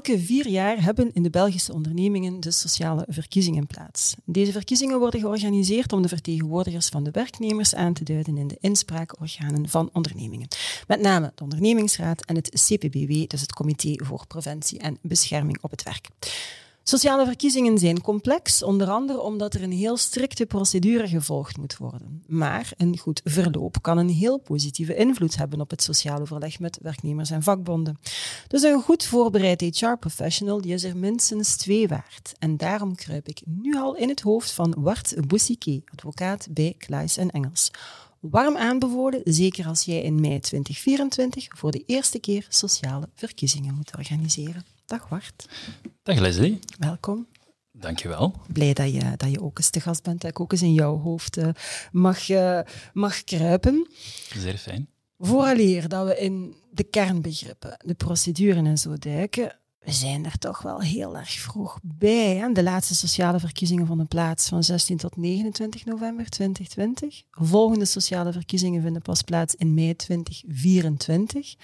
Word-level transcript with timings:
Elke 0.00 0.20
vier 0.20 0.48
jaar 0.48 0.82
hebben 0.82 1.10
in 1.12 1.22
de 1.22 1.30
Belgische 1.30 1.72
ondernemingen 1.72 2.40
de 2.40 2.50
sociale 2.50 3.04
verkiezingen 3.08 3.66
plaats. 3.66 4.14
Deze 4.24 4.52
verkiezingen 4.52 4.98
worden 4.98 5.20
georganiseerd 5.20 5.92
om 5.92 6.02
de 6.02 6.08
vertegenwoordigers 6.08 6.88
van 6.88 7.04
de 7.04 7.10
werknemers 7.10 7.74
aan 7.74 7.92
te 7.92 8.04
duiden 8.04 8.36
in 8.36 8.48
de 8.48 8.56
inspraakorganen 8.60 9.68
van 9.68 9.90
ondernemingen. 9.92 10.48
Met 10.86 11.00
name 11.00 11.32
de 11.34 11.42
ondernemingsraad 11.42 12.24
en 12.24 12.34
het 12.34 12.48
CPBW, 12.48 13.28
dus 13.28 13.40
het 13.40 13.52
Comité 13.52 14.04
voor 14.04 14.26
Preventie 14.26 14.78
en 14.78 14.98
Bescherming 15.02 15.58
op 15.60 15.70
het 15.70 15.82
Werk. 15.82 16.08
Sociale 16.82 17.24
verkiezingen 17.24 17.78
zijn 17.78 18.00
complex, 18.00 18.62
onder 18.62 18.88
andere 18.88 19.20
omdat 19.20 19.54
er 19.54 19.62
een 19.62 19.72
heel 19.72 19.96
strikte 19.96 20.46
procedure 20.46 21.08
gevolgd 21.08 21.56
moet 21.56 21.76
worden. 21.76 22.22
Maar 22.26 22.72
een 22.76 22.98
goed 22.98 23.20
verloop 23.24 23.82
kan 23.82 23.98
een 23.98 24.08
heel 24.08 24.38
positieve 24.38 24.94
invloed 24.94 25.36
hebben 25.36 25.60
op 25.60 25.70
het 25.70 25.82
sociale 25.82 26.20
overleg 26.20 26.58
met 26.58 26.78
werknemers 26.82 27.30
en 27.30 27.42
vakbonden. 27.42 27.98
Dus 28.48 28.62
een 28.62 28.82
goed 28.82 29.04
voorbereid 29.04 29.60
HR-professional 29.60 30.60
die 30.60 30.74
is 30.74 30.84
er 30.84 30.96
minstens 30.96 31.56
twee 31.56 31.88
waard. 31.88 32.32
En 32.38 32.56
daarom 32.56 32.94
kruip 32.94 33.28
ik 33.28 33.42
nu 33.44 33.76
al 33.76 33.96
in 33.96 34.08
het 34.08 34.20
hoofd 34.20 34.50
van 34.50 34.74
Wart 34.78 35.14
Boussiquet, 35.26 35.82
advocaat 35.92 36.48
bij 36.50 36.74
Kluis 36.78 37.16
en 37.16 37.30
Engels. 37.30 37.70
Warm 38.20 38.56
aanbevolen, 38.56 39.20
zeker 39.24 39.66
als 39.66 39.82
jij 39.82 40.02
in 40.02 40.20
mei 40.20 40.40
2024 40.40 41.46
voor 41.48 41.70
de 41.70 41.82
eerste 41.86 42.18
keer 42.18 42.46
sociale 42.48 43.08
verkiezingen 43.14 43.74
moet 43.74 43.96
organiseren. 43.96 44.64
Dag 44.86 45.08
Wart. 45.08 45.48
Dag 46.10 46.18
Leslie. 46.18 46.58
Welkom. 46.78 47.26
Dankjewel. 47.72 48.34
Blij 48.52 48.72
dat 48.72 48.92
je, 48.92 49.12
dat 49.16 49.30
je 49.30 49.42
ook 49.42 49.58
eens 49.58 49.70
te 49.70 49.80
gast 49.80 50.02
bent, 50.02 50.20
dat 50.20 50.30
ik 50.30 50.40
ook 50.40 50.52
eens 50.52 50.62
in 50.62 50.72
jouw 50.72 50.98
hoofd 50.98 51.38
uh, 51.38 51.48
mag, 51.92 52.28
uh, 52.28 52.60
mag 52.92 53.24
kruipen. 53.24 53.88
Zeer 54.36 54.56
fijn. 54.56 54.88
Vooraleer 55.18 55.88
dat 55.88 56.06
we 56.06 56.18
in 56.18 56.54
de 56.70 56.82
kernbegrippen, 56.82 57.76
de 57.84 57.94
procedure 57.94 58.62
en 58.62 58.78
zo 58.78 58.96
duiken, 58.98 59.56
we 59.78 59.92
zijn 59.92 60.24
er 60.24 60.38
toch 60.38 60.62
wel 60.62 60.80
heel 60.80 61.16
erg 61.16 61.30
vroeg 61.30 61.78
bij. 61.82 62.36
Hè? 62.36 62.52
De 62.52 62.62
laatste 62.62 62.94
sociale 62.94 63.40
verkiezingen 63.40 63.86
vonden 63.86 64.08
plaats 64.08 64.48
van 64.48 64.64
16 64.64 64.96
tot 64.96 65.16
29 65.16 65.84
november 65.84 66.28
2020. 66.28 67.22
Volgende 67.30 67.84
sociale 67.84 68.32
verkiezingen 68.32 68.82
vinden 68.82 69.02
pas 69.02 69.22
plaats 69.22 69.54
in 69.54 69.74
mei 69.74 69.96
2024. 69.96 71.54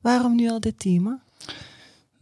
Waarom 0.00 0.34
nu 0.34 0.50
al 0.50 0.60
dit 0.60 0.78
thema? 0.78 1.22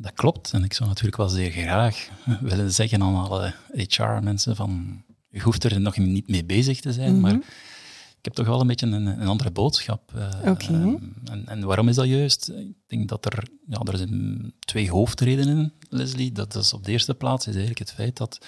Dat 0.00 0.12
klopt. 0.14 0.52
En 0.52 0.64
ik 0.64 0.72
zou 0.72 0.88
natuurlijk 0.88 1.16
wel 1.16 1.28
zeer 1.28 1.50
graag 1.50 2.08
willen 2.40 2.72
zeggen 2.72 3.02
aan 3.02 3.14
alle 3.14 3.54
HR-mensen 3.72 4.56
van 4.56 5.02
je 5.30 5.40
hoeft 5.40 5.64
er 5.64 5.80
nog 5.80 5.96
niet 5.96 6.28
mee 6.28 6.44
bezig 6.44 6.80
te 6.80 6.92
zijn, 6.92 7.20
maar 7.20 7.34
ik 7.34 8.24
heb 8.26 8.34
toch 8.34 8.46
wel 8.46 8.60
een 8.60 8.66
beetje 8.66 8.86
een, 8.86 9.06
een 9.06 9.26
andere 9.26 9.50
boodschap. 9.50 10.12
Uh, 10.16 10.50
okay. 10.50 10.98
en, 11.24 11.42
en, 11.46 11.64
waarom 11.64 11.88
is 11.88 11.94
dat 11.94 12.06
juist? 12.06 12.48
Ik 12.48 12.74
denk 12.86 13.08
dat 13.08 13.24
er, 13.24 13.42
ja, 13.66 13.80
er 13.80 13.96
zijn 13.96 14.52
twee 14.58 14.90
hoofdredenen, 14.90 15.72
Leslie. 15.88 16.32
Dat 16.32 16.54
is 16.54 16.72
op 16.72 16.84
de 16.84 16.92
eerste 16.92 17.14
plaats 17.14 17.46
is 17.46 17.54
eigenlijk 17.54 17.78
het 17.78 17.92
feit 17.92 18.16
dat 18.16 18.46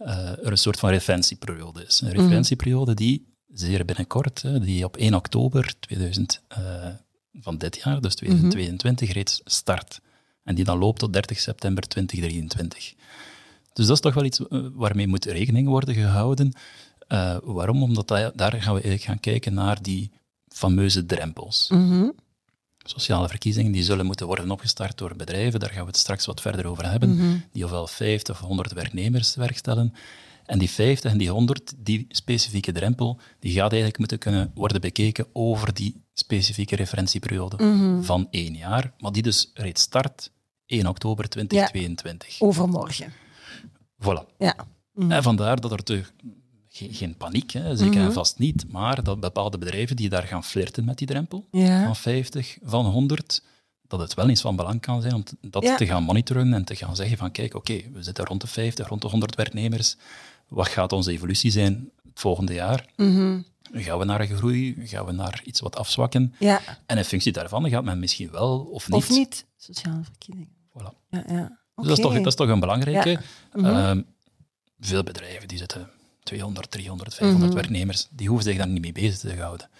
uh, 0.00 0.28
er 0.28 0.50
een 0.50 0.58
soort 0.58 0.78
van 0.78 0.90
referentieperiode 0.90 1.84
is. 1.84 2.00
Een 2.00 2.10
referentieperiode 2.10 2.94
die 2.94 3.26
zeer 3.52 3.84
binnenkort, 3.84 4.62
die 4.62 4.84
op 4.84 4.96
1 4.96 5.14
oktober 5.14 5.74
2000, 5.80 6.42
uh, 6.58 6.86
van 7.32 7.58
dit 7.58 7.80
jaar, 7.84 8.00
dus 8.00 8.14
2022, 8.14 9.12
reeds 9.12 9.40
start. 9.44 10.00
En 10.44 10.54
die 10.54 10.64
dan 10.64 10.78
loopt 10.78 10.98
tot 10.98 11.12
30 11.12 11.40
september 11.40 11.88
2023. 11.88 12.94
Dus 13.72 13.86
dat 13.86 13.96
is 13.96 14.02
toch 14.02 14.14
wel 14.14 14.24
iets 14.24 14.40
uh, 14.40 14.66
waarmee 14.72 15.06
moet 15.06 15.24
rekening 15.24 15.68
worden 15.68 15.94
gehouden. 15.94 16.52
Uh, 17.08 17.36
waarom? 17.42 17.82
Omdat 17.82 18.08
dat, 18.08 18.32
daar 18.34 18.62
gaan 18.62 18.74
we 18.74 18.98
gaan 18.98 19.20
kijken 19.20 19.54
naar 19.54 19.82
die 19.82 20.10
fameuze 20.48 21.06
drempels. 21.06 21.68
Mm 21.72 22.12
Sociale 22.84 23.28
verkiezingen 23.28 23.72
die 23.72 23.82
zullen 23.82 24.06
moeten 24.06 24.26
worden 24.26 24.50
opgestart 24.50 24.98
door 24.98 25.16
bedrijven, 25.16 25.60
daar 25.60 25.70
gaan 25.70 25.80
we 25.80 25.86
het 25.86 25.96
straks 25.96 26.26
wat 26.26 26.40
verder 26.40 26.66
over 26.66 26.90
hebben, 26.90 27.08
Mm 27.08 27.18
-hmm. 27.18 27.44
die 27.52 27.64
ofwel 27.64 27.86
50 27.86 28.34
of 28.34 28.46
100 28.48 28.72
werknemers 28.72 29.34
werkstellen. 29.34 29.94
En 30.46 30.58
die 30.58 30.70
50 30.70 31.10
en 31.10 31.18
die 31.18 31.30
100, 31.30 31.72
die 31.76 32.06
specifieke 32.08 32.72
drempel, 32.72 33.20
die 33.38 33.52
gaat 33.52 33.70
eigenlijk 33.70 33.98
moeten 33.98 34.18
kunnen 34.18 34.50
worden 34.54 34.80
bekeken 34.80 35.26
over 35.32 35.74
die 35.74 36.04
specifieke 36.12 36.76
referentieperiode 36.76 37.64
mm 37.64 37.78
-hmm. 37.78 38.04
van 38.04 38.28
één 38.30 38.54
jaar, 38.54 38.92
maar 38.98 39.12
die 39.12 39.22
dus 39.22 39.50
reeds 39.54 39.82
start 39.82 40.30
1 40.66 40.86
oktober 40.86 41.28
2022. 41.28 42.38
Ja, 42.38 42.46
overmorgen. 42.46 43.12
Voilà. 44.02 44.36
Ja. 44.38 44.54
Mm 44.92 45.02
-hmm. 45.02 45.12
En 45.12 45.22
vandaar 45.22 45.60
dat 45.60 45.72
er 45.72 45.82
te, 45.82 46.04
geen, 46.68 46.94
geen 46.94 47.16
paniek, 47.16 47.50
hè, 47.50 47.76
zeker 47.76 48.00
en 48.00 48.12
vast 48.12 48.38
niet, 48.38 48.72
maar 48.72 49.04
dat 49.04 49.20
bepaalde 49.20 49.58
bedrijven 49.58 49.96
die 49.96 50.08
daar 50.08 50.22
gaan 50.22 50.44
flirten 50.44 50.84
met 50.84 50.98
die 50.98 51.06
drempel 51.06 51.46
ja. 51.50 51.84
van 51.84 51.96
50, 51.96 52.58
van 52.62 52.86
100, 52.86 53.42
dat 53.92 54.00
het 54.00 54.14
wel 54.14 54.28
eens 54.28 54.40
van 54.40 54.56
belang 54.56 54.80
kan 54.80 55.02
zijn 55.02 55.14
om 55.14 55.24
dat 55.40 55.62
Ja. 55.62 55.76
te 55.76 55.86
gaan 55.86 56.02
monitoren 56.02 56.54
en 56.54 56.64
te 56.64 56.76
gaan 56.76 56.96
zeggen 56.96 57.18
van 57.18 57.30
kijk, 57.30 57.54
oké, 57.54 57.80
we 57.92 58.02
zitten 58.02 58.24
rond 58.24 58.40
de 58.40 58.46
50, 58.46 58.88
rond 58.88 59.02
de 59.02 59.08
100 59.08 59.34
werknemers. 59.34 59.96
Wat 60.52 60.68
gaat 60.68 60.92
onze 60.92 61.10
evolutie 61.10 61.50
zijn 61.50 61.90
het 62.02 62.20
volgende 62.20 62.54
jaar? 62.54 62.86
Mhm. 62.96 63.40
Gaan 63.72 63.98
we 63.98 64.04
naar 64.04 64.20
een 64.20 64.36
groei? 64.36 64.76
Gaan 64.86 65.04
we 65.06 65.12
naar 65.12 65.42
iets 65.44 65.60
wat 65.60 65.76
afzwakken? 65.76 66.34
Ja. 66.38 66.60
En 66.86 66.98
in 66.98 67.04
functie 67.04 67.32
daarvan 67.32 67.68
gaat 67.70 67.84
men 67.84 67.98
misschien 67.98 68.30
wel 68.30 68.58
of 68.60 68.86
niet. 68.88 68.96
Of 68.96 69.08
niet. 69.10 69.46
Sociale 69.56 70.02
verkiezingen. 70.04 70.48
Voilà. 70.78 71.08
Ja, 71.10 71.24
ja. 71.28 71.58
Dus 71.74 71.86
dat, 71.86 71.98
is 71.98 72.04
toch, 72.04 72.14
dat 72.14 72.26
is 72.26 72.34
toch 72.34 72.48
een 72.48 72.60
belangrijke. 72.60 73.08
Ja. 73.10 73.20
Mhm. 73.52 73.64
Ehm, 73.66 74.02
veel 74.80 75.02
bedrijven 75.02 75.48
die 75.48 75.58
zitten 75.58 75.90
200, 76.22 76.70
300, 76.70 77.14
500 77.14 77.52
Mhm. 77.52 77.60
werknemers, 77.60 78.06
die 78.10 78.28
hoeven 78.28 78.46
zich 78.46 78.56
daar 78.56 78.68
niet 78.68 78.80
mee 78.82 78.92
bezig 78.92 79.18
te 79.18 79.40
houden. 79.40 79.70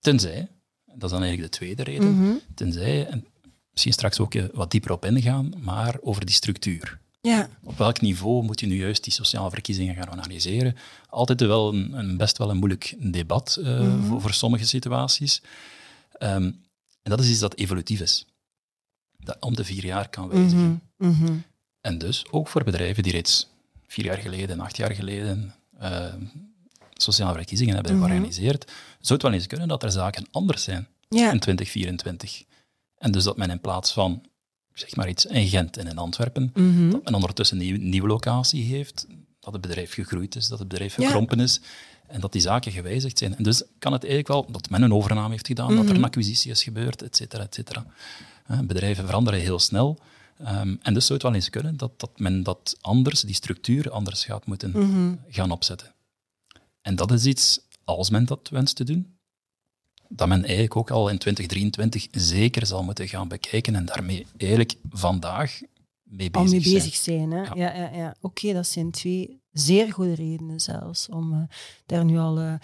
Tenzij, 0.00 0.48
dat 0.84 1.02
is 1.04 1.10
dan 1.10 1.22
eigenlijk 1.22 1.52
de 1.52 1.58
tweede 1.58 1.82
reden, 1.82 2.14
Mhm. 2.20 2.32
tenzij, 2.54 3.06
en 3.06 3.26
misschien 3.70 3.92
straks 3.92 4.20
ook 4.20 4.34
eh, 4.34 4.44
wat 4.52 4.70
dieper 4.70 4.92
op 4.92 5.04
ingaan, 5.04 5.52
maar 5.58 5.96
over 6.00 6.24
die 6.26 6.34
structuur. 6.34 6.98
Ja. 7.28 7.48
Op 7.62 7.78
welk 7.78 8.00
niveau 8.00 8.44
moet 8.44 8.60
je 8.60 8.66
nu 8.66 8.76
juist 8.76 9.04
die 9.04 9.12
sociale 9.12 9.50
verkiezingen 9.50 9.94
gaan 9.94 10.10
organiseren? 10.10 10.76
Altijd 11.08 11.40
wel 11.40 11.74
een, 11.74 11.92
een 11.92 12.16
best 12.16 12.38
wel 12.38 12.50
een 12.50 12.56
moeilijk 12.56 12.94
debat 12.98 13.58
eh, 13.62 13.80
Mhm. 13.80 14.04
voor, 14.06 14.20
voor 14.20 14.32
sommige 14.32 14.66
situaties. 14.66 15.42
Ehm, 16.12 16.42
en 17.02 17.10
dat 17.14 17.20
is 17.20 17.30
iets 17.30 17.38
dat 17.38 17.54
evolutief 17.54 18.00
is. 18.00 18.26
Dat 19.16 19.36
om 19.40 19.56
de 19.56 19.64
vier 19.64 19.84
jaar 19.84 20.08
kan 20.08 20.28
wijzigen. 20.28 20.82
Mhm. 20.96 21.10
Mhm. 21.10 21.32
En 21.80 21.98
dus 21.98 22.24
ook 22.30 22.48
voor 22.48 22.64
bedrijven 22.64 23.02
die 23.02 23.12
reeds 23.12 23.48
vier 23.86 24.04
jaar 24.04 24.18
geleden, 24.18 24.60
acht 24.60 24.76
jaar 24.76 24.94
geleden 24.94 25.54
eh, 25.78 26.14
sociale 26.94 27.34
verkiezingen 27.34 27.74
hebben 27.74 27.92
Mhm. 27.96 28.04
georganiseerd, 28.04 28.64
zou 29.00 29.14
het 29.14 29.22
wel 29.22 29.32
eens 29.32 29.46
kunnen 29.46 29.68
dat 29.68 29.82
er 29.82 29.90
zaken 29.90 30.26
anders 30.30 30.62
zijn 30.62 30.86
Ja. 31.08 31.32
in 31.32 31.38
2024. 31.40 32.44
En 32.98 33.12
dus 33.12 33.24
dat 33.24 33.36
men 33.36 33.50
in 33.50 33.60
plaats 33.60 33.92
van, 33.92 34.22
zeg 34.78 34.96
maar 34.96 35.08
iets, 35.08 35.26
in 35.26 35.48
Gent 35.48 35.76
en 35.76 35.86
in 35.86 35.98
Antwerpen, 35.98 36.50
Mhm. 36.54 36.90
dat 36.90 37.04
men 37.04 37.14
ondertussen 37.14 37.56
een 37.58 37.62
nieuwe, 37.64 37.78
nieuwe 37.78 38.08
locatie 38.08 38.64
heeft, 38.64 39.06
dat 39.40 39.52
het 39.52 39.62
bedrijf 39.62 39.92
gegroeid 39.94 40.36
is, 40.36 40.48
dat 40.48 40.58
het 40.58 40.68
bedrijf 40.68 40.96
Ja. 40.96 41.04
gekrompen 41.06 41.40
is, 41.40 41.60
en 42.06 42.20
dat 42.20 42.32
die 42.32 42.40
zaken 42.40 42.72
gewijzigd 42.72 43.18
zijn. 43.18 43.36
En 43.36 43.42
dus 43.42 43.62
kan 43.78 43.92
het 43.92 44.02
eigenlijk 44.04 44.32
wel, 44.32 44.52
dat 44.52 44.70
men 44.70 44.82
een 44.82 44.92
overname 44.94 45.30
heeft 45.30 45.46
gedaan, 45.46 45.68
dat 45.68 45.78
er 45.78 45.84
Mhm. 45.84 45.94
een 45.96 46.04
acquisitie 46.04 46.50
is 46.50 46.62
gebeurd, 46.62 47.02
et 47.02 47.16
cetera, 47.16 47.42
et 47.42 47.54
cetera. 47.54 47.86
Bedrijven 48.64 49.06
veranderen 49.06 49.40
heel 49.40 49.58
snel. 49.58 49.98
Ehm, 50.38 50.76
en 50.82 50.94
dus 50.94 51.06
zou 51.06 51.14
het 51.18 51.22
wel 51.22 51.34
eens 51.34 51.50
kunnen 51.50 51.76
dat, 51.76 52.00
dat 52.00 52.10
men 52.18 52.42
dat 52.42 52.76
anders, 52.80 53.20
die 53.20 53.34
structuur 53.34 53.90
anders 53.90 54.24
gaat 54.24 54.46
moeten 54.46 54.70
Mhm. 54.70 55.14
gaan 55.28 55.50
opzetten. 55.50 55.94
En 56.82 56.96
dat 56.96 57.12
is 57.12 57.24
iets, 57.24 57.60
als 57.84 58.10
men 58.10 58.24
dat 58.24 58.48
wenst 58.48 58.76
te 58.76 58.84
doen, 58.84 59.16
dat 60.08 60.28
men 60.28 60.42
eigenlijk 60.42 60.76
ook 60.76 60.90
al 60.90 61.08
in 61.08 61.18
2023 61.18 62.06
zeker 62.10 62.66
zal 62.66 62.82
moeten 62.82 63.08
gaan 63.08 63.28
bekijken 63.28 63.74
en 63.74 63.84
daarmee 63.84 64.26
eigenlijk 64.36 64.74
vandaag 64.90 65.60
mee 66.02 66.30
bezig 66.30 66.50
mee 66.50 66.60
zijn. 66.60 66.74
bezig 66.74 66.94
zijn. 66.94 67.30
Hè? 67.30 67.42
Ja. 67.42 67.52
Ja. 67.54 67.74
Ja, 67.74 67.90
ja, 67.92 68.14
Oké, 68.20 68.52
dat 68.52 68.66
zijn 68.66 68.90
twee 68.90 69.40
zeer 69.52 69.92
goede 69.92 70.14
redenen 70.14 70.60
zelfs 70.60 71.08
om 71.08 71.32
eh, 71.32 71.42
daar 71.86 72.04
nu 72.04 72.18
al 72.18 72.38
eh, 72.38 72.54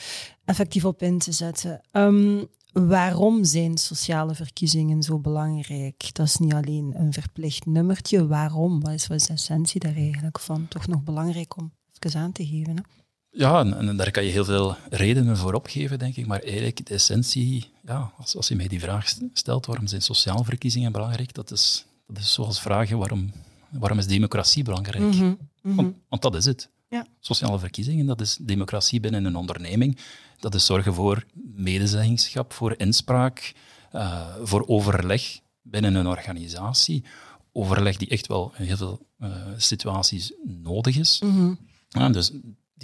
effectief 0.45 0.85
op 0.85 1.03
in 1.03 1.19
te 1.19 1.33
zetten. 1.33 1.81
Ehm, 1.91 2.45
waarom 2.73 3.45
zijn 3.45 3.79
sociale 3.79 4.35
verkiezingen 4.35 5.03
zo 5.03 5.19
belangrijk? 5.19 6.15
Dat 6.15 6.27
is 6.27 6.37
niet 6.37 6.55
alleen 6.55 6.93
een 6.97 7.13
verplicht 7.13 7.67
nummertje. 7.67 8.27
Waarom? 8.27 8.81
Wat 8.81 8.93
is, 8.93 9.07
wat 9.07 9.21
is 9.21 9.27
de 9.27 9.33
essentie 9.33 9.81
daar 9.81 9.97
eigenlijk 9.97 10.41
van? 10.41 10.69
Toch 10.69 10.87
nog 10.87 11.03
belangrijk 11.03 11.57
om 11.57 11.73
even 11.99 12.21
aan 12.21 12.33
te 12.33 12.47
geven. 12.47 12.77
Hè? 12.77 12.83
Ja, 13.37 13.61
en, 13.61 13.89
en 13.89 13.97
daar 13.97 14.11
kan 14.11 14.25
je 14.25 14.31
heel 14.31 14.45
veel 14.45 14.77
redenen 14.91 15.37
voor 15.37 15.55
opgeven, 15.55 15.99
denk 15.99 16.17
ik. 16.17 16.27
Maar 16.27 16.41
eigenlijk, 16.41 16.87
de 16.87 16.95
essentie, 16.95 17.71
ja, 17.83 18.13
als, 18.17 18.37
als 18.37 18.49
je 18.49 18.57
mij 18.57 18.69
die 18.69 18.81
vraag 18.81 19.13
stelt, 19.33 19.67
waarom 19.67 19.87
zijn 19.87 20.03
sociale 20.03 20.45
verkiezingen 20.45 20.93
belangrijk? 20.93 21.35
Dat 21.35 21.51
is, 21.51 21.85
dat 22.07 22.19
is 22.19 22.33
zoals 22.33 22.61
vragen, 22.61 22.99
waarom, 22.99 23.33
waarom 23.71 23.99
is 23.99 24.07
democratie 24.07 24.65
belangrijk? 24.65 25.05
Mhm, 25.05 25.35
mhm. 25.63 25.75
Want, 25.75 25.97
want 26.09 26.23
dat 26.23 26.35
is 26.35 26.45
het. 26.45 26.69
Ja. 26.89 27.07
Sociale 27.21 27.59
verkiezingen, 27.59 28.07
dat 28.07 28.21
is 28.21 28.39
democratie 28.41 29.01
binnen 29.01 29.25
een 29.25 29.37
onderneming. 29.37 29.99
Dat 30.39 30.55
is 30.55 30.65
zorgen 30.65 30.95
voor 30.95 31.25
medezeggenschap, 31.55 32.53
voor 32.53 32.75
inspraak, 32.77 33.55
uh, 33.93 34.35
voor 34.43 34.67
overleg 34.67 35.41
binnen 35.63 35.95
een 35.95 36.07
organisatie. 36.07 37.05
Overleg 37.53 37.97
die 37.97 38.09
echt 38.09 38.27
wel 38.27 38.53
in 38.59 38.65
heel 38.65 38.77
veel 38.77 39.07
uh, 39.19 39.37
situaties 39.57 40.33
nodig 40.45 40.97
is. 40.97 41.21
Mhm. 41.25 41.55
ja, 41.89 42.09
dus 42.09 42.33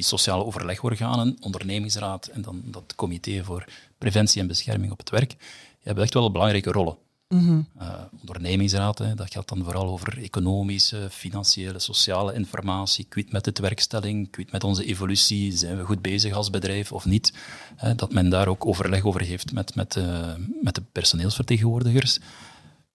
die 0.00 0.08
sociale 0.08 0.44
overlegorganen, 0.44 1.36
ondernemingsraad 1.40 2.26
en 2.26 2.42
dan 2.42 2.62
dat 2.64 2.94
comité 2.96 3.44
voor 3.44 3.64
preventie 3.98 4.40
en 4.40 4.46
bescherming 4.46 4.92
op 4.92 4.98
het 4.98 5.10
werk, 5.10 5.28
die 5.28 5.38
hebben 5.82 6.04
echt 6.04 6.14
wel 6.14 6.30
belangrijke 6.30 6.72
rollen. 6.72 6.96
Uh, 7.30 8.02
ondernemingsraad, 8.20 8.98
hè, 8.98 9.14
dat 9.14 9.32
gaat 9.32 9.48
dan 9.48 9.64
vooral 9.64 9.86
over 9.86 10.18
economische, 10.22 11.08
financiële, 11.10 11.78
sociale 11.78 12.34
informatie. 12.34 13.04
Kwiet 13.04 13.32
met 13.32 13.44
de 13.44 13.62
werkstelling, 13.62 14.30
kwiet 14.30 14.52
met 14.52 14.64
onze 14.64 14.84
evolutie, 14.84 15.56
zijn 15.56 15.76
we 15.76 15.84
goed 15.84 16.02
bezig 16.02 16.32
als 16.32 16.50
bedrijf 16.50 16.92
of 16.92 17.04
niet? 17.04 17.32
Hè, 17.76 17.94
dat 17.94 18.12
men 18.12 18.28
daar 18.28 18.48
ook 18.48 18.66
overleg 18.66 19.04
over 19.04 19.20
heeft 19.20 19.52
met, 19.52 19.74
met, 19.74 19.96
uh, 19.96 20.34
met 20.62 20.74
de 20.74 20.82
personeelsvertegenwoordigers. 20.92 22.18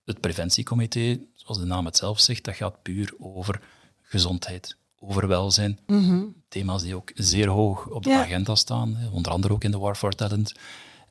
Het 0.06 0.20
preventiecomité, 0.20 1.20
zoals 1.34 1.60
de 1.60 1.66
naam 1.66 1.86
het 1.86 1.98
zelf 1.98 2.20
zegt, 2.20 2.44
dat 2.44 2.56
gaat 2.56 2.82
puur 2.82 3.14
over 3.20 3.62
gezondheid, 4.02 4.78
over 5.08 5.28
welzijn. 5.28 5.80
Mm 5.88 6.34
Thema's 6.48 6.84
die 6.84 6.96
ook 6.96 7.12
zeer 7.14 7.48
hoog 7.48 7.88
op 7.90 8.04
de 8.04 8.10
Ja. 8.10 8.22
agenda 8.22 8.56
staan, 8.56 8.98
onder 9.12 9.32
andere 9.32 9.54
ook 9.54 9.64
in 9.64 9.72
de 9.72 9.78
War 9.78 9.96
for 9.96 10.12
Talent. 10.16 10.54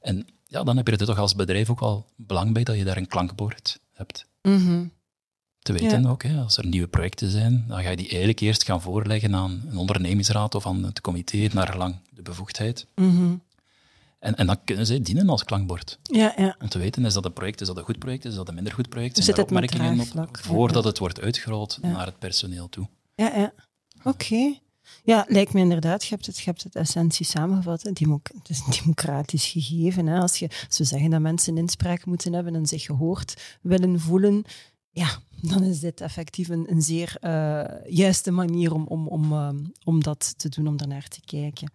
En 0.00 0.26
ja, 0.46 0.62
dan 0.62 0.76
heb 0.76 0.86
je 0.86 0.96
er 0.96 1.06
toch 1.06 1.18
als 1.18 1.34
bedrijf 1.34 1.70
ook 1.70 1.80
wel 1.80 2.06
belang 2.16 2.52
bij 2.52 2.64
dat 2.64 2.76
je 2.76 2.84
daar 2.84 2.96
een 2.96 3.06
klankbord 3.08 3.80
hebt. 3.92 4.26
Mhm. 4.42 4.84
Te 5.58 5.72
weten 5.72 6.02
Ja. 6.02 6.08
ook, 6.08 6.22
hè, 6.22 6.40
als 6.42 6.56
er 6.56 6.66
nieuwe 6.66 6.86
projecten 6.88 7.30
zijn, 7.30 7.64
dan 7.68 7.82
ga 7.82 7.90
je 7.90 7.96
die 7.96 8.08
eigenlijk 8.08 8.40
eerst 8.40 8.64
gaan 8.64 8.82
voorleggen 8.82 9.34
aan 9.34 9.62
een 9.70 9.76
ondernemingsraad 9.76 10.54
of 10.54 10.66
aan 10.66 10.84
het 10.84 11.00
comité, 11.00 11.48
naar 11.52 11.68
gelang 11.68 11.96
de 12.10 12.22
bevoegdheid. 12.22 12.86
Mhm. 12.94 13.34
En, 14.18 14.34
en 14.34 14.46
dan 14.46 14.64
kunnen 14.64 14.86
zij 14.86 15.00
dienen 15.00 15.28
als 15.28 15.44
klankbord. 15.44 15.98
Ja, 16.02 16.32
ja. 16.36 16.56
Om 16.60 16.68
te 16.68 16.78
weten, 16.78 17.04
is 17.04 17.14
dat 17.14 17.24
een 17.24 17.32
project, 17.32 17.60
is 17.60 17.66
dat 17.66 17.76
een 17.76 17.84
goed 17.84 17.98
project, 17.98 18.24
is 18.24 18.34
dat 18.34 18.48
een 18.48 18.54
minder 18.54 18.72
goed 18.72 18.88
project? 18.88 19.14
Dus 19.16 19.24
Zijn 19.24 19.36
zit 19.36 19.46
het 19.46 19.54
opmerkingen 19.54 20.00
op, 20.18 20.36
voordat 20.36 20.82
ja. 20.82 20.88
het 20.88 20.98
wordt 20.98 21.20
uitgerold 21.20 21.78
naar 21.82 22.06
het 22.06 22.18
personeel 22.18 22.68
toe. 22.68 22.88
Ja, 23.14 23.36
ja. 23.36 23.52
Oké. 24.04 24.58
Ja, 25.04 25.24
lijkt 25.28 25.52
me 25.52 25.60
inderdaad. 25.60 26.02
Je 26.02 26.08
hebt 26.08 26.26
het, 26.26 26.38
je 26.38 26.44
hebt 26.44 26.62
het 26.62 26.74
essentie 26.74 27.26
samengevat. 27.26 27.82
het 27.82 28.00
is 28.48 28.62
een 28.66 28.72
democratisch 28.82 29.46
gegeven. 29.46 30.06
Hè. 30.06 30.20
Als, 30.20 30.38
je, 30.38 30.48
als 30.66 30.78
we 30.78 30.84
zeggen 30.84 31.10
dat 31.10 31.20
mensen 31.20 31.58
inspraak 31.58 32.04
moeten 32.04 32.32
hebben 32.32 32.54
en 32.54 32.66
zich 32.66 32.82
gehoord 32.82 33.58
willen 33.62 34.00
voelen, 34.00 34.44
ja, 34.90 35.08
dan 35.40 35.62
is 35.62 35.80
dit 35.80 36.00
effectief 36.00 36.48
een, 36.48 36.70
een 36.70 36.82
zeer 36.82 37.16
eh, 37.20 37.64
juiste 37.86 38.30
manier 38.30 38.74
om, 38.74 38.86
om, 38.86 39.08
om, 39.08 39.32
ehm, 39.32 39.58
om 39.84 40.02
dat 40.02 40.38
te 40.38 40.48
doen, 40.48 40.66
om 40.66 40.76
daarnaar 40.76 41.08
te 41.08 41.20
kijken. 41.24 41.72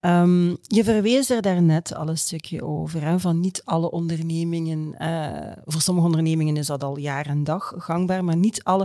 Ehm, 0.00 0.48
je 0.62 0.84
verwees 0.84 1.30
er 1.30 1.42
daarnet 1.42 1.94
al 1.94 2.08
een 2.08 2.18
stukje 2.18 2.64
over, 2.64 3.02
hè, 3.02 3.20
van 3.20 3.40
niet 3.40 3.62
alle 3.64 3.90
ondernemingen, 3.90 4.94
eh, 4.98 5.52
voor 5.64 5.80
sommige 5.80 6.06
ondernemingen 6.06 6.56
is 6.56 6.66
dat 6.66 6.84
al 6.84 6.98
jaar 6.98 7.26
en 7.26 7.44
dag 7.44 7.72
gangbaar, 7.76 8.24
maar 8.24 8.36
niet 8.36 8.64
alle. 8.64 8.82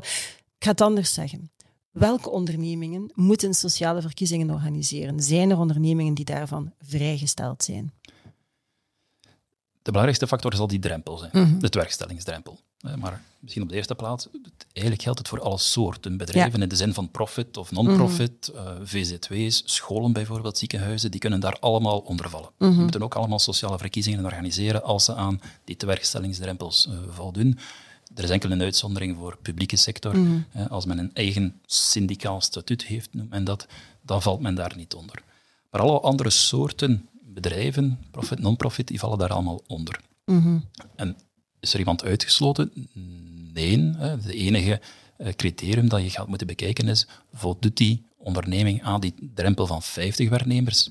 Ik 0.58 0.70
ga 0.70 0.72
het 0.72 0.82
anders 0.82 1.14
zeggen. 1.14 1.52
Welke 1.94 2.30
ondernemingen 2.30 3.12
moeten 3.16 3.54
sociale 3.54 4.02
verkiezingen 4.02 4.50
organiseren? 4.50 5.20
Zijn 5.20 5.50
er 5.50 5.58
ondernemingen 5.58 6.14
die 6.14 6.26
daarvan 6.26 6.72
vrijgesteld 6.82 7.64
zijn? 7.64 7.94
De 9.82 9.92
belangrijkste 9.92 10.28
factor 10.28 10.56
zal 10.56 10.68
die 10.68 10.80
drempel 10.80 11.18
zijn, 11.18 11.32
Mhm. 11.34 11.60
de 11.60 11.68
werkstellingsdrempel. 11.72 12.60
Eh, 12.80 12.96
Maar 12.96 13.22
misschien 13.40 13.64
op 13.64 13.70
de 13.70 13.76
eerste 13.76 13.96
plaats, 13.96 14.28
eigenlijk 14.72 15.02
geldt 15.02 15.20
het 15.20 15.28
voor 15.28 15.42
alle 15.42 15.58
soorten 15.58 16.18
bedrijven, 16.18 16.62
in 16.62 16.70
de 16.70 16.76
zin 16.76 16.94
van 16.94 17.12
profit 17.12 17.58
of 17.58 17.72
non-profit, 17.72 18.52
Mhm. 18.54 18.68
eh, 18.68 18.74
VZW's, 18.84 19.62
scholen 19.66 20.14
bijvoorbeeld, 20.14 20.58
ziekenhuizen, 20.58 21.12
die 21.12 21.20
kunnen 21.20 21.40
daar 21.40 21.58
allemaal 21.60 22.00
onder 22.00 22.30
vallen. 22.30 22.50
Die 22.58 22.70
moeten 22.70 23.04
ook 23.04 23.16
allemaal 23.16 23.40
sociale 23.40 23.78
verkiezingen 23.78 24.26
organiseren 24.26 24.84
als 24.84 25.06
ze 25.06 25.14
aan 25.16 25.42
die 25.64 25.76
tewerkstellingsdrempels 25.76 26.88
eh, 26.88 26.94
voldoen. 27.10 27.58
Er 28.16 28.24
is 28.24 28.30
enkel 28.30 28.52
een 28.52 28.62
uitzondering 28.62 29.18
voor 29.18 29.38
publieke 29.42 29.76
sector. 29.76 30.18
Mhm. 30.18 30.68
Als 30.70 30.86
men 30.86 30.98
een 30.98 31.14
eigen 31.14 31.62
syndicaal 31.66 32.42
statuut 32.42 32.86
heeft, 32.86 33.14
noemt 33.14 33.30
men 33.30 33.44
dat, 33.44 33.68
dan 34.02 34.22
valt 34.22 34.42
men 34.42 34.56
daar 34.56 34.74
niet 34.76 34.94
onder. 34.94 35.24
Maar 35.72 35.82
alle 35.82 36.00
andere 36.00 36.30
soorten 36.30 37.10
bedrijven, 37.22 38.00
profit, 38.12 38.40
non-profit, 38.40 38.88
die 38.88 39.00
vallen 39.00 39.18
daar 39.18 39.34
allemaal 39.34 39.64
onder. 39.68 40.00
Mhm. 40.26 40.60
En 40.96 41.18
is 41.60 41.74
er 41.74 41.80
iemand 41.80 42.04
uitgesloten? 42.04 42.72
Nee. 43.54 43.92
De 44.24 44.34
enige 44.34 44.82
eh, 45.18 45.34
criterium 45.34 45.90
dat 45.90 46.02
je 46.02 46.10
gaat 46.10 46.28
moeten 46.28 46.48
bekijken 46.48 46.88
is, 46.88 47.08
voldoet 47.34 47.78
die 47.78 48.06
onderneming 48.18 48.84
aan 48.84 49.02
die 49.02 49.14
drempel 49.34 49.68
van 49.68 49.82
50 49.82 50.30
werknemers? 50.30 50.90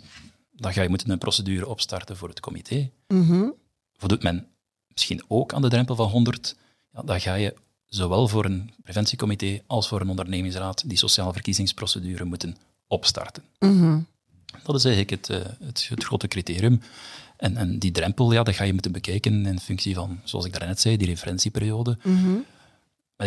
Dan 0.52 0.72
ga 0.72 0.82
je 0.82 0.88
moeten 0.88 1.10
een 1.10 1.19
procedure 1.19 1.69
opstarten 1.69 2.16
voor 2.16 2.28
het 2.28 2.40
comité. 2.40 2.90
Mhm. 3.08 3.48
Voldoet 3.96 4.22
men 4.22 4.46
misschien 4.88 5.22
ook 5.28 5.52
aan 5.52 5.62
de 5.62 5.69
drempel 5.69 5.94
van 5.94 6.08
100? 6.08 6.56
Ja, 6.93 7.03
dan 7.03 7.21
ga 7.21 7.35
je 7.35 7.55
zowel 7.87 8.29
voor 8.29 8.44
een 8.44 8.71
preventiecomité 8.83 9.61
als 9.67 9.89
voor 9.89 10.00
een 10.00 10.09
ondernemingsraad 10.09 10.89
die 10.89 10.99
sociale 10.99 11.33
verkiezingsprocedure 11.33 12.25
moeten 12.25 12.56
opstarten. 12.87 13.43
Mhm. 13.59 13.99
Dat 14.62 14.75
is 14.75 14.85
eigenlijk 14.85 15.11
het, 15.11 15.31
eh, 15.31 15.39
het, 15.67 15.87
het 15.89 16.05
grote 16.05 16.29
criterium. 16.29 16.81
En, 17.37 17.56
en 17.56 17.79
die 17.79 17.91
drempel, 17.91 18.33
ja, 18.33 18.43
dat 18.43 18.55
ga 18.55 18.65
je 18.65 18.73
moeten 18.73 18.93
bekijken 18.93 19.47
in 19.47 19.61
functie 19.61 19.94
van, 19.94 20.21
zoals 20.25 20.44
ik 20.44 20.59
daarnet 20.59 20.81
zei, 20.81 20.97
die 20.97 21.06
referentieperiode. 21.06 21.99
Mhm. 22.03 22.33
Met 22.33 22.44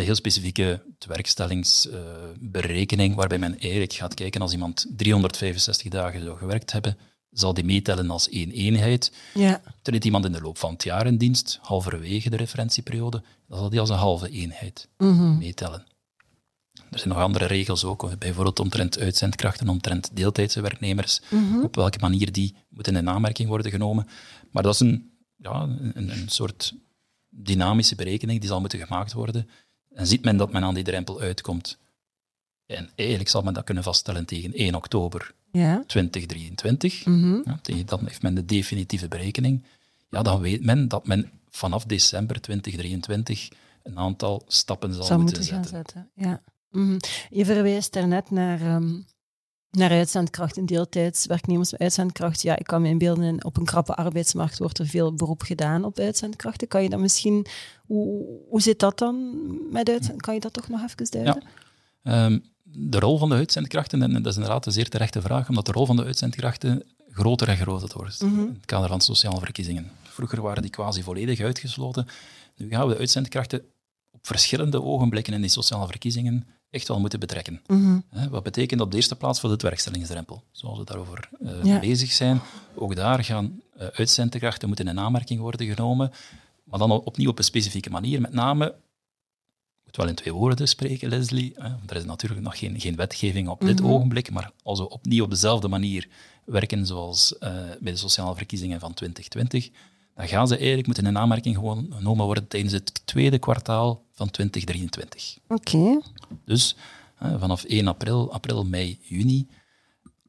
heel 0.00 0.14
specifieke 0.14 0.82
werkstellingsberekening, 1.06 3.14
waarbij 3.14 3.38
men 3.38 3.60
eigenlijk 3.60 3.92
gaat 3.92 4.14
kijken 4.14 4.40
als 4.40 4.52
iemand 4.52 4.86
365 4.96 5.90
dagen 5.90 6.22
zou 6.22 6.38
gewerkt 6.38 6.72
hebben, 6.72 6.96
zal 7.38 7.54
die 7.54 7.64
meetellen 7.64 8.10
als 8.10 8.28
één 8.28 8.50
eenheid. 8.50 9.12
Ja. 9.34 9.62
Treedt 9.82 10.04
iemand 10.04 10.24
in 10.24 10.32
de 10.32 10.40
loop 10.40 10.58
van 10.58 10.72
het 10.72 10.82
jaar 10.82 11.06
in 11.06 11.16
dienst, 11.16 11.58
halverwege 11.62 12.30
de 12.30 12.36
referentieperiode, 12.36 13.22
dan 13.48 13.58
zal 13.58 13.70
die 13.70 13.80
als 13.80 13.88
een 13.88 13.96
halve 13.96 14.30
eenheid 14.30 14.88
Mhm. 14.98 15.38
meetellen. 15.38 15.86
Er 16.90 16.98
zijn 16.98 17.08
nog 17.14 17.22
andere 17.22 17.44
regels 17.46 17.84
ook, 17.84 18.18
bijvoorbeeld 18.18 18.60
omtrent 18.60 18.98
uitzendkrachten, 18.98 19.68
omtrent 19.68 20.10
deeltijdse 20.16 20.60
werknemers, 20.60 21.20
Mhm. 21.30 21.62
op 21.62 21.74
welke 21.74 21.98
manier 21.98 22.32
die 22.32 22.54
moeten 22.68 22.96
in 22.96 23.08
aanmerking 23.08 23.48
worden 23.48 23.70
genomen. 23.70 24.08
Maar 24.50 24.62
dat 24.62 24.74
is 24.74 24.80
een, 24.80 25.10
ja, 25.36 25.62
een, 25.62 26.10
een 26.10 26.28
soort 26.28 26.74
dynamische 27.28 27.94
berekening 27.94 28.40
die 28.40 28.48
zal 28.48 28.60
moeten 28.60 28.78
gemaakt 28.86 29.12
worden. 29.12 29.48
En 29.94 30.06
ziet 30.06 30.24
men 30.24 30.36
dat 30.36 30.52
men 30.52 30.62
aan 30.64 30.74
die 30.74 30.84
drempel 30.84 31.20
uitkomt, 31.20 31.78
en 32.66 32.90
eigenlijk 32.94 33.28
zal 33.28 33.42
men 33.42 33.54
dat 33.54 33.64
kunnen 33.64 33.82
vaststellen 33.84 34.24
tegen 34.24 34.52
1 34.54 34.74
oktober 34.74 35.34
Ja. 35.58 35.84
2023, 35.86 37.04
Mhm. 37.06 37.40
ja, 37.44 37.58
tegen 37.62 37.86
dan 37.86 38.00
heeft 38.06 38.22
men 38.22 38.34
de 38.34 38.44
definitieve 38.44 39.08
berekening, 39.08 39.64
ja, 40.10 40.22
dan 40.22 40.40
weet 40.40 40.64
men 40.64 40.88
dat 40.88 41.06
men 41.06 41.30
vanaf 41.50 41.84
december 41.84 42.40
2023 42.40 43.48
een 43.82 43.98
aantal 43.98 44.42
stappen 44.46 44.92
zal, 44.94 45.00
moeten, 45.00 45.18
moeten 45.18 45.44
gaan 45.44 45.64
zetten. 45.64 45.76
zetten. 45.76 46.10
Ja. 46.14 46.42
Mhm. 46.70 46.98
Je 47.30 47.44
verwijst 47.44 47.92
daarnet 47.92 48.30
naar, 48.30 48.60
ehm 48.60 48.94
naar 49.70 49.90
uitzendkracht 49.90 50.56
en 50.56 50.66
deeltijds 50.66 51.26
werknemers 51.26 51.70
met 51.72 51.80
uitzendkracht. 51.80 52.42
Ja, 52.42 52.56
ik 52.58 52.66
kan 52.66 52.82
me 52.82 52.88
inbeelden, 52.88 53.44
op 53.44 53.56
een 53.56 53.64
krappe 53.64 53.94
arbeidsmarkt 53.94 54.58
wordt 54.58 54.78
er 54.78 54.86
veel 54.86 55.14
beroep 55.14 55.42
gedaan 55.42 55.84
op 55.84 55.98
uitzendkrachten. 55.98 56.68
Kan 56.68 56.82
je 56.82 56.88
dat 56.88 57.00
misschien... 57.00 57.46
Hoe, 57.86 58.24
hoe 58.48 58.62
zit 58.62 58.78
dat 58.78 58.98
dan 58.98 59.34
met 59.72 59.88
uitzend? 59.88 60.20
Kan 60.22 60.34
je 60.34 60.40
dat 60.40 60.52
toch 60.52 60.68
nog 60.68 60.82
even 60.82 61.10
duiden? 61.10 61.42
Ehm, 62.02 62.38
de 62.78 62.98
rol 62.98 63.18
van 63.18 63.28
de 63.28 63.34
uitzendkrachten, 63.34 64.02
en 64.02 64.12
dat 64.12 64.26
is 64.26 64.34
inderdaad 64.34 64.66
een 64.66 64.72
zeer 64.72 64.88
terechte 64.88 65.20
vraag, 65.20 65.48
omdat 65.48 65.66
de 65.66 65.72
rol 65.72 65.86
van 65.86 65.96
de 65.96 66.04
uitzendkrachten 66.04 66.82
groter 67.10 67.48
en 67.48 67.56
groter 67.56 67.90
wordt 67.96 68.22
Mhm. 68.22 68.40
in 68.40 68.54
het 68.54 68.66
kader 68.66 68.88
van 68.88 69.00
sociale 69.00 69.38
verkiezingen. 69.40 69.90
Vroeger 70.02 70.42
waren 70.42 70.62
die 70.62 70.70
quasi 70.70 71.02
volledig 71.02 71.40
uitgesloten. 71.40 72.06
Nu 72.56 72.68
gaan 72.68 72.86
we 72.86 72.92
de 72.92 72.98
uitzendkrachten 72.98 73.62
op 74.10 74.26
verschillende 74.26 74.82
ogenblikken 74.82 75.32
in 75.32 75.40
die 75.40 75.50
sociale 75.50 75.86
verkiezingen 75.86 76.46
echt 76.70 76.88
wel 76.88 77.00
moeten 77.00 77.20
betrekken. 77.20 77.60
Mhm. 77.66 77.98
Wat 78.30 78.42
betekent 78.42 78.80
op 78.80 78.90
de 78.90 78.96
eerste 78.96 79.16
plaats 79.16 79.40
voor 79.40 79.50
de 79.50 79.56
werkstellingsdrempel, 79.68 80.42
zoals 80.50 80.78
we 80.78 80.84
daarover 80.84 81.28
eh, 81.44 81.64
Ja. 81.64 81.78
bezig 81.80 82.12
zijn. 82.12 82.40
Ook 82.74 82.96
daar 82.96 83.24
gaan 83.24 83.60
uh, 83.80 83.86
uitzendkrachten 83.92 84.68
moeten 84.68 84.88
in 84.88 84.98
aanmerking 85.00 85.40
worden 85.40 85.66
genomen, 85.74 86.12
maar 86.64 86.78
dan 86.78 86.90
opnieuw 86.90 87.30
op 87.30 87.38
een 87.38 87.44
specifieke 87.44 87.90
manier. 87.90 88.20
Met 88.20 88.32
name, 88.32 88.74
wel 89.96 90.08
in 90.08 90.14
twee 90.14 90.32
woorden 90.34 90.68
spreken, 90.68 91.08
Leslie, 91.08 91.54
want 91.56 91.90
er 91.90 91.96
is 91.96 92.04
natuurlijk 92.04 92.40
nog 92.42 92.58
geen, 92.58 92.80
geen 92.80 92.96
wetgeving 92.96 93.48
op 93.48 93.60
dit 93.60 93.80
Mhm. 93.80 93.88
ogenblik, 93.90 94.30
maar 94.30 94.50
als 94.62 94.78
we 94.78 94.88
opnieuw 94.88 95.24
op 95.24 95.30
dezelfde 95.30 95.68
manier 95.68 96.08
werken 96.44 96.86
zoals 96.86 97.38
eh, 97.38 97.50
bij 97.80 97.92
de 97.92 97.98
sociale 97.98 98.34
verkiezingen 98.34 98.80
van 98.80 98.94
2020, 98.94 99.70
dan 100.14 100.28
gaan 100.28 100.48
ze 100.48 100.56
eigenlijk 100.56 100.86
moeten 100.86 101.06
in 101.06 101.18
aanmerking 101.18 101.54
gewoon 101.54 101.86
genomen 101.96 102.24
worden 102.24 102.48
tijdens 102.48 102.72
het 102.72 103.06
tweede 103.06 103.38
kwartaal 103.38 104.04
van 104.12 104.30
2023. 104.30 105.38
Oké. 105.48 106.00
Dus 106.44 106.76
hè, 107.14 107.38
vanaf 107.38 107.64
1 107.64 107.86
april, 107.86 108.32
april, 108.32 108.64
mei, 108.64 108.98
juni, 109.02 109.46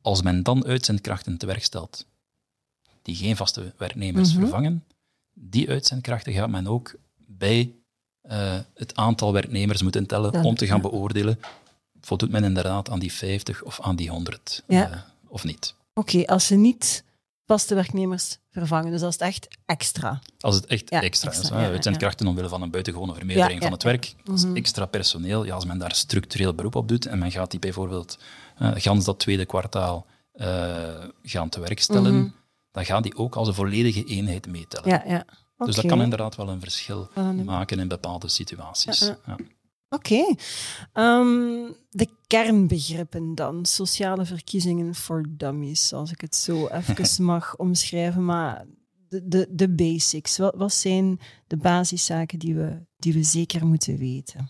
als 0.02 0.22
men 0.22 0.44
dan 0.44 0.66
uitzendkrachten 0.66 1.38
te 1.38 1.46
werk 1.46 1.64
stelt 1.64 2.06
die 3.02 3.16
geen 3.16 3.36
vaste 3.36 3.74
werknemers 3.78 4.32
Mhm. 4.32 4.40
vervangen, 4.40 4.84
die 5.34 5.70
uitzendkrachten 5.70 6.34
gaat 6.34 6.50
men 6.50 6.68
ook 6.68 6.96
bij 7.28 7.72
eh, 8.28 8.56
het 8.76 8.96
aantal 8.96 9.34
werknemers 9.34 9.82
moeten 9.82 10.06
tellen 10.06 10.44
om 10.44 10.56
te 10.56 10.66
gaan 10.68 10.76
ja. 10.76 10.82
beoordelen 10.90 11.40
voldoet 12.02 12.30
men 12.32 12.44
inderdaad 12.44 12.90
aan 12.90 13.00
die 13.00 13.14
50 13.14 13.64
of 13.64 13.82
aan 13.82 13.96
die 13.96 14.10
100 14.10 14.64
Ja. 14.68 14.90
eh, 14.92 14.98
of 15.28 15.44
niet. 15.44 15.74
Oké, 15.94 16.26
als 16.26 16.46
ze 16.48 16.56
niet 16.56 17.04
vaste 17.46 17.76
werknemers 17.76 18.38
vervangen, 18.52 18.92
dus 18.92 19.02
als 19.02 19.14
het 19.14 19.24
echt 19.24 19.48
extra. 19.66 20.20
Als 20.40 20.56
het 20.56 20.66
echt 20.66 20.90
Ja, 20.90 21.02
extra, 21.02 21.30
extra, 21.30 21.46
is, 21.46 21.62
hè, 21.62 21.66
ja, 21.66 21.72
uitzendkrachten 21.72 22.28
omwille 22.28 22.50
van 22.50 22.62
een 22.62 22.72
buitengewone 22.72 23.14
vermeerdering 23.14 23.62
van 23.64 23.72
het 23.72 23.84
werk, 23.84 24.16
is 24.34 24.46
Mhm. 24.46 24.56
extra 24.56 24.86
personeel. 24.86 25.46
Ja, 25.46 25.54
als 25.56 25.66
men 25.66 25.78
daar 25.78 25.96
structureel 25.96 26.54
beroep 26.54 26.76
op 26.76 26.88
doet 26.88 27.06
en 27.06 27.20
men 27.20 27.32
gaat 27.32 27.52
die 27.52 27.60
bijvoorbeeld 27.60 28.20
eh, 28.58 28.72
gans 28.76 29.06
dat 29.06 29.20
tweede 29.20 29.46
kwartaal 29.46 30.06
gaan 31.24 31.50
te 31.50 31.60
werk 31.60 31.80
stellen, 31.82 32.18
Mhm. 32.20 32.28
dan 32.72 32.86
gaan 32.86 33.02
die 33.02 33.16
ook 33.18 33.36
als 33.36 33.48
een 33.48 33.54
volledige 33.54 34.04
eenheid 34.04 34.48
meetellen. 34.48 34.90
Ja, 34.90 35.04
ja. 35.08 35.26
Dus 35.66 35.76
dat 35.76 35.86
kan 35.86 36.02
inderdaad 36.02 36.36
wel 36.36 36.50
een 36.50 36.60
verschil 36.60 37.10
een- 37.14 37.44
maken 37.46 37.80
in 37.80 37.88
bepaalde 37.88 38.28
situaties. 38.28 39.00
Ja, 39.00 39.06
ja. 39.26 39.36
Ja. 39.38 39.38
Oké. 39.90 40.36
Ehm, 40.94 41.72
de 41.90 42.08
kernbegrippen 42.28 43.36
dan. 43.36 43.66
Sociale 43.66 44.26
verkiezingen 44.26 44.96
voor 44.96 45.26
dummies, 45.30 45.94
als 45.94 46.12
ik 46.12 46.22
het 46.22 46.36
zo 46.36 46.68
even 46.96 47.24
mag 47.24 47.56
omschrijven. 47.58 48.26
Maar 48.26 48.66
de, 49.10 49.28
de, 49.28 49.48
de 49.52 49.70
basics. 49.70 50.38
Wat, 50.38 50.56
wat 50.56 50.74
zijn 50.74 51.20
de 51.48 51.58
basiszaken 51.58 52.40
die 52.40 52.56
we, 52.56 52.86
die 52.98 53.14
we 53.14 53.24
zeker 53.24 53.66
moeten 53.66 53.98
weten? 53.98 54.50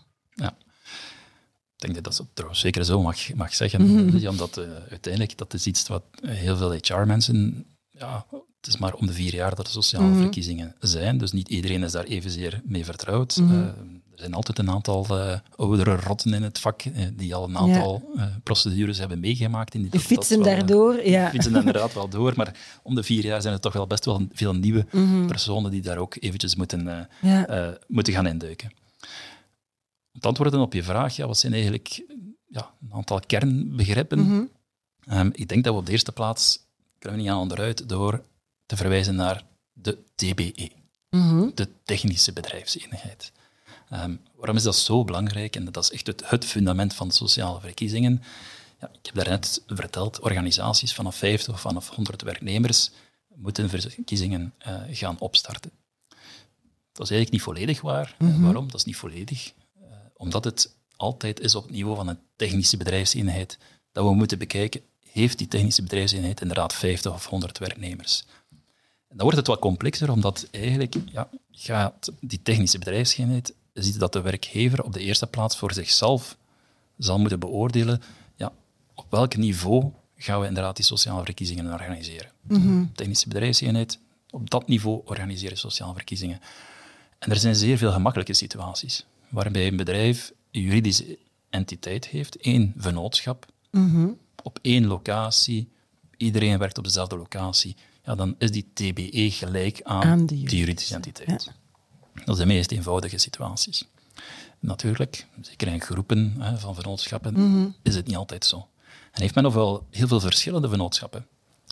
Ik 1.76 1.84
denk 1.84 1.94
dat 1.94 2.04
dat 2.04 2.14
zo- 2.14 2.26
trouwens 2.34 2.60
zeker 2.62 2.84
zo 2.84 3.02
mag, 3.02 3.34
mag 3.34 3.54
zeggen. 3.54 4.04
Lydia, 4.10 4.30
omdat 4.30 4.56
eh, 4.56 4.64
uiteindelijk 4.90 5.38
dat 5.38 5.54
is 5.54 5.66
iets 5.66 5.88
wat 5.88 6.02
heel 6.26 6.56
veel 6.56 6.72
HR-mensen, 6.72 7.66
ja, 7.90 8.26
het 8.60 8.66
is 8.66 8.76
maar 8.78 8.94
om 8.94 9.06
de 9.06 9.12
vier 9.12 9.34
jaar 9.34 9.54
dat 9.54 9.66
de 9.66 9.72
sociale 9.72 10.06
Mhm. 10.08 10.20
verkiezingen 10.20 10.74
zijn, 10.80 11.18
dus 11.18 11.32
niet 11.32 11.48
iedereen 11.48 11.82
is 11.82 11.92
daar 11.92 12.04
evenzeer 12.04 12.60
mee 12.64 12.84
vertrouwd. 12.84 13.36
Mhm. 13.36 13.52
Eh, 13.54 13.60
er 14.12 14.24
zijn 14.24 14.34
altijd 14.34 14.58
een 14.58 14.70
aantal 14.70 15.06
eh, 15.08 15.38
oudere 15.56 15.96
rotten 15.96 16.34
in 16.34 16.42
het 16.42 16.58
vak 16.58 16.82
eh, 16.82 17.06
die 17.16 17.34
al 17.34 17.44
een 17.48 17.56
aantal 17.58 18.10
eh, 18.16 18.24
procedures 18.42 18.98
hebben 18.98 19.20
meegemaakt. 19.20 19.74
In 19.74 19.80
die 19.82 19.90
Die 19.90 20.00
fietsen 20.00 20.36
wel, 20.42 20.46
daardoor. 20.56 21.06
Ja. 21.06 21.30
fietsen 21.30 21.56
inderdaad 21.56 21.94
wel 21.94 22.08
door, 22.08 22.32
maar 22.36 22.80
om 22.82 22.94
de 22.94 23.02
vier 23.02 23.24
jaar 23.24 23.42
zijn 23.42 23.54
er 23.54 23.60
toch 23.60 23.72
wel 23.72 23.86
best 23.86 24.04
wel 24.04 24.26
veel 24.32 24.54
nieuwe 24.54 24.86
Mhm. 24.92 25.26
personen 25.26 25.70
die 25.70 25.82
daar 25.82 25.96
ook 25.98 26.16
eventjes 26.20 26.54
moeten, 26.56 27.08
ja. 27.22 27.78
moeten 27.88 28.12
gaan 28.12 28.26
induiken. 28.26 28.70
Om 30.14 30.20
te 30.20 30.28
antwoorden 30.28 30.60
op 30.60 30.72
je 30.72 30.82
vraag, 30.82 31.16
ja, 31.16 31.26
wat 31.26 31.38
zijn 31.38 31.52
eigenlijk 31.52 32.04
ja, 32.48 32.70
een 32.82 32.92
aantal 32.92 33.20
kernbegrippen? 33.26 34.50
Ehm, 35.06 35.30
ik 35.32 35.48
denk 35.48 35.64
dat 35.64 35.72
we 35.74 35.78
op 35.80 35.86
de 35.86 35.92
eerste 35.92 36.12
plaats, 36.12 36.58
kunnen 36.98 37.18
we 37.18 37.24
niet 37.24 37.34
aan 37.34 37.40
onderuit, 37.40 37.88
door 37.88 38.22
te 38.68 38.76
verwijzen 38.76 39.14
naar 39.14 39.42
de 39.72 39.98
TBE, 40.14 40.70
Mhm. 41.10 41.50
de 41.54 41.68
Technische 41.84 42.32
Bedrijfseenheid. 42.32 43.32
Ehm, 43.90 44.14
waarom 44.36 44.56
is 44.56 44.62
dat 44.62 44.76
zo 44.76 45.04
belangrijk? 45.04 45.56
En 45.56 45.64
dat 45.64 45.84
is 45.84 45.90
echt 45.90 46.06
het, 46.06 46.22
het 46.30 46.44
fundament 46.44 46.94
van 46.94 47.10
sociale 47.10 47.60
verkiezingen. 47.60 48.22
Ja, 48.80 48.88
ik 48.92 49.06
heb 49.06 49.14
daarnet 49.14 49.62
verteld, 49.66 50.20
organisaties 50.20 50.94
vanaf 50.94 51.16
50 51.16 51.54
of 51.54 51.60
vanaf 51.60 51.88
100 51.88 52.22
werknemers 52.22 52.90
moeten 53.34 53.68
verkiezingen 53.68 54.54
eh, 54.58 54.74
gaan 54.90 55.18
opstarten. 55.18 55.70
Dat 56.92 57.06
is 57.06 57.12
eigenlijk 57.16 57.30
niet 57.30 57.42
volledig 57.42 57.80
waar. 57.80 58.14
Eh, 58.18 58.26
Mhm. 58.28 58.42
waarom? 58.42 58.66
Dat 58.66 58.74
is 58.80 58.84
niet 58.84 58.96
volledig. 58.96 59.52
Eh, 59.80 59.82
omdat 60.16 60.44
het 60.44 60.74
altijd 60.96 61.40
is 61.40 61.54
op 61.54 61.62
het 61.62 61.72
niveau 61.72 61.96
van 61.96 62.08
een 62.08 62.18
technische 62.36 62.76
bedrijfseenheid 62.76 63.58
dat 63.92 64.04
we 64.04 64.14
moeten 64.14 64.38
bekijken, 64.38 64.80
heeft 65.10 65.38
die 65.38 65.48
technische 65.48 65.82
bedrijfseenheid 65.82 66.40
inderdaad 66.40 66.74
50 66.74 67.12
of 67.12 67.26
100 67.26 67.58
werknemers? 67.58 68.24
Dan 69.08 69.18
wordt 69.18 69.36
het 69.36 69.46
wat 69.46 69.58
complexer, 69.58 70.10
omdat 70.10 70.48
eigenlijk 70.50 70.94
ja, 71.12 71.28
gaat 71.50 72.12
die 72.20 72.42
technische 72.42 72.78
bedrijfseenheid 72.78 73.54
ziet 73.72 73.98
dat 73.98 74.12
de 74.12 74.20
werkgever 74.20 74.84
op 74.84 74.92
de 74.92 75.00
eerste 75.00 75.26
plaats 75.26 75.56
voor 75.58 75.72
zichzelf 75.72 76.36
zal 76.98 77.18
moeten 77.18 77.38
beoordelen 77.40 78.02
ja, 78.36 78.52
op 78.94 79.06
welk 79.10 79.36
niveau 79.36 79.92
gaan 80.16 80.40
we 80.40 80.46
inderdaad 80.46 80.76
die 80.76 80.84
sociale 80.84 81.24
verkiezingen 81.24 81.72
organiseren. 81.72 82.30
Mhm. 82.42 82.84
Technische 82.94 83.28
bedrijfseenheid, 83.28 83.98
op 84.30 84.50
dat 84.50 84.68
niveau 84.68 85.00
organiseren 85.04 85.58
sociale 85.58 85.94
verkiezingen. 85.94 86.40
En 87.18 87.30
er 87.30 87.36
zijn 87.36 87.56
zeer 87.56 87.78
veel 87.78 87.92
gemakkelijke 87.92 88.32
situaties, 88.34 89.06
waarbij 89.28 89.66
een 89.66 89.76
bedrijf 89.76 90.32
een 90.50 90.60
juridische 90.60 91.18
entiteit 91.50 92.06
heeft, 92.06 92.36
één 92.36 92.74
vennootschap, 92.76 93.46
Mhm. 93.70 94.08
op 94.42 94.58
één 94.62 94.86
locatie, 94.86 95.68
iedereen 96.16 96.58
werkt 96.58 96.78
op 96.78 96.84
dezelfde 96.84 97.16
locatie, 97.16 97.76
ja, 98.08 98.14
dan 98.14 98.34
is 98.38 98.50
die 98.50 98.70
TBE 98.74 99.30
gelijk 99.30 99.80
aan, 99.82 100.02
Aan 100.02 100.18
de 100.18 100.24
die 100.26 100.36
juridische, 100.38 100.56
juridische 100.58 100.94
entiteit. 100.94 101.52
Dat 102.24 102.28
is 102.34 102.36
de 102.40 102.46
meest 102.46 102.70
eenvoudige 102.70 103.18
situaties. 103.18 103.84
Natuurlijk, 104.60 105.26
zeker 105.40 105.68
in 105.68 105.80
groepen 105.80 106.34
hè, 106.38 106.58
van 106.58 106.74
vennootschappen, 106.74 107.34
Mhm. 107.34 107.68
is 107.82 107.94
het 107.94 108.06
niet 108.06 108.16
altijd 108.16 108.44
zo. 108.44 108.68
En 109.12 109.20
heeft 109.22 109.34
men 109.34 109.46
ofwel 109.46 109.86
heel 109.90 110.08
veel 110.08 110.20
verschillende 110.20 110.68
vennootschappen. 110.68 111.26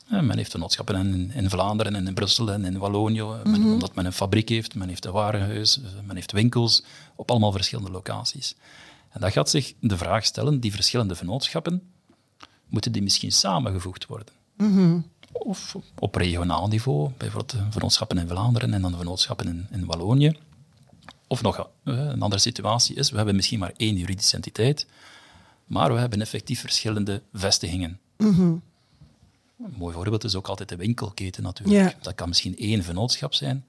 Men 0.08 0.36
heeft 0.36 0.50
vennootschappen 0.50 0.96
in, 1.06 1.30
in 1.30 1.50
Vlaanderen 1.50 1.94
en 1.94 2.06
in 2.06 2.14
Brussel 2.14 2.52
en 2.52 2.64
in 2.64 2.78
Wallonië, 2.78 3.22
Mhm. 3.22 3.72
omdat 3.72 3.94
men 3.94 4.06
een 4.06 4.12
fabriek 4.12 4.48
heeft, 4.48 4.74
men 4.74 4.88
heeft 4.88 5.04
een 5.04 5.12
warenhuis, 5.12 5.80
men 6.06 6.16
heeft 6.16 6.32
winkels, 6.32 6.82
op 7.16 7.30
allemaal 7.30 7.52
verschillende 7.52 7.90
locaties. 7.90 8.54
En 9.10 9.20
dat 9.20 9.32
gaat 9.32 9.50
zich 9.50 9.74
de 9.80 9.96
vraag 9.96 10.24
stellen, 10.24 10.60
die 10.60 10.72
verschillende 10.72 11.14
vennootschappen, 11.14 11.82
moeten 12.66 12.92
die 12.92 13.02
misschien 13.02 13.32
samengevoegd 13.32 14.06
worden? 14.06 14.34
Mhm. 14.56 14.98
Of 15.38 15.76
op 15.98 16.14
regionaal 16.14 16.68
niveau, 16.68 17.10
bijvoorbeeld 17.16 17.50
de 17.50 17.66
vennootschappen 17.70 18.18
in 18.18 18.28
Vlaanderen 18.28 18.74
en 18.74 18.82
dan 18.82 18.90
de 18.90 18.96
vennootschappen 18.96 19.46
in, 19.46 19.66
in 19.70 19.84
Wallonië. 19.86 20.36
Of 21.26 21.42
nog 21.42 21.58
eh, 21.58 21.66
een 21.84 22.22
andere 22.22 22.40
situatie 22.40 22.96
is, 22.96 23.10
we 23.10 23.16
hebben 23.16 23.34
misschien 23.36 23.58
maar 23.58 23.72
één 23.76 23.96
juridische 23.96 24.36
entiteit, 24.36 24.86
maar 25.64 25.92
we 25.92 25.98
hebben 25.98 26.20
effectief 26.20 26.60
verschillende 26.60 27.22
vestigingen. 27.32 27.98
Mhm. 28.16 28.40
Een 28.40 29.74
mooi 29.76 29.94
voorbeeld 29.94 30.24
is 30.24 30.34
ook 30.34 30.48
altijd 30.48 30.68
de 30.68 30.76
winkelketen 30.76 31.42
natuurlijk. 31.42 31.90
Ja. 31.92 31.98
Dat 32.02 32.14
kan 32.14 32.28
misschien 32.28 32.56
één 32.56 32.82
vennootschap 32.82 33.34
zijn, 33.34 33.64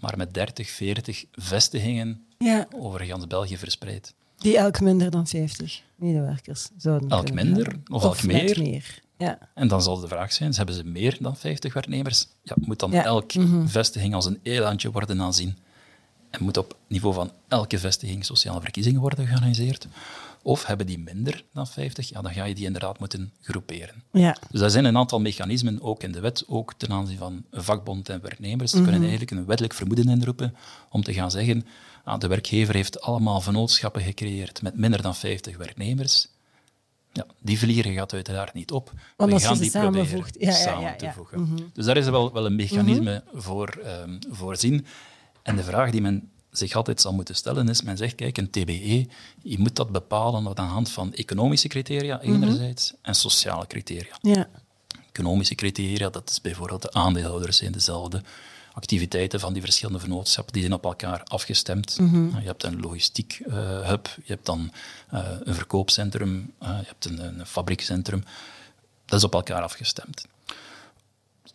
maar 0.00 0.16
met 0.16 0.34
30, 0.34 0.70
40 0.70 1.24
vestigingen 1.32 2.24
Ja, 2.38 2.66
over 2.76 3.00
gans 3.04 3.26
België 3.26 3.56
verspreid. 3.56 4.14
die 4.36 4.56
elk 4.58 4.80
minder 4.80 5.10
dan 5.10 5.26
50 5.26 5.82
medewerkers 5.96 6.68
zouden 6.76 7.08
Elk 7.08 7.32
minder 7.32 7.64
hebben. 7.66 7.82
of 7.90 8.02
elk 8.02 8.22
meer. 8.22 9.00
Ja. 9.18 9.38
En 9.54 9.68
dan 9.68 9.82
zal 9.82 10.00
de 10.00 10.08
vraag 10.08 10.32
zijn, 10.32 10.54
hebben 10.54 10.74
ze 10.74 10.84
meer 10.84 11.16
dan 11.20 11.36
50 11.36 11.72
werknemers? 11.72 12.26
Ja, 12.42 12.54
moet 12.60 12.78
dan 12.78 12.90
Ja. 12.90 13.04
elk 13.04 13.34
Mhm. 13.34 13.66
vestiging 13.66 14.14
als 14.14 14.24
een 14.26 14.40
eilandje 14.42 14.90
worden 14.90 15.20
aanzien? 15.20 15.56
En 16.30 16.42
moet 16.44 16.56
op 16.56 16.76
niveau 16.86 17.14
van 17.14 17.30
elke 17.48 17.78
vestiging 17.78 18.24
sociale 18.24 18.60
verkiezingen 18.60 19.00
worden 19.00 19.26
georganiseerd? 19.26 19.86
Of 20.42 20.64
hebben 20.66 20.86
die 20.86 20.98
minder 20.98 21.44
dan 21.52 21.66
50? 21.66 22.08
Ja, 22.08 22.22
dan 22.22 22.32
ga 22.32 22.44
je 22.44 22.54
die 22.54 22.64
inderdaad 22.64 22.98
moeten 22.98 23.32
groeperen. 23.42 24.02
Ja. 24.12 24.36
Dus 24.50 24.60
er 24.60 24.70
zijn 24.70 24.84
een 24.84 24.96
aantal 24.96 25.20
mechanismen, 25.20 25.82
ook 25.82 26.02
in 26.02 26.12
de 26.12 26.20
wet, 26.20 26.44
ook 26.46 26.74
ten 26.76 26.92
aanzien 26.92 27.18
van 27.18 27.44
vakbond 27.52 28.08
en 28.08 28.20
werknemers, 28.22 28.72
Mhm. 28.72 28.82
kunnen 28.82 29.00
eigenlijk 29.00 29.30
een 29.30 29.46
wettelijk 29.46 29.74
vermoeden 29.74 30.08
inroepen 30.08 30.54
om 30.90 31.02
te 31.02 31.12
gaan 31.12 31.30
zeggen, 31.30 31.66
ah, 32.04 32.18
de 32.20 32.26
werkgever 32.26 32.74
heeft 32.74 33.00
allemaal 33.00 33.40
vennootschappen 33.40 34.02
gecreëerd 34.02 34.62
met 34.62 34.76
minder 34.76 35.02
dan 35.02 35.14
50 35.14 35.56
werknemers. 35.56 36.28
Ja, 37.12 37.26
die 37.38 37.58
vliegen 37.58 37.94
gaat 37.94 38.12
uiteraard 38.12 38.54
niet 38.54 38.70
op. 38.70 38.92
Want 39.16 39.32
We 39.32 39.40
gaan 39.40 39.58
die 39.58 39.70
proberen 39.70 40.24
ja, 40.38 40.48
ja, 40.48 40.52
samen 40.52 40.82
ja, 40.82 40.96
te 40.96 41.10
voegen. 41.14 41.40
Mhm. 41.40 41.62
Dus 41.72 41.84
daar 41.84 41.96
is 41.96 42.08
wel, 42.08 42.32
wel 42.32 42.46
een 42.46 42.56
mechanisme 42.56 43.22
voor 43.32 43.68
ehm, 43.68 44.18
voorzien. 44.30 44.86
En 45.42 45.56
de 45.56 45.64
vraag 45.64 45.90
die 45.90 46.00
men 46.00 46.30
zich 46.50 46.74
altijd 46.74 47.00
zal 47.00 47.12
moeten 47.12 47.34
stellen 47.34 47.68
is, 47.68 47.82
men 47.82 47.96
zegt, 47.96 48.14
kijk, 48.14 48.36
een 48.36 48.50
TBE, 48.50 49.06
je 49.42 49.58
moet 49.58 49.76
dat 49.76 49.90
bepalen 49.90 50.46
aan 50.46 50.54
de 50.54 50.60
hand 50.60 50.90
van 50.90 51.12
economische 51.12 51.68
criteria 51.68 52.20
enerzijds 52.20 52.94
en 53.02 53.14
sociale 53.14 53.66
criteria. 53.66 54.16
Ja. 54.20 54.48
Economische 55.08 55.54
criteria, 55.54 56.10
dat 56.10 56.30
is 56.30 56.40
bijvoorbeeld 56.40 56.82
de 56.82 56.92
aandeelhouders 56.92 57.56
zijn 57.56 57.72
dezelfde, 57.72 58.22
activiteiten 58.78 59.40
van 59.40 59.52
die 59.52 59.62
verschillende 59.62 60.00
vennootschappen, 60.00 60.52
die 60.52 60.62
zijn 60.62 60.74
op 60.74 60.84
elkaar 60.84 61.22
afgestemd. 61.24 61.96
Je 62.40 62.46
hebt 62.46 62.62
een 62.62 62.80
logistiek 62.80 63.40
eh, 63.46 63.88
hub, 63.88 64.06
je 64.24 64.32
hebt 64.32 64.46
dan 64.46 64.72
eh, 65.08 65.28
een 65.42 65.54
verkoopcentrum, 65.54 66.52
eh, 66.58 66.68
je 66.68 66.86
hebt 66.86 67.04
een, 67.04 67.18
een 67.18 67.46
fabriekcentrum. 67.46 68.24
Dat 69.04 69.18
is 69.18 69.24
op 69.24 69.34
elkaar 69.34 69.62
afgestemd. 69.62 70.26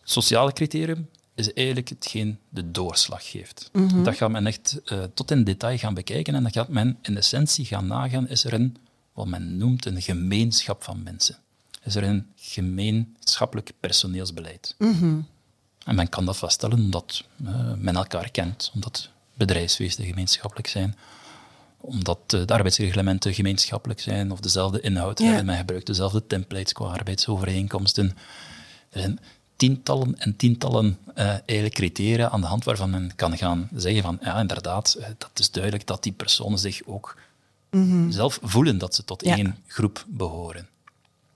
Sociale 0.04 0.54
criterium 0.54 1.10
is 1.36 1.54
eigenlijk 1.54 1.90
hetgeen 1.90 2.40
de 2.50 2.72
doorslag 2.72 3.30
geeft. 3.30 3.70
Dat 4.04 4.16
gaat 4.16 4.32
men 4.32 4.48
echt 4.48 4.82
tot 5.14 5.32
in 5.32 5.44
detail 5.44 5.78
gaan 5.78 5.94
bekijken 5.94 6.36
en 6.36 6.44
dan 6.44 6.52
gaat 6.52 6.70
men 6.70 6.98
in 7.02 7.18
essentie 7.18 7.66
gaan 7.66 7.88
nagaan, 7.88 8.28
is 8.28 8.44
er 8.44 8.54
een, 8.54 8.78
wat 9.14 9.28
men 9.28 9.58
noemt, 9.58 9.86
een 9.86 10.02
gemeenschap 10.02 10.84
van 10.84 11.04
mensen. 11.04 11.38
Is 11.84 11.96
er 11.96 12.04
een 12.04 12.28
gemeenschappelijk 12.36 13.72
personeelsbeleid. 13.80 14.76
En 15.86 15.96
men 15.96 16.10
kan 16.10 16.26
dat 16.26 16.38
vaststellen 16.38 16.78
omdat 16.80 17.24
eh, 17.46 17.74
men 17.78 17.96
elkaar 17.96 18.32
kent, 18.32 18.72
omdat 18.74 19.10
bedrijfsfeesten 19.34 20.06
gemeenschappelijk 20.06 20.68
zijn, 20.68 20.96
omdat 21.78 22.20
eh, 22.28 22.46
de 22.46 22.54
arbeidsreglementen 22.54 23.34
gemeenschappelijk 23.34 24.00
zijn 24.00 24.32
of 24.32 24.40
dezelfde 24.40 24.82
inhoud 24.82 25.20
Ja. 25.20 25.26
hebben. 25.26 25.46
Men 25.46 25.58
gebruikt 25.58 25.88
dezelfde 25.88 26.28
templates 26.28 26.74
qua 26.74 26.86
arbeidsovereenkomsten. 26.86 28.18
Er 28.90 29.00
zijn 29.00 29.20
tientallen 29.56 30.18
en 30.20 30.36
tientallen 30.36 30.98
eh 31.16 31.28
eigenlijk 31.28 31.74
criteria 31.74 32.30
aan 32.30 32.42
de 32.42 32.48
hand 32.48 32.64
waarvan 32.64 32.90
men 32.90 33.12
kan 33.16 33.38
gaan 33.38 33.70
zeggen 33.76 34.02
van 34.02 34.20
ja, 34.22 34.40
inderdaad, 34.40 34.94
eh, 34.94 35.08
dat 35.18 35.40
is 35.40 35.52
duidelijk 35.52 35.88
dat 35.88 36.04
die 36.04 36.12
personen 36.12 36.60
zich 36.60 36.82
ook 36.86 37.18
zelf 38.10 38.40
voelen 38.42 38.78
dat 38.78 38.96
ze 38.96 39.04
tot 39.04 39.26
Ja. 39.26 39.36
één 39.36 39.58
groep 39.68 40.06
behoren. 40.08 40.68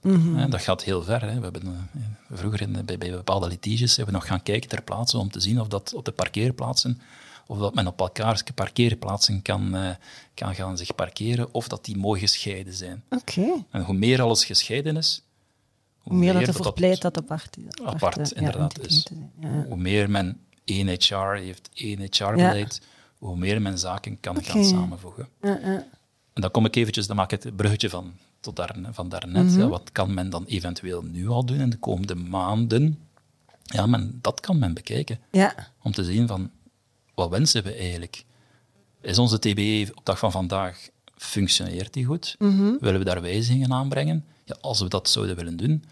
Mhm. 0.02 0.50
Dat 0.50 0.62
gaat 0.62 0.84
heel 0.84 1.04
ver. 1.04 1.22
Hè. 1.22 1.36
We 1.36 1.44
hebben 1.44 1.64
eh, 1.64 2.38
vroeger 2.38 2.62
in, 2.62 2.86
bij, 2.86 2.98
bij 2.98 3.12
bepaalde 3.12 3.48
litiges 3.48 3.96
hebben 3.96 4.14
we 4.14 4.20
nog 4.20 4.30
gaan 4.30 4.44
kijken 4.44 4.70
ter 4.70 4.82
plaatse 4.82 5.18
om 5.18 5.32
te 5.32 5.40
zien 5.40 5.62
of 5.62 5.68
dat 5.68 5.94
op 5.94 6.06
de 6.06 6.12
parkeerplaatsen, 6.12 7.02
of 7.48 7.58
dat 7.58 7.76
men 7.76 7.88
op 7.88 8.00
elkaars 8.00 8.44
parkeerplaatsen 8.56 9.42
kan, 9.42 9.76
eh, 9.76 9.90
kan 10.34 10.56
gaan 10.56 10.78
zich 10.78 10.96
parkeren, 10.96 11.54
of 11.54 11.68
dat 11.68 11.86
die 11.86 11.98
mooi 11.98 12.20
gescheiden 12.20 12.74
zijn. 12.74 13.04
Oké. 13.10 13.64
En 13.72 13.84
hoe 13.84 13.96
meer 13.96 14.22
alles 14.22 14.46
gescheiden 14.46 14.98
is, 14.98 15.22
hoe 15.98 16.12
Hoe 16.14 16.22
meer 16.22 16.34
dat 16.34 16.46
dat 16.46 16.56
ervoor 16.56 16.74
pleit 16.74 17.02
dat 17.02 17.18
apart, 17.18 17.58
apart, 17.84 18.30
ja, 18.30 18.36
inderdaad 18.36 18.78
entiteiten 18.78 18.98
is. 18.98 19.04
zijn. 19.04 19.32
Ja. 19.40 19.66
Hoe 19.68 19.78
meer 19.78 20.10
men 20.10 20.40
één 20.66 20.88
HR 20.88 21.34
heeft, 21.34 21.70
één 21.74 22.00
HR-beleid, 22.00 22.82
hoe 23.18 23.38
meer 23.38 23.62
men 23.62 23.80
zaken 23.80 24.20
kan 24.20 24.44
gaan 24.44 24.64
samenvoegen. 24.64 25.28
Ja, 25.42 25.60
ja. 25.62 25.86
En 26.34 26.42
dan 26.42 26.52
kom 26.52 26.66
ik 26.66 26.76
eventjes, 26.76 27.08
dan 27.08 27.16
maak 27.16 27.32
ik 27.32 27.44
het 27.44 27.56
bruggetje 27.56 27.90
van, 27.90 28.14
tot 28.54 28.56
daar, 28.56 28.76
van 28.92 29.10
daarnet. 29.10 29.46
Mhm. 29.46 29.60
ja, 29.60 29.68
wat 29.68 29.92
kan 29.92 30.14
men 30.14 30.30
dan 30.30 30.46
eventueel 30.46 31.02
nu 31.02 31.28
al 31.28 31.46
doen 31.46 31.60
in 31.60 31.70
de 31.70 31.78
komende 31.78 32.16
maanden? 32.16 33.00
Ja, 33.64 33.86
men, 33.86 34.20
dat 34.22 34.40
kan 34.40 34.60
men 34.60 34.74
bekijken. 34.74 35.20
ja. 35.32 35.56
Om 35.84 35.92
te 35.92 36.04
zien 36.04 36.28
van, 36.28 36.52
wat 37.16 37.30
wensen 37.30 37.64
we 37.64 37.74
eigenlijk? 37.74 38.26
Is 39.02 39.18
onze 39.18 39.40
TBE 39.40 39.92
op 39.96 40.06
dag 40.06 40.20
van 40.20 40.32
vandaag, 40.32 40.88
functioneert 41.16 41.94
die 41.94 42.06
goed? 42.06 42.36
Mhm. 42.40 42.76
Willen 42.80 43.00
we 43.00 43.06
daar 43.06 43.22
wijzigingen 43.22 43.74
aanbrengen? 43.74 44.26
Ja, 44.46 44.56
als 44.62 44.80
we 44.80 44.88
dat 44.88 45.10
zouden 45.10 45.36
willen 45.36 45.58
doen, 45.58 45.84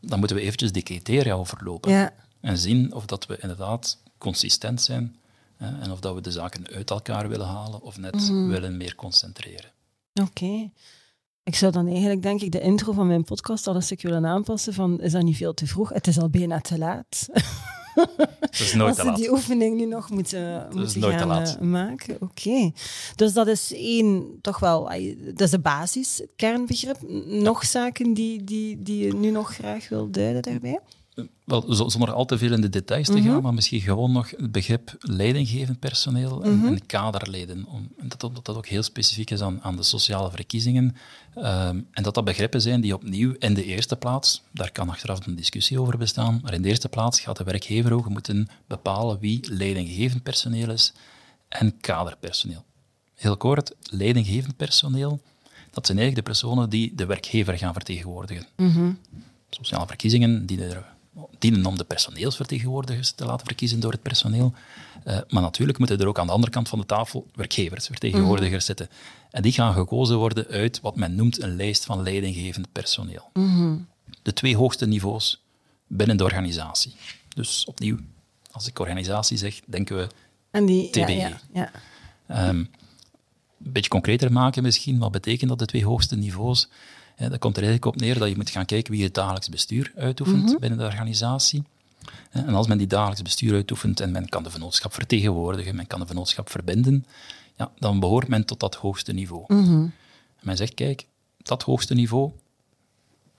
dan 0.00 0.18
moeten 0.18 0.36
we 0.36 0.42
eventjes 0.42 0.72
die 0.72 0.82
criteria 0.82 1.34
overlopen. 1.34 1.90
ja. 1.92 2.12
En 2.40 2.58
zien 2.58 2.92
of 2.94 3.06
dat 3.06 3.26
we 3.26 3.38
inderdaad 3.40 3.98
consistent 4.18 4.82
zijn 4.82 5.16
en 5.56 5.90
of 5.90 6.00
dat 6.00 6.14
we 6.14 6.20
de 6.20 6.30
zaken 6.30 6.66
uit 6.68 6.90
elkaar 6.90 7.28
willen 7.28 7.46
halen 7.46 7.80
of 7.82 7.98
net 7.98 8.14
Mhm. 8.14 8.46
willen 8.48 8.76
meer 8.76 8.94
concentreren. 8.94 9.70
Oké. 10.14 10.70
Ik 11.42 11.54
zou 11.56 11.72
dan 11.72 11.86
eigenlijk, 11.86 12.22
denk 12.22 12.40
ik, 12.40 12.52
de 12.52 12.60
intro 12.60 12.92
van 12.92 13.06
mijn 13.06 13.24
podcast 13.24 13.66
al 13.66 13.74
een 13.74 13.82
stuk 13.82 14.02
willen 14.02 14.26
aanpassen 14.26 14.74
van, 14.74 15.00
is 15.00 15.12
dat 15.12 15.22
niet 15.22 15.36
veel 15.36 15.54
te 15.54 15.66
vroeg? 15.66 15.88
Het 15.88 16.06
is 16.06 16.18
al 16.18 16.30
bijna 16.30 16.60
te 16.60 16.78
laat. 16.78 17.26
Dat 18.40 18.60
is 18.60 18.74
nooit 18.74 18.88
Als 18.88 18.98
te 18.98 19.04
laat. 19.04 19.16
die 19.16 19.30
oefening 19.30 19.76
nu 19.76 19.86
nog 19.86 20.10
moeten, 20.10 20.68
moeten 20.74 21.02
gaan 21.02 21.28
laat. 21.28 21.56
eh, 21.56 21.60
maken. 21.66 22.16
Oké. 22.20 22.70
Dus 23.16 23.32
dat 23.32 23.46
is 23.46 23.72
één, 23.74 24.38
toch 24.40 24.58
wel, 24.58 24.84
dat 25.18 25.40
is 25.40 25.50
de 25.50 25.58
basis, 25.58 26.18
het 26.18 26.30
kernbegrip. 26.36 26.96
Nog 27.26 27.64
zaken 27.64 28.14
die, 28.14 28.44
die, 28.44 28.78
die 28.82 29.04
je 29.06 29.14
nu 29.14 29.30
nog 29.30 29.54
graag 29.54 29.88
wil 29.88 30.10
duiden 30.10 30.42
daarbij? 30.42 30.78
Wel, 31.44 31.74
zo- 31.74 31.88
zonder 31.88 32.12
al 32.12 32.24
te 32.24 32.38
veel 32.38 32.52
in 32.52 32.60
de 32.60 32.68
details 32.68 33.06
te 33.06 33.12
Mhm. 33.18 33.28
gaan, 33.28 33.42
maar 33.42 33.54
misschien 33.54 33.80
gewoon 33.80 34.12
nog 34.12 34.30
het 34.30 34.52
begrip 34.52 34.96
leidinggevend 35.00 35.78
personeel 35.78 36.44
en, 36.44 36.56
Mhm. 36.56 36.66
en 36.66 36.86
kaderleden. 36.86 37.64
Om, 37.66 37.88
en 37.98 38.08
dat, 38.08 38.20
dat 38.20 38.44
dat 38.44 38.56
ook 38.56 38.66
heel 38.66 38.82
specifiek 38.82 39.30
is 39.30 39.40
aan, 39.40 39.62
aan 39.62 39.76
de 39.76 39.82
sociale 39.82 40.30
verkiezingen. 40.30 40.96
Ehm, 41.34 41.80
en 41.90 42.02
dat 42.02 42.14
dat 42.14 42.24
begrippen 42.24 42.60
zijn 42.60 42.80
die 42.80 42.94
opnieuw 42.94 43.34
in 43.38 43.54
de 43.54 43.64
eerste 43.64 43.96
plaats, 43.96 44.42
daar 44.52 44.72
kan 44.72 44.88
achteraf 44.88 45.26
een 45.26 45.36
discussie 45.36 45.80
over 45.80 45.98
bestaan, 45.98 46.40
maar 46.42 46.52
in 46.54 46.62
de 46.62 46.68
eerste 46.68 46.88
plaats 46.88 47.20
gaat 47.20 47.36
de 47.36 47.44
werkgever 47.44 47.92
ook 47.92 48.08
moeten 48.08 48.48
bepalen 48.66 49.18
wie 49.18 49.40
leidinggevend 49.54 50.22
personeel 50.22 50.70
is 50.70 50.92
en 51.48 51.76
kaderpersoneel. 51.80 52.64
Heel 53.14 53.36
kort, 53.36 53.74
leidinggevend 53.90 54.56
personeel, 54.56 55.20
dat 55.70 55.86
zijn 55.86 55.98
eigenlijk 55.98 56.26
de 56.26 56.32
personen 56.32 56.70
die 56.70 56.94
de 56.94 57.06
werkgever 57.06 57.58
gaan 57.58 57.72
vertegenwoordigen 57.72 58.46
sociale 59.50 59.86
verkiezingen 59.86 60.46
die 60.46 60.64
er 60.64 60.84
dienen 61.38 61.66
om 61.66 61.76
de 61.76 61.84
personeelsvertegenwoordigers 61.84 63.10
te 63.10 63.24
laten 63.24 63.46
verkiezen 63.46 63.80
door 63.80 63.92
het 63.92 64.02
personeel. 64.02 64.52
Eh, 65.04 65.18
maar 65.28 65.42
natuurlijk 65.42 65.78
moeten 65.78 65.98
er 65.98 66.06
ook 66.06 66.18
aan 66.18 66.26
de 66.26 66.32
andere 66.32 66.52
kant 66.52 66.68
van 66.68 66.78
de 66.78 66.86
tafel 66.86 67.26
werkgevers, 67.34 67.86
vertegenwoordigers 67.86 68.64
zitten. 68.64 68.88
En 69.30 69.42
die 69.42 69.52
gaan 69.52 69.74
gekozen 69.74 70.16
worden 70.16 70.46
uit 70.46 70.80
wat 70.80 70.96
men 70.96 71.14
noemt 71.14 71.42
een 71.42 71.56
lijst 71.56 71.84
van 71.84 72.02
leidinggevend 72.02 72.72
personeel. 72.72 73.30
De 74.22 74.32
twee 74.32 74.56
hoogste 74.56 74.86
niveaus 74.86 75.42
binnen 75.86 76.16
de 76.16 76.24
organisatie. 76.24 76.94
Dus 77.34 77.64
opnieuw, 77.64 77.98
als 78.50 78.66
ik 78.66 78.78
organisatie 78.78 79.36
zeg, 79.36 79.60
denken 79.66 79.96
we 79.96 80.08
En 80.50 80.66
die, 80.66 80.90
TBE. 80.90 81.12
ja, 81.12 81.40
ja. 81.52 81.70
Ehm, 82.26 82.56
een 83.64 83.72
beetje 83.72 83.90
concreter 83.90 84.32
maken 84.32 84.62
misschien. 84.62 84.98
Wat 84.98 85.12
betekent 85.12 85.48
dat, 85.48 85.58
de 85.58 85.66
twee 85.66 85.84
hoogste 85.84 86.16
niveaus? 86.16 86.68
Dat 87.28 87.38
komt 87.38 87.56
er 87.56 87.62
eigenlijk 87.62 87.94
op 87.94 88.00
neer 88.00 88.18
dat 88.18 88.28
je 88.28 88.36
moet 88.36 88.50
gaan 88.50 88.66
kijken 88.66 88.92
wie 88.92 89.04
het 89.04 89.14
dagelijks 89.14 89.48
bestuur 89.48 89.92
uitoefent 89.96 90.58
binnen 90.58 90.78
de 90.78 90.84
organisatie. 90.84 91.62
En 92.30 92.54
als 92.54 92.66
men 92.66 92.78
die 92.78 92.86
dagelijks 92.86 93.22
bestuur 93.22 93.52
uitoefent 93.52 94.00
en 94.00 94.10
men 94.10 94.28
kan 94.28 94.42
de 94.42 94.50
vennootschap 94.50 94.92
vertegenwoordigen, 94.92 95.76
men 95.76 95.86
kan 95.86 96.00
de 96.00 96.06
vennootschap 96.06 96.50
verbinden, 96.50 97.06
ja, 97.56 97.70
dan 97.78 98.00
behoort 98.00 98.28
men 98.28 98.44
tot 98.44 98.60
dat 98.60 98.74
hoogste 98.74 99.12
niveau. 99.12 99.44
En 99.48 99.92
men 100.40 100.56
zegt, 100.56 100.74
kijk, 100.74 101.06
dat 101.42 101.62
hoogste 101.62 101.94
niveau, 101.94 102.32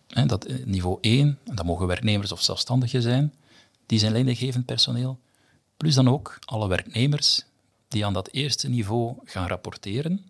hè, 0.08 0.26
dat 0.26 0.46
eh, 0.46 0.66
niveau 0.66 0.98
1, 1.02 1.38
en 1.44 1.56
dat 1.56 1.66
mogen 1.66 1.88
werknemers 1.88 2.32
of 2.32 2.42
zelfstandigen 2.42 3.02
zijn, 3.02 3.34
die 3.86 4.00
zijn 4.00 4.12
leidinggevend 4.12 4.66
personeel, 4.66 5.20
plus 5.78 5.96
dan 5.96 6.10
ook 6.10 6.40
alle 6.46 6.68
werknemers 6.68 7.46
die 7.88 8.06
aan 8.06 8.14
dat 8.14 8.30
eerste 8.32 8.70
niveau 8.70 9.16
gaan 9.24 9.48
rapporteren 9.48 10.26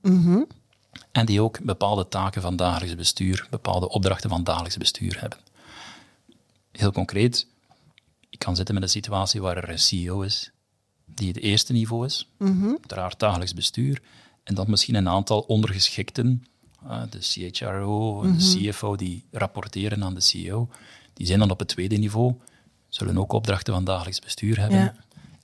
en 1.12 1.25
die 1.25 1.41
ook 1.41 1.63
bepaalde 1.63 2.08
taken 2.08 2.41
van 2.41 2.56
dagelijks 2.56 2.95
bestuur, 2.95 3.47
bepaalde 3.49 3.89
opdrachten 3.89 4.30
van 4.30 4.43
dagelijks 4.43 4.77
bestuur 4.77 5.19
hebben. 5.19 5.39
Heel 6.71 6.91
concreet, 6.91 7.47
ik 8.30 8.39
kan 8.39 8.56
zitten 8.56 8.73
met 8.73 8.84
een 8.84 8.89
situatie 8.89 9.41
waar 9.41 9.58
er 9.58 9.69
een 9.69 9.80
CEO 9.80 10.21
is, 10.21 10.51
die 11.06 11.27
het 11.27 11.38
eerste 11.38 11.73
niveau 11.73 12.06
is, 12.06 12.30
uiteraard 12.69 13.19
dagelijks 13.19 13.54
bestuur, 13.54 14.01
en 14.43 14.56
dan 14.56 14.69
misschien 14.69 14.95
een 14.95 15.10
aantal 15.10 15.39
ondergeschikten, 15.39 16.45
eh, 16.88 17.01
de 17.10 17.19
CHRO 17.19 18.21
de 18.21 18.69
CFO, 18.69 18.95
die 18.95 19.25
rapporteren 19.32 20.04
aan 20.04 20.13
de 20.13 20.21
CEO, 20.21 20.69
die 21.13 21.27
zijn 21.27 21.39
dan 21.39 21.51
op 21.51 21.60
het 21.60 21.67
tweede 21.67 21.97
niveau, 21.97 22.36
zullen 22.89 23.17
ook 23.17 23.32
opdrachten 23.32 23.73
van 23.73 23.84
dagelijks 23.84 24.19
bestuur 24.19 24.60
hebben. 24.60 24.80
Ja. 24.80 24.95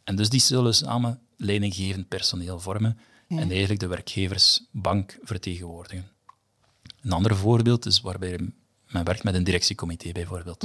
En 0.04 0.16
dus 0.16 0.30
die 0.30 0.40
zullen 0.40 0.76
samen 0.76 1.20
leidinggevend 1.38 2.08
personeel 2.08 2.60
vormen 2.60 2.98
en 3.28 3.50
eigenlijk 3.50 3.80
de 3.80 3.88
werkgeversbank 3.88 5.18
vertegenwoordigen. 5.24 6.08
Een 7.02 7.12
ander 7.12 7.36
voorbeeld 7.36 7.86
is 7.86 8.02
waarbij 8.02 8.40
men 8.88 9.04
werkt 9.04 9.24
met 9.24 9.34
een 9.34 9.44
directiecomité 9.44 10.12
bijvoorbeeld. 10.12 10.64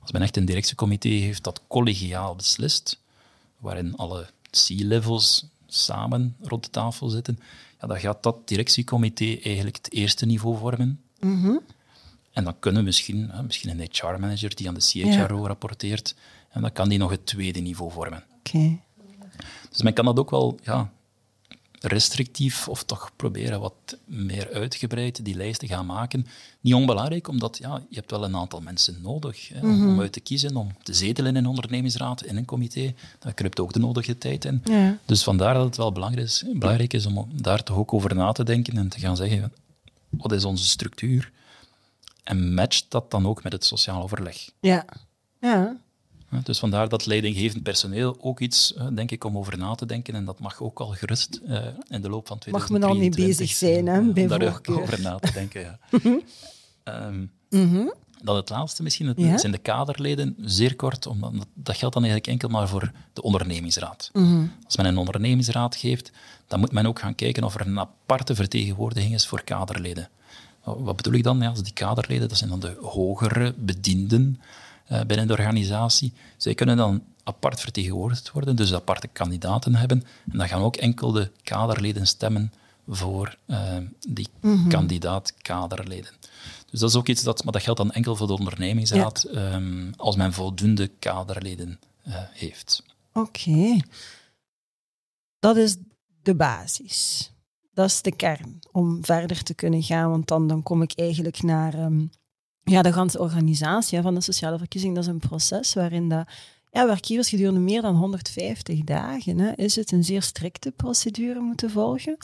Als 0.00 0.12
men 0.12 0.22
echt 0.22 0.36
een 0.36 0.44
directiecomité 0.44 1.08
heeft 1.08 1.44
dat 1.44 1.62
collegiaal 1.68 2.36
beslist, 2.36 3.00
waarin 3.58 3.96
alle 3.96 4.26
C-levels 4.50 5.46
samen 5.66 6.36
rond 6.40 6.64
de 6.64 6.70
tafel 6.70 7.08
zitten, 7.08 7.38
ja, 7.80 7.86
dan 7.86 8.00
gaat 8.00 8.22
dat 8.22 8.48
directiecomité 8.48 9.38
eigenlijk 9.42 9.76
het 9.76 9.92
eerste 9.92 10.26
niveau 10.26 10.58
vormen. 10.58 11.00
En 12.32 12.44
dan 12.44 12.58
kunnen 12.58 12.80
we 12.80 12.86
misschien, 12.86 13.30
misschien 13.42 13.70
een 13.70 13.88
HR-manager 13.90 14.54
die 14.54 14.68
aan 14.68 14.74
de 14.74 14.80
CHRO 14.80 15.46
rapporteert, 15.46 16.14
en 16.50 16.60
dan 16.60 16.72
kan 16.72 16.88
die 16.88 16.98
nog 16.98 17.10
het 17.10 17.26
tweede 17.26 17.60
niveau 17.60 17.92
vormen. 17.92 18.24
Oké. 18.38 18.78
Dus 19.70 19.82
men 19.82 19.92
kan 19.92 20.04
dat 20.04 20.18
ook 20.18 20.30
wel 20.30 20.58
ja, 20.62 20.92
restrictief 21.82 22.68
of 22.68 22.82
toch 22.82 23.12
proberen 23.16 23.60
wat 23.60 23.98
meer 24.04 24.52
uitgebreid 24.52 25.24
die 25.24 25.34
lijst 25.34 25.60
te 25.60 25.66
gaan 25.66 25.86
maken. 25.86 26.26
Niet 26.60 26.74
onbelangrijk, 26.74 27.28
omdat 27.28 27.58
ja, 27.58 27.82
je 27.88 27.96
hebt 27.96 28.10
wel 28.10 28.24
een 28.24 28.36
aantal 28.36 28.60
mensen 28.60 28.98
nodig 29.02 29.48
hè, 29.48 29.60
om, 29.60 29.88
om 29.88 30.00
uit 30.00 30.12
te 30.12 30.20
kiezen, 30.20 30.56
om 30.56 30.72
te 30.82 30.94
zetelen 30.94 31.30
in 31.30 31.36
een 31.36 31.46
ondernemingsraad, 31.46 32.24
in 32.24 32.36
een 32.36 32.44
comité. 32.44 32.94
Daar 33.18 33.34
kruipt 33.34 33.60
ook 33.60 33.72
de 33.72 33.78
nodige 33.78 34.18
tijd 34.18 34.44
in. 34.44 34.62
Ja. 34.64 34.98
Dus 35.04 35.22
vandaar 35.22 35.54
dat 35.54 35.64
het 35.64 35.76
wel 35.76 35.92
belangrijk 35.92 36.26
is, 36.26 36.44
belangrijk 36.54 36.92
is 36.92 37.06
om 37.06 37.28
daar 37.42 37.62
toch 37.62 37.76
ook 37.76 37.92
over 37.92 38.14
na 38.14 38.32
te 38.32 38.44
denken 38.44 38.76
en 38.76 38.88
te 38.88 38.98
gaan 38.98 39.16
zeggen, 39.16 39.52
wat 40.08 40.32
is 40.32 40.44
onze 40.44 40.64
structuur? 40.64 41.32
En 42.24 42.54
matcht 42.54 42.86
dat 42.88 43.10
dan 43.10 43.26
ook 43.26 43.42
met 43.42 43.52
het 43.52 43.64
sociaal 43.64 44.02
overleg? 44.02 44.50
Ja. 44.60 44.84
Ja. 45.40 45.76
Dus 46.42 46.58
vandaar 46.58 46.88
dat 46.88 47.06
leidinggevend 47.06 47.62
personeel 47.62 48.16
ook 48.20 48.40
iets, 48.40 48.74
denk 48.94 49.10
ik, 49.10 49.24
om 49.24 49.38
over 49.38 49.58
na 49.58 49.74
te 49.74 49.86
denken. 49.86 50.14
En 50.14 50.24
dat 50.24 50.38
mag 50.38 50.60
ook 50.62 50.80
al 50.80 50.86
gerust 50.88 51.40
eh, 51.46 51.56
in 51.88 52.00
de 52.02 52.08
loop 52.08 52.26
van 52.26 52.38
2023. 52.38 52.52
Mag 52.52 52.70
men 52.70 52.82
al 52.82 52.96
mee 52.96 53.10
bezig 53.10 53.50
zijn, 53.50 53.86
hè, 53.86 53.98
eh, 53.98 54.14
bij 54.14 54.22
om 54.22 54.28
daar 54.28 54.50
voorkeur. 54.50 54.80
over 54.82 55.00
na 55.00 55.18
te 55.18 55.32
denken, 55.32 55.60
ja. 55.60 55.78
Ehm, 56.82 57.24
Dan 58.22 58.36
het 58.36 58.50
laatste 58.50 58.82
misschien, 58.82 59.06
het 59.06 59.18
Ja? 59.20 59.38
zijn 59.38 59.52
de 59.52 59.58
kaderleden, 59.58 60.34
zeer 60.40 60.76
kort, 60.76 61.06
omdat 61.06 61.32
dat 61.54 61.76
geldt 61.76 61.94
dan 61.94 62.04
eigenlijk 62.04 62.32
enkel 62.32 62.48
maar 62.48 62.68
voor 62.68 62.92
de 63.12 63.22
ondernemingsraad. 63.22 64.10
Als 64.64 64.76
men 64.76 64.86
een 64.86 64.96
ondernemingsraad 64.96 65.76
geeft, 65.76 66.12
dan 66.46 66.60
moet 66.60 66.72
men 66.72 66.86
ook 66.86 66.98
gaan 66.98 67.14
kijken 67.14 67.44
of 67.44 67.54
er 67.54 67.66
een 67.66 67.78
aparte 67.78 68.34
vertegenwoordiging 68.34 69.14
is 69.14 69.26
voor 69.26 69.44
kaderleden. 69.44 70.08
Wat 70.64 70.96
bedoel 70.96 71.12
ik 71.12 71.22
dan? 71.22 71.40
Ja, 71.40 71.48
als 71.48 71.62
die 71.62 71.72
kaderleden, 71.72 72.28
dat 72.28 72.38
zijn 72.38 72.50
dan 72.50 72.60
de 72.60 72.76
hogere 72.80 73.54
bedienden 73.56 74.40
binnen 75.06 75.26
de 75.26 75.32
organisatie. 75.32 76.12
Zij 76.36 76.54
kunnen 76.54 76.76
dan 76.76 77.02
apart 77.24 77.60
vertegenwoordigd 77.60 78.30
worden, 78.30 78.56
dus 78.56 78.74
aparte 78.74 79.08
kandidaten 79.08 79.74
hebben. 79.74 80.04
En 80.30 80.38
dan 80.38 80.48
gaan 80.48 80.62
ook 80.62 80.76
enkel 80.76 81.12
de 81.12 81.30
kaderleden 81.42 82.06
stemmen 82.06 82.52
voor 82.88 83.36
eh, 83.46 83.76
die 84.08 84.28
kandidaat 84.68 85.34
kaderleden. 85.42 86.12
Dus 86.70 86.80
dat 86.80 86.90
is 86.90 86.96
ook 86.96 87.08
iets 87.08 87.22
dat, 87.22 87.44
maar 87.44 87.52
dat 87.52 87.62
geldt 87.62 87.78
dan 87.78 87.92
enkel 87.92 88.16
voor 88.16 88.26
de 88.26 88.32
ondernemingsraad, 88.32 89.22
ehm, 89.22 89.92
als 89.96 90.16
men 90.16 90.32
voldoende 90.32 90.90
kaderleden 90.98 91.80
eh, 92.02 92.14
heeft. 92.16 92.82
Oké. 93.12 93.80
Dat 95.38 95.56
is 95.56 95.76
de 96.22 96.34
basis. 96.34 97.30
Dat 97.74 97.86
is 97.86 98.02
de 98.02 98.16
kern 98.16 98.58
om 98.72 99.04
verder 99.04 99.42
te 99.42 99.54
kunnen 99.54 99.82
gaan, 99.82 100.10
want 100.10 100.28
dan, 100.28 100.48
dan 100.48 100.62
kom 100.62 100.82
ik 100.82 100.92
eigenlijk 100.94 101.42
naar 101.42 101.74
ehm, 101.74 102.06
ja, 102.64 102.82
de 102.82 102.92
ganse 102.92 103.18
organisatie 103.18 104.00
van 104.00 104.14
de 104.14 104.20
sociale 104.20 104.58
verkiezing. 104.58 104.94
Dat 104.94 105.04
is 105.04 105.10
een 105.10 105.18
proces 105.18 105.74
waarin 105.74 106.08
dat, 106.08 106.28
ja, 106.70 106.96
gedurende 107.00 107.60
meer 107.60 107.82
dan 107.82 107.96
150 107.96 108.80
dagen 108.80 109.38
hè, 109.38 109.52
is 109.52 109.76
het 109.76 109.92
een 109.92 110.04
zeer 110.04 110.22
strikte 110.22 110.70
procedure 110.70 111.40
moeten 111.40 111.70
volgen. 111.70 112.16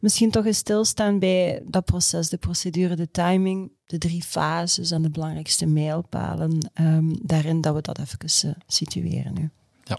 Misschien 0.00 0.30
toch 0.30 0.46
eens 0.46 0.58
stilstaan 0.58 1.18
bij 1.18 1.62
dat 1.64 1.84
proces, 1.84 2.28
de 2.28 2.36
procedure, 2.36 2.96
de 2.96 3.10
timing, 3.10 3.72
de 3.86 3.98
drie 3.98 4.22
fases 4.22 4.90
en 4.90 5.02
de 5.02 5.10
belangrijkste 5.10 5.66
mijlpalen. 5.66 6.70
Um, 6.80 7.18
daarin 7.22 7.60
dat 7.60 7.74
we 7.74 7.80
dat 7.80 7.98
even 7.98 8.50
uh, 8.50 8.54
situeren 8.66 9.34
nu. 9.34 9.50
Ja. 9.84 9.98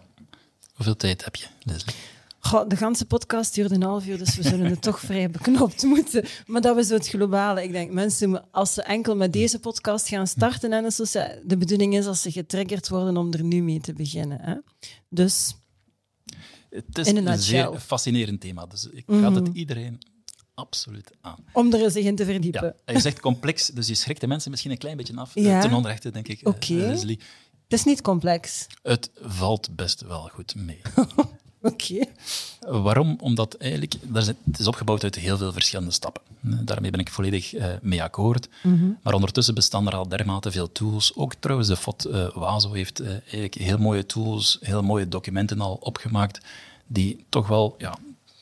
Hoeveel 0.74 0.96
tijd 0.96 1.24
heb 1.24 1.36
je, 1.36 1.46
Leslie? 1.64 1.96
Goh, 2.46 2.68
de 2.68 2.76
ganse 2.76 3.06
podcast 3.06 3.54
duurde 3.54 3.76
een 3.76 3.84
half 3.84 4.06
uur, 4.06 4.18
dus 4.18 4.36
we 4.36 4.44
zullen 4.44 4.66
het 4.66 4.82
toch 4.82 5.00
vrij 5.00 5.30
beknopt 5.30 5.84
moeten. 5.84 6.26
Maar 6.46 6.62
dat 6.62 6.76
was 6.76 6.88
zo 6.88 6.94
het 6.94 7.08
globale. 7.08 7.64
Ik 7.64 7.72
denk, 7.72 7.92
mensen, 7.92 8.52
als 8.52 8.74
ze 8.74 8.82
enkel 8.82 9.16
met 9.16 9.34
deze 9.34 9.60
podcast 9.60 10.08
gaan 10.08 10.28
starten, 10.28 10.74
en 10.74 10.84
de, 10.84 11.42
de 11.46 11.58
bedoeling 11.58 11.96
is 11.96 12.06
als 12.06 12.22
ze 12.22 12.32
getriggerd 12.32 12.90
worden 12.90 13.18
om 13.18 13.34
er 13.34 13.44
nu 13.44 13.62
mee 13.62 13.80
te 13.80 13.94
beginnen. 13.94 14.42
Hè? 14.42 14.56
Dus, 15.10 15.56
Het 16.70 16.98
is 16.98 17.08
een, 17.08 17.40
zeer 17.40 17.80
fascinerend 17.80 18.42
thema, 18.42 18.66
dus 18.66 18.88
ik 18.90 19.08
mm 19.08 19.24
-hmm. 19.24 19.36
het 19.36 19.50
iedereen 19.54 20.02
absoluut 20.54 21.12
aan. 21.22 21.46
Om 21.54 21.74
er 21.74 21.92
zich 21.92 22.06
in 22.06 22.16
te 22.16 22.26
verdiepen. 22.26 22.76
Ja, 22.86 22.94
je 22.94 23.00
zegt 23.00 23.20
complex, 23.20 23.68
dus 23.68 23.88
je 23.88 23.96
schrikt 23.96 24.22
de 24.22 24.28
mensen 24.28 24.52
misschien 24.52 24.72
een 24.72 24.78
klein 24.78 24.98
beetje 24.98 25.16
af. 25.16 25.32
Ja. 25.34 25.62
Ten 25.62 25.74
onrechte, 25.74 26.12
denk 26.12 26.28
ik, 26.28 26.48
okay. 26.48 26.78
uh, 26.78 26.88
Leslie. 26.88 27.20
Het 27.64 27.80
is 27.80 27.84
niet 27.84 28.02
complex. 28.02 28.68
Het 28.82 29.12
valt 29.22 29.76
best 29.76 30.02
wel 30.02 30.30
goed 30.34 30.56
mee. 30.56 30.82
Oké. 31.72 32.08
Okay. 32.64 32.82
Waarom? 32.82 33.18
Omdat 33.20 33.54
eigenlijk, 33.58 33.94
het 34.52 34.60
is 34.60 34.68
opgebouwd 34.68 35.04
uit 35.04 35.16
heel 35.16 35.38
veel 35.38 35.54
verschillende 35.54 35.92
stappen. 35.92 36.22
Daarmee 36.40 36.92
ben 36.92 37.00
ik 37.00 37.10
volledig 37.10 37.54
uh, 37.54 37.66
mee 37.82 38.04
akkoord. 38.04 38.50
Mm 38.64 38.80
-hmm. 38.80 38.98
Maar 39.02 39.14
ondertussen 39.14 39.54
bestaan 39.54 39.88
er 39.88 39.96
al 39.96 40.08
dermate 40.08 40.52
veel 40.52 40.72
tools. 40.72 41.16
Ook 41.16 41.34
trouwens, 41.40 41.68
de 41.70 41.76
FOT 41.76 42.08
uh, 42.08 42.30
Wazo 42.34 42.74
heeft 42.74 43.02
uh, 43.02 43.08
eigenlijk 43.10 43.54
heel 43.54 43.78
mooie 43.78 44.06
tools, 44.06 44.58
heel 44.62 44.82
mooie 44.82 45.08
documenten 45.08 45.62
al 45.62 45.74
opgemaakt, 45.74 46.46
die 46.88 47.26
toch 47.30 47.48
wel 47.48 47.76
ja, 47.78 47.98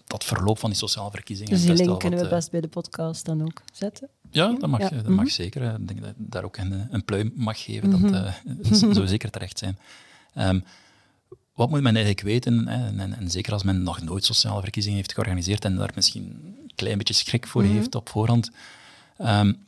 dat 0.06 0.24
verloop 0.24 0.60
van 0.60 0.70
die 0.70 0.80
sociale 0.80 1.12
verkiezingen... 1.12 1.52
Dus 1.52 1.62
die 1.62 1.76
link 1.76 2.00
kunnen 2.00 2.20
we 2.20 2.28
best 2.28 2.52
bij 2.52 2.62
de 2.62 2.68
podcast 2.68 3.26
dan 3.26 3.42
ook 3.42 3.62
zetten? 3.74 4.08
Ja, 4.32 4.56
dat 4.60 4.70
mag, 4.70 4.80
ja. 4.80 4.90
dat 4.90 5.04
mag 5.04 5.10
mm 5.10 5.18
-hmm. 5.18 5.30
zeker. 5.30 5.62
Ik 5.62 5.88
denk 5.88 6.02
dat 6.02 6.14
je 6.18 6.24
daar 6.28 6.44
ook 6.44 6.58
een, 6.58 6.88
een 6.92 7.06
pluim 7.06 7.32
mag 7.36 7.64
geven. 7.64 7.90
Mm 7.90 7.96
-hmm. 7.96 8.12
Dat 8.12 8.78
zou 8.96 9.08
zeker 9.08 9.32
terecht 9.32 9.58
zijn. 9.58 9.78
Um, 10.38 10.64
wat 11.54 11.70
moet 11.70 11.82
men 11.82 11.96
eigenlijk 11.96 12.26
weten? 12.26 12.68
En, 12.68 13.00
en, 13.00 13.18
en, 13.18 13.30
zeker 13.30 13.54
als 13.54 13.64
men 13.64 13.84
nog 13.84 14.02
nooit 14.02 14.26
sociale 14.26 14.62
verkiezingen 14.62 14.98
heeft 14.98 15.14
georganiseerd 15.14 15.66
en 15.66 15.76
daar 15.76 15.92
misschien 15.96 16.24
een 16.24 16.72
klein 16.76 16.98
beetje 16.98 17.14
schrik 17.14 17.48
voor 17.48 17.62
mm-hmm. 17.62 17.78
heeft 17.78 17.96
op 17.96 18.10
voorhand. 18.10 18.52
Um, 19.18 19.64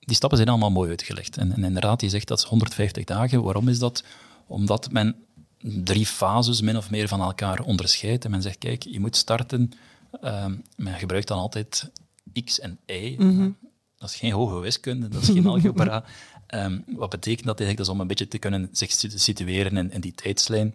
die 0.00 0.16
stappen 0.16 0.38
zijn 0.38 0.50
allemaal 0.50 0.70
mooi 0.70 0.90
uitgelegd. 0.90 1.36
En, 1.36 1.52
en 1.52 1.64
inderdaad, 1.64 2.00
je 2.00 2.08
zegt 2.08 2.28
dat 2.28 2.38
is 2.38 2.44
150 2.44 3.04
dagen. 3.04 3.42
Waarom 3.42 3.68
is 3.68 3.78
dat? 3.78 4.04
Omdat 4.46 4.92
men 4.92 5.16
drie 5.58 6.06
fases 6.06 6.60
min 6.60 6.76
of 6.76 6.90
meer 6.90 7.08
van 7.08 7.20
elkaar 7.20 7.60
onderscheidt. 7.60 8.24
En 8.24 8.30
men 8.30 8.42
zegt, 8.42 8.58
kijk, 8.58 8.82
je 8.82 9.00
moet 9.00 9.16
starten. 9.16 9.70
Um, 10.24 10.62
men 10.76 10.94
gebruikt 10.94 11.28
dan 11.28 11.38
altijd 11.38 11.90
x 12.44 12.60
en 12.60 12.78
y. 12.86 13.14
Mm-hmm. 13.18 13.56
Dat 13.96 14.08
is 14.08 14.16
geen 14.16 14.32
hoge 14.32 14.58
wiskunde, 14.58 15.08
dat 15.08 15.22
is 15.22 15.28
geen 15.28 15.46
algebra. 15.54 16.04
Um, 16.54 16.84
wat 16.86 17.10
betekent 17.10 17.46
dat 17.46 17.60
eigenlijk? 17.60 17.76
Dat 17.76 17.86
is 17.86 17.92
om 17.92 18.00
een 18.00 18.06
beetje 18.06 18.28
te 18.28 18.38
kunnen 18.38 18.68
zich 18.72 18.90
situeren 19.14 19.76
in, 19.76 19.90
in 19.90 20.00
die 20.00 20.14
tijdslijn 20.14 20.74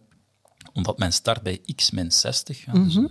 omdat 0.73 0.97
men 0.97 1.13
start 1.13 1.41
bij 1.41 1.61
x 1.75 1.91
min 1.91 2.11
60, 2.11 2.65
ja, 2.65 2.73
dus, 2.73 2.95
uh, 2.95 3.05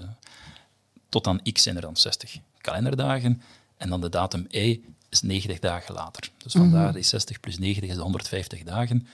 tot 1.08 1.26
aan 1.26 1.42
x 1.52 1.62
zijn 1.62 1.76
er 1.76 1.82
dan 1.82 1.96
60 1.96 2.38
kalenderdagen, 2.60 3.42
en 3.76 3.88
dan 3.88 4.00
de 4.00 4.08
datum 4.08 4.46
y 4.50 4.80
is 5.08 5.22
90 5.22 5.58
dagen 5.58 5.94
later. 5.94 6.30
Dus 6.36 6.52
vandaar 6.52 6.80
mm 6.80 6.84
-hmm. 6.84 6.94
die 6.94 7.02
60 7.02 7.40
plus 7.40 7.58
90 7.58 7.90
is 7.90 7.96
150 7.96 8.62
dagen, 8.62 9.06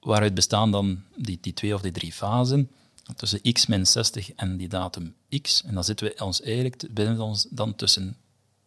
waaruit 0.00 0.34
bestaan 0.34 0.70
dan 0.70 1.02
die, 1.16 1.38
die 1.40 1.54
twee 1.54 1.74
of 1.74 1.80
die 1.80 1.92
drie 1.92 2.12
fasen, 2.12 2.70
tussen 3.16 3.52
x 3.52 3.66
min 3.66 3.86
60 3.86 4.32
en 4.32 4.56
die 4.56 4.68
datum 4.68 5.14
x, 5.42 5.62
en 5.62 5.74
dan 5.74 5.84
zitten 5.84 6.06
we 6.06 6.24
ons 6.24 6.42
eigenlijk 6.42 6.94
binnen 6.94 7.20
ons 7.20 7.46
dan 7.50 7.74
tussen 7.76 8.16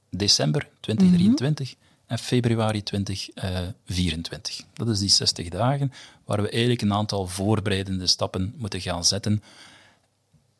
december 0.09 0.69
2023 0.79 1.69
mm 1.69 1.79
-hmm 1.79 1.85
en 2.07 2.19
februari 2.19 2.83
2024. 2.83 4.61
Dat 4.73 4.89
is 4.89 4.99
die 4.99 5.09
60 5.09 5.49
dagen 5.49 5.91
waar 6.25 6.41
we 6.41 6.49
eigenlijk 6.49 6.81
een 6.81 6.93
aantal 6.93 7.27
voorbereidende 7.27 8.07
stappen 8.07 8.53
moeten 8.57 8.81
gaan 8.81 9.05
zetten. 9.05 9.43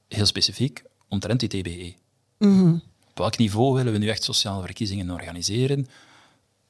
Heel 0.08 0.26
specifiek 0.26 0.84
omtrent 1.08 1.40
die 1.40 1.50
TBE. 1.50 1.94
Mm 2.38 2.58
-hmm. 2.58 2.82
Op 3.10 3.18
welk 3.18 3.38
niveau 3.38 3.76
willen 3.76 3.94
we 3.94 4.00
nu 4.00 4.08
echt 4.08 4.24
sociale 4.24 4.66
verkiezingen 4.66 5.12
organiseren? 5.12 5.88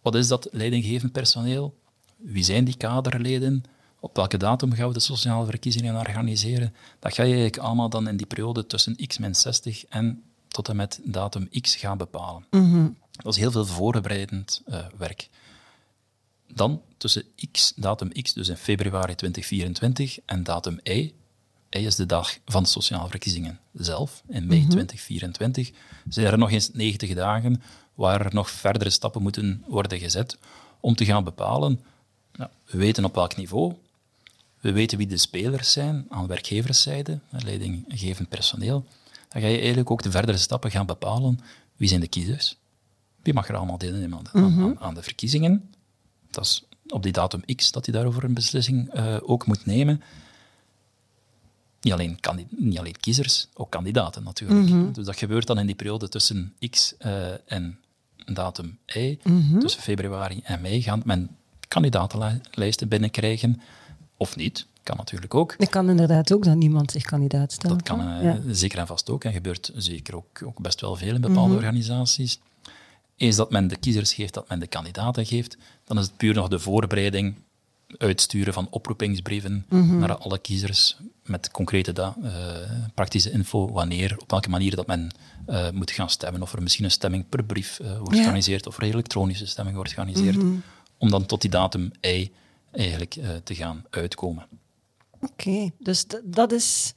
Wat 0.01 0.15
is 0.15 0.27
dat 0.27 0.47
leidinggevend 0.51 1.11
personeel? 1.11 1.75
Wie 2.17 2.43
zijn 2.43 2.63
die 2.63 2.77
kaderleden? 2.77 3.63
Op 3.99 4.15
welke 4.15 4.37
datum 4.37 4.73
gaan 4.73 4.87
we 4.87 4.93
de 4.93 4.99
sociale 4.99 5.45
verkiezingen 5.45 5.95
organiseren? 5.95 6.73
Dat 6.99 7.13
ga 7.13 7.23
je 7.23 7.33
eigenlijk 7.33 7.63
allemaal 7.63 7.89
dan 7.89 8.07
in 8.07 8.17
die 8.17 8.25
periode 8.25 8.65
tussen 8.65 8.95
x 9.07 9.17
60 9.31 9.85
en 9.85 10.23
tot 10.47 10.69
en 10.69 10.75
met 10.75 10.99
datum 11.03 11.49
x 11.61 11.75
gaan 11.75 11.97
bepalen. 11.97 12.45
Mm 12.51 12.71
-hmm. 12.71 12.97
Dat 13.17 13.34
is 13.34 13.39
heel 13.39 13.51
veel 13.51 13.65
voorbereidend 13.65 14.62
uh, 14.67 14.86
werk. 14.97 15.30
Dan 16.53 16.82
tussen 16.97 17.23
x, 17.51 17.73
datum 17.75 18.12
x, 18.12 18.34
dus 18.34 18.47
in 18.47 18.58
februari 18.58 19.15
2024, 19.15 20.19
en 20.25 20.43
datum 20.43 20.80
y, 20.84 21.13
y 21.69 21.86
is 21.86 21.95
de 21.95 22.06
dag 22.06 22.38
van 22.45 22.63
de 22.63 22.69
sociale 22.69 23.10
verkiezingen 23.10 23.60
zelf, 23.73 24.23
in 24.27 24.47
mei 24.47 24.60
mm 24.60 24.65
-hmm. 24.65 24.69
2024, 24.69 25.71
zijn 26.10 26.25
er 26.25 26.38
nog 26.38 26.51
eens 26.51 26.71
90 26.71 27.13
dagen 27.13 27.62
waar 27.93 28.25
er 28.25 28.34
nog 28.34 28.49
verdere 28.49 28.89
stappen 28.89 29.21
moeten 29.21 29.63
worden 29.67 29.99
gezet 29.99 30.38
om 30.80 30.95
te 30.95 31.06
gaan 31.06 31.23
bepalen, 31.23 31.80
nou, 32.36 32.49
we 32.65 32.77
weten 32.77 33.06
op 33.06 33.15
welk 33.15 33.36
niveau, 33.36 33.73
we 34.60 34.71
weten 34.71 34.97
wie 34.97 35.08
de 35.08 35.17
spelers 35.17 35.71
zijn 35.71 36.06
aan 36.10 36.27
werkgeverszijde, 36.27 37.19
leidinggevend 37.30 38.30
personeel, 38.30 38.86
dan 39.30 39.41
ga 39.41 39.47
je 39.47 39.58
eigenlijk 39.58 39.91
ook 39.91 40.03
de 40.03 40.12
verdere 40.12 40.38
stappen 40.38 40.71
gaan 40.71 40.86
bepalen. 40.86 41.39
Wie 41.75 41.88
zijn 41.88 42.01
de 42.01 42.08
kiezers? 42.08 42.58
Wie 43.27 43.35
mag 43.35 43.47
er 43.47 43.55
allemaal 43.55 43.77
deelnemen 43.77 44.19
aan, 44.31 44.41
mm 44.41 44.57
-hmm. 44.57 44.75
aan, 44.79 44.93
de 44.93 45.03
verkiezingen? 45.03 45.73
Dat 46.31 46.43
is 46.43 46.63
op 46.87 47.03
die 47.03 47.11
datum 47.11 47.55
X 47.55 47.71
dat 47.71 47.85
hij 47.85 47.95
daarover 47.95 48.23
een 48.23 48.33
beslissing 48.33 48.95
uh, 48.95 49.17
ook 49.21 49.45
moet 49.45 49.65
nemen. 49.65 50.01
Niet 51.81 51.93
alleen, 51.93 52.19
niet 52.49 52.79
alleen 52.79 52.99
kiezers, 52.99 53.47
ook 53.53 53.69
kandidaten 53.69 54.23
natuurlijk. 54.23 54.59
Mm 54.59 54.67
-hmm. 54.67 54.93
Dus 54.93 55.05
dat 55.05 55.17
gebeurt 55.17 55.47
dan 55.47 55.59
in 55.59 55.65
die 55.65 55.75
periode 55.75 56.09
tussen 56.09 56.53
X 56.69 56.95
uh, 57.05 57.51
en 57.51 57.79
datum 58.33 58.77
Y, 58.85 59.19
mm 59.23 59.41
-hmm. 59.41 59.59
tussen 59.59 59.81
februari 59.81 60.39
en 60.43 60.61
mei, 60.61 60.81
gaat 60.81 61.05
men 61.05 61.29
kandidatenlijsten 61.67 62.87
binnenkrijgen, 62.87 63.61
of 64.17 64.35
niet 64.35 64.67
kan 64.83 64.97
natuurlijk 64.97 65.35
ook. 65.35 65.55
Het 65.57 65.69
kan 65.69 65.89
inderdaad 65.89 66.33
ook 66.33 66.43
dat 66.43 66.55
niemand 66.55 66.91
zich 66.91 67.03
kandidaat 67.03 67.51
stelt. 67.51 67.73
Dat 67.73 67.97
kan 67.97 67.99
uh, 67.99 68.23
ja. 68.23 68.39
zeker 68.51 68.79
en 68.79 68.87
vast 68.87 69.09
ook. 69.09 69.23
En 69.23 69.33
gebeurt 69.33 69.71
zeker 69.75 70.15
ook, 70.15 70.41
ook 70.43 70.61
best 70.61 70.81
wel 70.81 70.95
veel 70.95 71.15
in 71.15 71.21
bepaalde 71.21 71.41
mm 71.41 71.47
-hmm. 71.47 71.55
organisaties. 71.55 72.39
Eens 73.17 73.36
dat 73.36 73.51
men 73.51 73.67
de 73.67 73.77
kiezers 73.77 74.13
geeft, 74.13 74.34
dat 74.34 74.49
men 74.49 74.60
de 74.60 74.67
kandidaten 74.67 75.25
geeft, 75.25 75.58
dan 75.84 75.97
is 75.97 76.06
het 76.06 76.17
puur 76.17 76.34
nog 76.34 76.47
de 76.47 76.60
voorbereiding, 76.60 77.36
uitsturen 77.97 78.53
van 78.53 78.67
oproepingsbrieven 78.69 79.65
mm 79.69 79.89
-hmm. 79.89 79.99
naar 79.99 80.17
alle 80.17 80.39
kiezers 80.39 80.97
met 81.23 81.51
concrete 81.51 82.13
uh, 82.23 82.34
praktische 82.93 83.32
info, 83.32 83.71
wanneer, 83.71 84.17
op 84.19 84.32
welke 84.32 84.49
manier 84.49 84.75
dat 84.75 84.88
men 84.88 85.12
uh, 85.47 85.69
moet 85.69 85.91
gaan 85.91 86.10
stemmen, 86.10 86.41
of 86.41 86.53
er 86.53 86.62
misschien 86.62 86.86
een 86.86 86.91
stemming 86.91 87.30
per 87.30 87.43
brief 87.43 87.77
wordt 87.77 88.10
ja. 88.10 88.15
georganiseerd, 88.15 88.67
of 88.67 88.77
er 88.77 88.84
elektronische 88.84 89.45
stemming 89.45 89.75
wordt 89.75 89.91
georganiseerd, 89.91 90.36
mm 90.36 90.41
-hmm. 90.41 90.63
om 90.97 91.10
dan 91.10 91.25
tot 91.25 91.41
die 91.41 91.49
datum 91.49 91.91
I 92.06 92.32
eigenlijk 92.71 93.17
te 93.43 93.56
gaan 93.56 93.86
uitkomen. 93.89 94.47
Oké, 95.19 95.32
okay, 95.32 95.71
dus 95.80 96.06
dat 96.23 96.51
is 96.51 96.93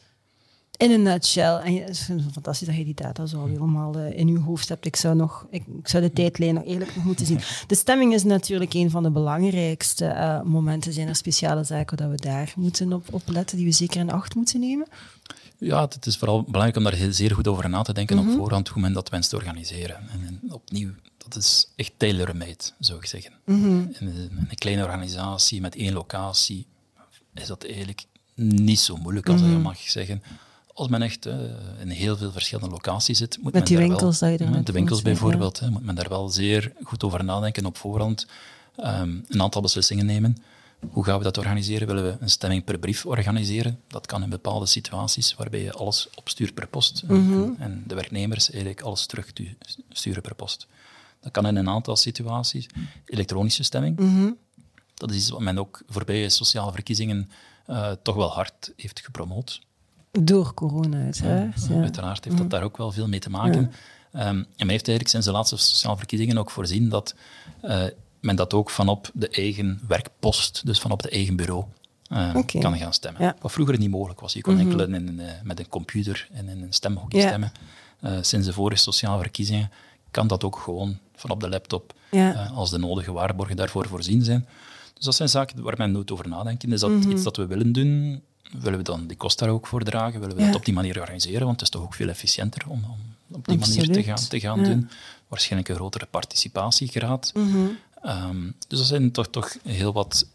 in 0.80 0.90
een 0.90 1.02
nutshell. 1.02 1.54
En 1.56 1.74
het 1.74 1.88
is 1.88 2.08
fantastisch 2.32 2.66
dat 2.66 2.76
je 2.76 2.84
die 2.84 2.94
data 2.94 3.26
zo 3.26 3.46
helemaal 3.46 3.98
uh, 3.98 4.18
in 4.18 4.28
je 4.28 4.38
hoofd 4.38 4.68
hebt. 4.68 4.86
Ik 4.86 4.96
zou, 4.96 5.16
nog, 5.16 5.46
ik, 5.50 5.62
ik, 5.78 5.88
zou 5.88 6.02
de 6.02 6.12
tijdlijn 6.12 6.54
nog 6.54 6.64
eerlijk 6.64 6.96
nog 6.96 7.04
moeten 7.04 7.26
zien. 7.26 7.40
De 7.66 7.74
stemming 7.74 8.14
is 8.14 8.24
natuurlijk 8.24 8.74
een 8.74 8.90
van 8.90 9.02
de 9.02 9.10
belangrijkste 9.10 10.04
uh, 10.04 10.42
momenten. 10.42 10.92
Zijn 10.92 11.08
er 11.08 11.16
speciale 11.16 11.64
zaken 11.64 11.96
dat 11.96 12.10
we 12.10 12.16
daar 12.16 12.52
moeten 12.56 12.92
op, 12.92 13.06
op 13.10 13.22
letten, 13.26 13.56
die 13.56 13.66
we 13.66 13.72
zeker 13.72 14.00
in 14.00 14.10
acht 14.10 14.34
moeten 14.34 14.60
nemen? 14.60 14.86
Ja, 15.58 15.82
het 15.82 16.06
is 16.06 16.16
vooral 16.16 16.42
belangrijk 16.42 16.76
om 16.76 16.82
daar 16.82 16.92
heel, 16.92 17.12
zeer 17.12 17.34
goed 17.34 17.48
over 17.48 17.68
na 17.68 17.82
te 17.82 17.92
denken 17.92 18.16
mm 18.16 18.22
-hmm. 18.22 18.32
op 18.32 18.38
voorhand, 18.38 18.68
hoe 18.68 18.82
men 18.82 18.92
dat 18.92 19.08
wenst 19.08 19.30
te 19.30 19.36
organiseren. 19.36 19.96
En, 19.96 20.26
en 20.26 20.52
opnieuw, 20.52 20.90
dat 21.18 21.36
is 21.36 21.72
echt 21.76 21.92
tailor-made, 21.96 22.64
zou 22.78 22.98
ik 22.98 23.06
zeggen. 23.06 23.32
Mm 23.44 23.62
-hmm. 23.62 23.94
in, 23.98 24.06
een, 24.06 24.14
in 24.14 24.46
een 24.48 24.58
kleine 24.58 24.84
organisatie 24.84 25.60
met 25.60 25.76
één 25.76 25.92
locatie 25.92 26.66
is 27.34 27.46
dat 27.46 27.64
eigenlijk 27.64 28.04
niet 28.34 28.80
zo 28.80 28.96
moeilijk 28.96 29.28
als 29.28 29.40
mm 29.40 29.46
-hmm. 29.46 29.56
je 29.56 29.62
mag 29.62 29.78
zeggen. 29.78 30.22
Als 30.80 30.88
men 30.88 31.02
echt 31.02 31.26
uh, 31.26 31.34
in 31.80 31.88
heel 31.88 32.16
veel 32.16 32.32
verschillende 32.32 32.70
locaties 32.70 33.18
zit, 33.18 33.36
moet 33.36 33.44
Met 33.44 33.52
men 33.52 33.64
die 33.64 33.76
daar 33.76 33.86
winkels 33.86 34.20
wel, 34.20 34.30
dat 34.30 34.48
je 34.48 34.62
de 34.62 34.72
winkels 34.72 35.02
bijvoorbeeld, 35.02 35.58
ja. 35.58 35.64
hè, 35.64 35.70
moet 35.70 35.84
men 35.84 35.94
daar 35.94 36.08
wel 36.08 36.28
zeer 36.28 36.72
goed 36.82 37.04
over 37.04 37.24
nadenken 37.24 37.66
op 37.66 37.76
voorhand, 37.76 38.26
um, 38.76 39.24
een 39.28 39.42
aantal 39.42 39.62
beslissingen 39.62 40.06
nemen. 40.06 40.36
Hoe 40.90 41.04
gaan 41.04 41.18
we 41.18 41.24
dat 41.24 41.38
organiseren? 41.38 41.86
Willen 41.86 42.04
we 42.04 42.16
een 42.20 42.30
stemming 42.30 42.64
per 42.64 42.78
brief 42.78 43.06
organiseren? 43.06 43.80
Dat 43.86 44.06
kan 44.06 44.22
in 44.22 44.30
bepaalde 44.30 44.66
situaties 44.66 45.34
waarbij 45.34 45.62
je 45.62 45.72
alles 45.72 46.08
opstuurt 46.14 46.54
per 46.54 46.68
post 46.68 47.04
en, 47.08 47.56
en 47.58 47.84
de 47.86 47.94
werknemers 47.94 48.50
eigenlijk 48.50 48.80
alles 48.80 49.06
terug 49.06 49.32
sturen 49.90 50.22
per 50.22 50.34
post. 50.34 50.66
Dat 51.20 51.32
kan 51.32 51.46
in 51.46 51.56
een 51.56 51.68
aantal 51.68 51.96
situaties. 51.96 52.66
Elektronische 53.04 53.62
stemming. 53.62 53.98
Dat 54.94 55.10
is 55.10 55.16
iets 55.16 55.30
wat 55.30 55.40
men 55.40 55.58
ook 55.58 55.82
voorbij 55.88 56.28
sociale 56.28 56.72
verkiezingen 56.72 57.30
uh, 57.66 57.90
toch 58.02 58.14
wel 58.14 58.30
hard 58.30 58.72
heeft 58.76 59.00
gepromoot. 59.00 59.60
Door 60.10 60.54
corona, 60.54 61.02
uiteraard. 61.02 61.66
Ja, 61.68 61.80
Uiteraard 61.80 62.24
heeft 62.24 62.38
dat 62.38 62.50
daar 62.50 62.62
ook 62.62 62.76
wel 62.76 62.92
veel 62.92 63.08
mee 63.08 63.20
te 63.20 63.30
maken. 63.30 63.58
Um, 63.58 63.70
en 64.12 64.46
men 64.56 64.68
heeft 64.68 64.88
eigenlijk 64.88 65.08
sinds 65.08 65.26
de 65.26 65.32
laatste 65.32 65.56
sociale 65.56 65.96
verkiezingen 65.96 66.38
ook 66.38 66.50
voorzien 66.50 66.88
dat 66.88 67.14
uh, 67.64 67.82
men 68.20 68.36
dat 68.36 68.54
ook 68.54 68.70
vanop 68.70 69.10
de 69.14 69.28
eigen 69.28 69.80
werkpost, 69.88 70.66
dus 70.66 70.80
vanop 70.80 71.02
het 71.02 71.12
eigen 71.12 71.36
bureau, 71.36 71.64
uh, 72.12 72.34
kan 72.60 72.78
gaan 72.78 72.92
stemmen. 72.92 73.36
Wat 73.40 73.52
vroeger 73.52 73.78
niet 73.78 73.90
mogelijk 73.90 74.20
was. 74.20 74.32
Je 74.32 74.40
kon 74.40 74.54
mm 74.54 74.60
-hmm. 74.60 74.80
enkel 74.80 74.94
in, 74.94 75.20
met 75.42 75.58
een 75.58 75.68
computer 75.68 76.28
en 76.32 76.48
in 76.48 76.62
een 76.62 76.72
stemhokje 76.72 77.20
stemmen. 77.20 77.52
sinds 78.20 78.46
de 78.46 78.52
vorige 78.52 78.82
sociale 78.82 79.20
verkiezingen 79.20 79.70
kan 80.10 80.26
dat 80.26 80.44
ook 80.44 80.56
gewoon 80.56 80.98
vanop 81.14 81.40
de 81.40 81.48
laptop, 81.48 81.94
als 82.54 82.70
de 82.70 82.78
nodige 82.78 83.12
waarborgen 83.12 83.56
daarvoor 83.56 83.88
voorzien 83.88 84.24
zijn. 84.24 84.46
Dus 84.94 85.04
dat 85.04 85.14
zijn 85.14 85.28
zaken 85.28 85.62
waar 85.62 85.74
men 85.78 85.92
nooit 85.92 86.10
over 86.10 86.28
nadenken. 86.28 86.72
Is 86.72 86.80
dat 86.80 86.90
mhm. 86.90 87.10
iets 87.10 87.22
dat 87.22 87.36
we 87.36 87.46
willen 87.46 87.72
doen? 87.72 88.22
Willen 88.58 88.78
we 88.78 88.84
dan 88.84 89.06
die 89.06 89.16
kosten 89.16 89.46
daar 89.46 89.54
ook 89.54 89.66
voor 89.66 89.82
dragen? 89.82 90.20
Willen 90.20 90.36
we 90.36 90.44
dat 90.44 90.54
op 90.54 90.64
die 90.64 90.74
manier 90.74 91.00
organiseren? 91.00 91.46
Want 91.46 91.52
het 91.52 91.62
is 91.62 91.68
toch 91.68 91.82
ook 91.82 91.94
veel 91.94 92.08
efficiënter 92.08 92.62
om, 92.68 92.84
om 92.84 92.98
op 93.36 93.48
die 93.48 93.58
manier 93.58 93.92
te 93.92 94.02
gaan, 94.02 94.28
te 94.28 94.40
gaan 94.40 94.64
doen. 94.64 94.88
Waarschijnlijk 95.28 95.70
een 95.70 95.76
grotere 95.76 96.06
participatiegraad. 96.06 97.32
Mhm. 97.34 97.58
um, 98.04 98.54
dus 98.68 98.78
dat 98.78 98.88
zijn 98.88 99.10
toch, 99.10 99.28
toch 99.28 99.56
heel 99.62 99.92
wat 99.92 100.26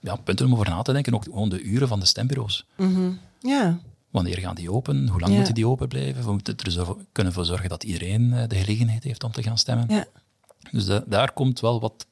ja, 0.00 0.16
punten 0.16 0.46
om 0.46 0.52
over 0.52 0.68
na 0.68 0.82
te 0.82 0.92
denken. 0.92 1.14
Ook 1.14 1.24
gewoon 1.24 1.48
de 1.48 1.62
uren 1.62 1.88
van 1.88 2.00
de 2.00 2.06
stembureaus. 2.06 2.66
Mhm. 2.76 3.10
Ja. 3.40 3.78
Wanneer 4.10 4.38
gaan 4.38 4.54
die 4.54 4.72
open? 4.72 5.08
Hoe 5.08 5.20
lang 5.20 5.34
moeten 5.34 5.54
die 5.54 5.66
open 5.66 5.88
blijven? 5.88 6.24
We 6.24 6.32
moeten 6.32 6.56
er 6.56 6.70
zo 6.70 7.00
kunnen 7.12 7.32
voor 7.32 7.44
zorgen 7.44 7.68
dat 7.68 7.84
iedereen 7.84 8.32
eh, 8.32 8.48
de 8.48 8.56
gelegenheid 8.56 9.04
heeft 9.04 9.24
om 9.24 9.32
te 9.32 9.42
gaan 9.42 9.58
stemmen. 9.58 9.86
Ja. 9.88 10.06
Dus 10.70 10.86
daar 11.06 11.32
komt 11.32 11.60
wel 11.60 11.80
wat 11.80 12.06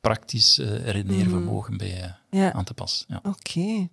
praktisch 0.00 0.58
uh, 0.58 0.76
redeneervermogen 0.76 1.76
bij 1.76 2.14
uh, 2.30 2.50
aan 2.50 2.64
te 2.64 2.74
passen. 2.74 3.06
Ja. 3.08 3.20
Oké. 3.22 3.88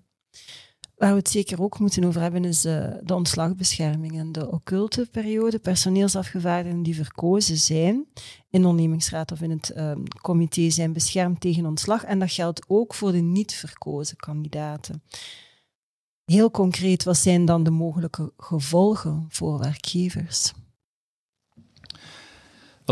Waar 1.00 1.12
we 1.12 1.18
het 1.18 1.30
zeker 1.30 1.62
ook 1.62 1.80
moeten 1.80 2.04
over 2.04 2.22
hebben 2.22 2.46
is 2.46 2.66
uh, 2.66 2.88
de 3.04 3.16
ontslagbescherming 3.16 4.18
en 4.18 4.32
de 4.32 4.52
occulte 4.52 5.08
periode. 5.12 5.60
Personeelsafgevaardigden 5.60 6.84
die 6.84 6.96
verkozen 6.96 7.58
zijn 7.58 8.06
in 8.50 8.62
de 8.62 8.68
ondernemingsraad 8.68 9.32
of 9.32 9.42
in 9.42 9.52
het 9.52 9.78
um, 9.78 10.04
comité 10.22 10.70
zijn 10.70 10.94
beschermd 10.94 11.42
tegen 11.42 11.66
ontslag. 11.66 12.04
En 12.04 12.20
dat 12.20 12.32
geldt 12.32 12.66
ook 12.68 12.94
voor 12.94 13.12
de 13.12 13.18
niet 13.18 13.54
verkozen 13.54 14.18
kandidaten. 14.18 15.04
Heel 16.26 16.52
concreet, 16.52 17.04
wat 17.04 17.18
zijn 17.18 17.46
dan 17.46 17.64
de 17.64 17.72
mogelijke 17.72 18.34
gevolgen 18.38 19.26
voor 19.30 19.60
werkgevers? 19.60 20.54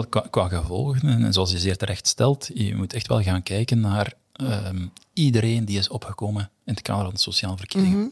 qua, 0.09 0.47
gevolgen, 0.47 1.23
en 1.23 1.33
zoals 1.33 1.51
je 1.51 1.59
zeer 1.59 1.77
terecht 1.77 2.07
stelt, 2.07 2.49
je 2.53 2.75
moet 2.75 2.93
echt 2.93 3.07
wel 3.07 3.21
gaan 3.21 3.43
kijken 3.43 3.79
naar 3.79 4.13
um, 4.41 4.91
iedereen 5.13 5.65
die 5.65 5.77
is 5.77 5.89
opgekomen 5.89 6.51
in 6.67 6.73
het 6.73 6.81
kader 6.81 7.03
van 7.03 7.13
de 7.13 7.19
sociale 7.19 7.57
verkiezingen. 7.57 7.99
Mhm. 7.99 8.09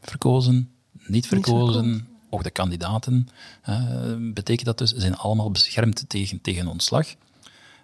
Verkozen, 0.00 0.70
niet 1.06 1.26
verkozen, 1.26 2.08
ook 2.30 2.42
de 2.42 2.50
kandidaten. 2.50 3.28
Uh, 3.68 4.32
betekent 4.32 4.66
dat 4.66 4.78
dus, 4.78 4.90
ze 4.90 5.00
zijn 5.00 5.16
allemaal 5.16 5.50
beschermd 5.50 6.04
tegen, 6.08 6.40
tegen 6.40 6.66
ontslag. 6.66 7.14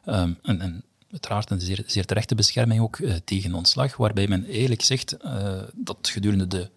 Um, 0.06 0.38
en, 0.42 0.60
en 0.60 0.84
uiteraard 1.10 1.50
een 1.50 1.60
zeer, 1.60 1.82
zeer 1.86 2.04
terechte 2.04 2.34
bescherming 2.34 2.80
ook 2.80 2.98
uh, 2.98 3.14
tegen 3.24 3.54
ontslag, 3.54 3.96
waarbij 3.96 4.28
men 4.28 4.46
eigenlijk 4.46 4.82
zegt 4.82 5.16
uh, 5.24 5.62
dat 5.74 6.08
gedurende 6.12 6.46
de 6.46 6.70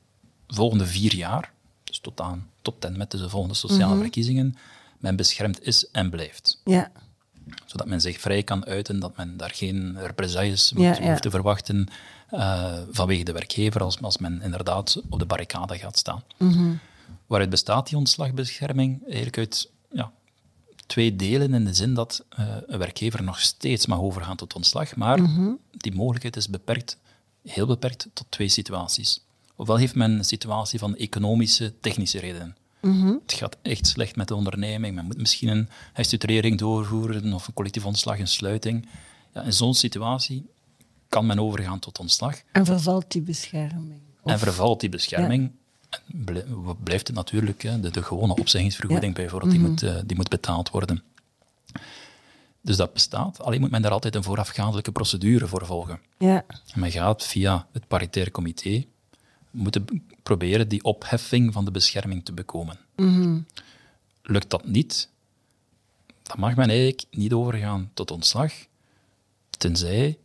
volgende 0.47 0.85
vier 0.85 1.15
jaar, 1.15 1.51
dus 1.83 1.99
tot, 1.99 2.21
aan, 2.21 2.49
tot 2.61 2.85
en 2.85 2.97
met 2.97 3.11
de 3.11 3.29
volgende 3.29 3.55
sociale 3.55 3.93
mhm. 3.93 4.01
verkiezingen, 4.01 4.57
men 4.97 5.15
beschermd 5.15 5.63
is 5.63 5.89
en 5.91 6.09
blijft. 6.09 6.61
Ja. 6.63 6.91
Zodat 7.65 7.87
men 7.87 8.01
zich 8.01 8.19
vrij 8.19 8.43
kan 8.43 8.65
uiten, 8.65 8.99
dat 8.99 9.17
men 9.17 9.37
daar 9.37 9.51
geen 9.53 9.97
represailles 9.99 10.73
moet, 10.73 10.83
ja, 10.83 11.01
hoeft 11.01 11.21
te 11.21 11.29
verwachten 11.29 11.87
uh, 12.31 12.73
vanwege 12.91 13.23
de 13.23 13.31
werkgever, 13.31 13.83
als, 13.83 14.01
als 14.01 14.17
men 14.17 14.41
inderdaad 14.41 15.01
op 15.09 15.19
de 15.19 15.25
barricade 15.25 15.77
gaat 15.77 15.97
staan. 15.97 16.23
Mm 16.37 16.79
Waaruit 17.27 17.51
bestaat 17.51 17.87
die 17.87 17.97
ontslagbescherming? 17.97 19.01
Eigenlijk 19.03 19.37
uit 19.37 19.69
ja, 19.91 20.11
twee 20.85 21.15
delen 21.15 21.53
in 21.53 21.65
de 21.65 21.73
zin 21.73 21.93
dat 21.93 22.25
uh, 22.39 22.45
een 22.67 22.79
werkgever 22.79 23.23
nog 23.23 23.39
steeds 23.39 23.85
mag 23.85 23.99
overgaan 23.99 24.35
tot 24.35 24.55
ontslag, 24.55 24.95
maar 24.95 25.21
mm 25.21 25.59
die 25.71 25.95
mogelijkheid 25.95 26.35
is 26.35 26.49
beperkt, 26.49 26.97
heel 27.43 27.65
beperkt 27.65 28.07
tot 28.13 28.25
twee 28.29 28.47
situaties. 28.47 29.21
Ofwel 29.55 29.75
heeft 29.75 29.95
men 29.95 30.11
een 30.11 30.25
situatie 30.25 30.79
van 30.79 30.95
economische, 30.95 31.73
technische 31.79 32.19
redenen. 32.19 32.55
Mhm. 32.81 33.13
Het 33.21 33.33
gaat 33.33 33.57
echt 33.61 33.87
slecht 33.87 34.15
met 34.15 34.27
de 34.27 34.35
onderneming. 34.35 34.95
Men 34.95 35.05
moet 35.05 35.17
misschien 35.17 35.47
een 35.47 35.69
herstructurering 35.93 36.57
doorvoeren 36.57 37.33
of 37.33 37.47
een 37.47 37.53
collectief 37.53 37.85
ontslag, 37.85 38.19
een 38.19 38.27
sluiting. 38.27 38.87
Ja, 39.33 39.41
in 39.41 39.53
zo'n 39.53 39.73
situatie 39.73 40.45
kan 41.11 41.25
men 41.25 41.39
overgaan 41.39 41.79
tot 41.79 41.99
ontslag. 41.99 42.41
En 42.51 42.65
vervalt 42.65 43.11
die 43.11 43.21
bescherming? 43.21 44.01
En 44.23 44.39
vervalt 44.39 44.79
die 44.79 44.89
bescherming. 44.89 45.51
Ja. 45.89 46.43
Blijft 46.83 47.07
het 47.07 47.15
natuurlijk 47.15 47.61
hè, 47.61 47.79
de, 47.79 47.89
de, 47.91 48.03
gewone 48.03 48.35
opzeggingsvergoeding 48.35 49.15
bijvoorbeeld, 49.15 49.51
die, 49.51 49.59
mhm. 49.59 49.69
moet, 49.69 49.83
uh, 49.83 49.99
die 50.05 50.15
moet 50.15 50.29
betaald 50.29 50.69
worden. 50.69 51.03
Dus 52.61 52.77
dat 52.77 52.93
bestaat, 52.93 53.41
alleen 53.41 53.59
moet 53.59 53.71
men 53.71 53.81
daar 53.81 53.91
altijd 53.91 54.15
een 54.15 54.23
voorafgaandelijke 54.23 54.91
procedure 54.91 55.47
voor 55.47 55.65
volgen. 55.65 55.99
Ja. 56.17 56.45
En 56.47 56.79
men 56.79 56.91
gaat 56.91 57.25
via 57.25 57.67
het 57.71 57.87
paritaire 57.87 58.31
comité 58.31 58.85
moeten 59.51 59.85
proberen 60.23 60.67
die 60.67 60.83
opheffing 60.83 61.53
van 61.53 61.65
de 61.65 61.71
bescherming 61.71 62.25
te 62.25 62.33
bekomen. 62.33 62.77
Mhm. 62.95 63.39
Lukt 64.23 64.49
dat 64.49 64.65
niet, 64.65 65.09
dan 66.23 66.39
mag 66.39 66.55
men 66.55 66.69
eigenlijk 66.69 67.03
niet 67.11 67.33
overgaan 67.33 67.91
tot 67.93 68.11
ontslag, 68.11 68.53
tenzij 69.49 70.17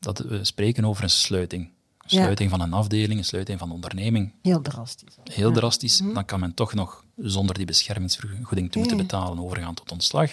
dat 0.00 0.18
we 0.18 0.44
spreken 0.44 0.84
over 0.84 1.02
een 1.02 1.10
sluiting. 1.10 1.70
Een 1.98 2.10
sluiting 2.10 2.50
van 2.50 2.60
een 2.60 2.72
afdeling, 2.72 3.18
een 3.18 3.24
sluiting 3.24 3.58
van 3.58 3.68
een 3.68 3.74
onderneming. 3.74 4.32
Heel 4.42 4.60
drastisch. 4.60 5.14
Heel 5.24 5.52
drastisch. 5.52 6.00
Mhm. 6.00 6.14
Dan 6.14 6.24
kan 6.24 6.40
men 6.40 6.54
toch 6.54 6.74
nog, 6.74 7.04
zonder 7.16 7.54
die 7.54 7.66
beschermingsvergoeding 7.66 8.72
te 8.72 8.78
moeten 8.78 8.96
betalen, 8.96 9.38
overgaan 9.38 9.74
tot 9.74 9.92
ontslag. 9.92 10.30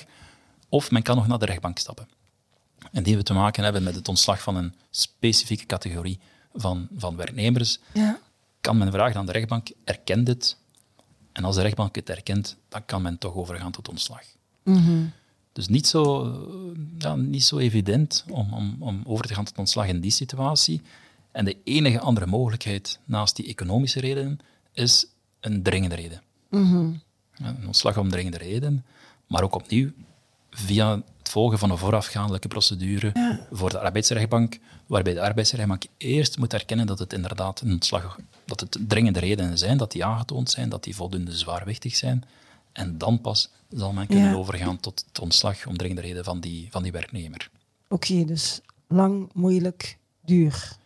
Of 0.70 0.92
men 0.92 1.04
kan 1.04 1.16
nog 1.16 1.28
naar 1.28 1.40
de 1.40 1.46
rechtbank 1.46 1.78
stappen. 1.78 2.08
En 2.92 3.04
die 3.04 3.16
we 3.16 3.24
te 3.24 3.34
maken 3.34 3.64
hebben 3.64 3.84
met 3.84 3.96
het 3.96 4.08
ontslag 4.08 4.42
van 4.42 4.56
een 4.56 4.74
specifieke 4.90 5.66
categorie 5.66 6.20
van, 6.54 6.88
van 6.98 7.16
werknemers. 7.16 7.80
Ja 7.94 8.20
kan 8.68 8.78
men 8.78 8.92
vragen 8.92 9.20
aan 9.20 9.26
de 9.26 9.32
rechtbank, 9.32 9.70
erkent 9.84 10.26
dit? 10.26 10.58
En 11.32 11.44
als 11.44 11.56
de 11.56 11.62
rechtbank 11.62 11.96
het 11.96 12.10
erkent, 12.10 12.58
dan 12.70 12.86
kan 12.86 13.02
men 13.02 13.18
toch 13.18 13.36
overgaan 13.36 13.72
tot 13.72 13.90
ontslag. 13.90 14.24
Mhm. 14.64 15.06
Dus 15.58 15.68
niet 15.68 15.88
zo, 15.88 16.34
ja, 16.98 17.16
niet 17.16 17.44
zo 17.44 17.58
evident 17.58 18.26
om, 18.30 18.54
om, 18.54 18.76
om 18.80 19.02
over 19.06 19.26
te 19.26 19.34
gaan 19.34 19.46
tot 19.46 19.58
ontslag 19.58 19.88
in 19.88 20.00
die 20.00 20.12
situatie. 20.12 20.82
En 21.32 21.46
de 21.46 21.58
enige 21.64 22.00
andere 22.00 22.26
mogelijkheid 22.26 23.00
naast 23.06 23.36
die 23.36 23.48
economische 23.48 24.00
redenen 24.00 24.40
is 24.74 25.06
een 25.40 25.64
dringende 25.64 25.96
reden. 25.96 26.22
Mm 26.50 27.02
een 27.42 27.66
ontslag 27.66 27.98
om 27.98 28.10
dringende 28.10 28.38
reden, 28.38 28.86
maar 29.28 29.44
ook 29.44 29.56
opnieuw 29.56 29.92
via 30.50 30.92
het 31.18 31.30
volgen 31.30 31.60
van 31.60 31.72
een 31.72 31.78
voorafgaandelijke 31.78 32.48
procedure 32.48 33.38
voor 33.52 33.70
de 33.70 33.80
arbeidsrechtbank, 33.80 34.60
waarbij 34.86 35.14
de 35.14 35.22
arbeidsrechtbank 35.22 35.84
eerst 35.98 36.38
moet 36.38 36.54
erkennen 36.54 36.86
dat 36.86 37.00
het 37.00 37.14
inderdaad 37.14 37.62
een 37.62 37.72
ontslag 37.72 38.20
dat 38.46 38.60
het 38.60 38.78
dringende 38.88 39.20
redenen 39.20 39.58
zijn, 39.58 39.78
dat 39.78 39.92
die 39.92 40.06
aangetoond 40.06 40.50
zijn, 40.50 40.70
dat 40.70 40.84
die 40.84 40.96
voldoende 40.96 41.38
zwaarwichtig 41.38 41.96
zijn. 41.96 42.24
En 42.78 42.98
dan 42.98 43.22
pas 43.22 43.50
zal 43.70 43.94
men 43.94 44.08
kunnen 44.08 44.36
overgaan 44.36 44.80
tot 44.80 45.04
het 45.08 45.20
ontslag 45.20 45.68
om 45.68 45.78
dringende 45.78 46.02
reden 46.02 46.24
van 46.24 46.40
die, 46.40 46.68
van 46.72 46.84
die 46.84 46.92
werknemer. 46.92 47.50
Oké, 47.90 48.26
dus 48.26 48.62
lang, 48.88 49.30
moeilijk, 49.34 49.98
duur. 50.26 50.78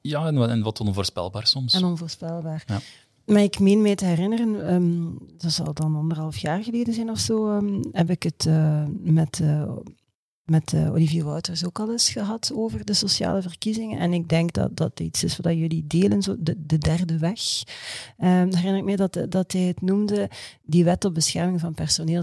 Ja, 0.00 0.26
en, 0.26 0.50
en 0.50 0.62
wat 0.62 0.80
onvoorspelbaar 0.80 1.46
soms. 1.46 1.74
En 1.74 1.84
onvoorspelbaar. 1.84 2.64
Ja. 2.66 2.80
Maar 3.24 3.42
ik 3.42 3.58
meen 3.58 3.82
mij 3.82 3.94
te 3.94 4.04
herinneren, 4.04 4.74
um, 4.74 5.18
dat 5.38 5.52
zal 5.52 5.74
dan 5.74 5.96
anderhalf 5.96 6.36
jaar 6.36 6.62
geleden 6.64 6.94
zijn 6.94 7.10
of 7.10 7.18
zo, 7.18 7.56
um, 7.56 7.80
heb 7.92 8.10
ik 8.10 8.22
het 8.22 8.44
uh, 8.48 8.84
met 9.02 9.38
uh, 9.38 9.72
met 10.44 10.72
uh, 10.72 10.90
Olivier 10.90 11.24
Wouters 11.24 11.64
ook 11.64 11.78
al 11.78 11.90
eens 11.90 12.10
gehad 12.10 12.50
over 12.54 12.84
de 12.84 12.94
sociale 12.94 13.42
verkiezingen. 13.42 13.98
En 13.98 14.12
ik 14.12 14.28
denk 14.28 14.52
dat 14.52 14.76
dat 14.76 15.00
iets 15.00 15.24
is 15.24 15.36
wat 15.36 15.52
jullie 15.52 15.86
delen, 15.86 16.22
zo 16.22 16.36
de, 16.38 16.66
de 16.66 16.78
derde 16.78 17.18
weg. 17.18 17.40
Um, 18.18 18.54
herinner 18.54 18.76
ik 18.76 18.84
me 18.84 18.96
dat, 18.96 19.18
dat 19.28 19.52
hij 19.52 19.62
het 19.62 19.82
noemde, 19.82 20.30
die 20.62 20.84
wet 20.84 21.04
op 21.04 21.14
bescherming 21.14 21.60
van 21.60 21.74
personeel. 21.74 22.22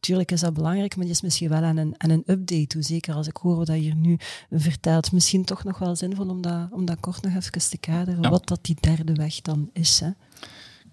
Tuurlijk 0.00 0.32
is 0.32 0.40
dat 0.40 0.54
belangrijk, 0.54 0.96
maar 0.96 1.04
die 1.04 1.14
is 1.14 1.22
misschien 1.22 1.48
wel 1.48 1.62
aan 1.62 1.76
een, 1.76 1.94
aan 1.96 2.10
een 2.10 2.22
update 2.26 2.66
toe. 2.66 2.82
Zeker 2.82 3.14
als 3.14 3.26
ik 3.26 3.36
hoor 3.36 3.56
wat 3.56 3.66
je 3.66 3.74
hier 3.74 3.96
nu 3.96 4.18
vertelt. 4.50 5.12
Misschien 5.12 5.44
toch 5.44 5.64
nog 5.64 5.78
wel 5.78 5.96
zinvol 5.96 6.28
om 6.28 6.40
dat, 6.40 6.68
om 6.70 6.84
dat 6.84 7.00
kort 7.00 7.22
nog 7.22 7.34
even 7.34 7.70
te 7.70 7.78
kaderen, 7.78 8.30
wat 8.30 8.46
dat 8.46 8.64
die 8.64 8.76
derde 8.80 9.12
weg 9.12 9.40
dan 9.40 9.70
is. 9.72 10.00
Hè. 10.00 10.10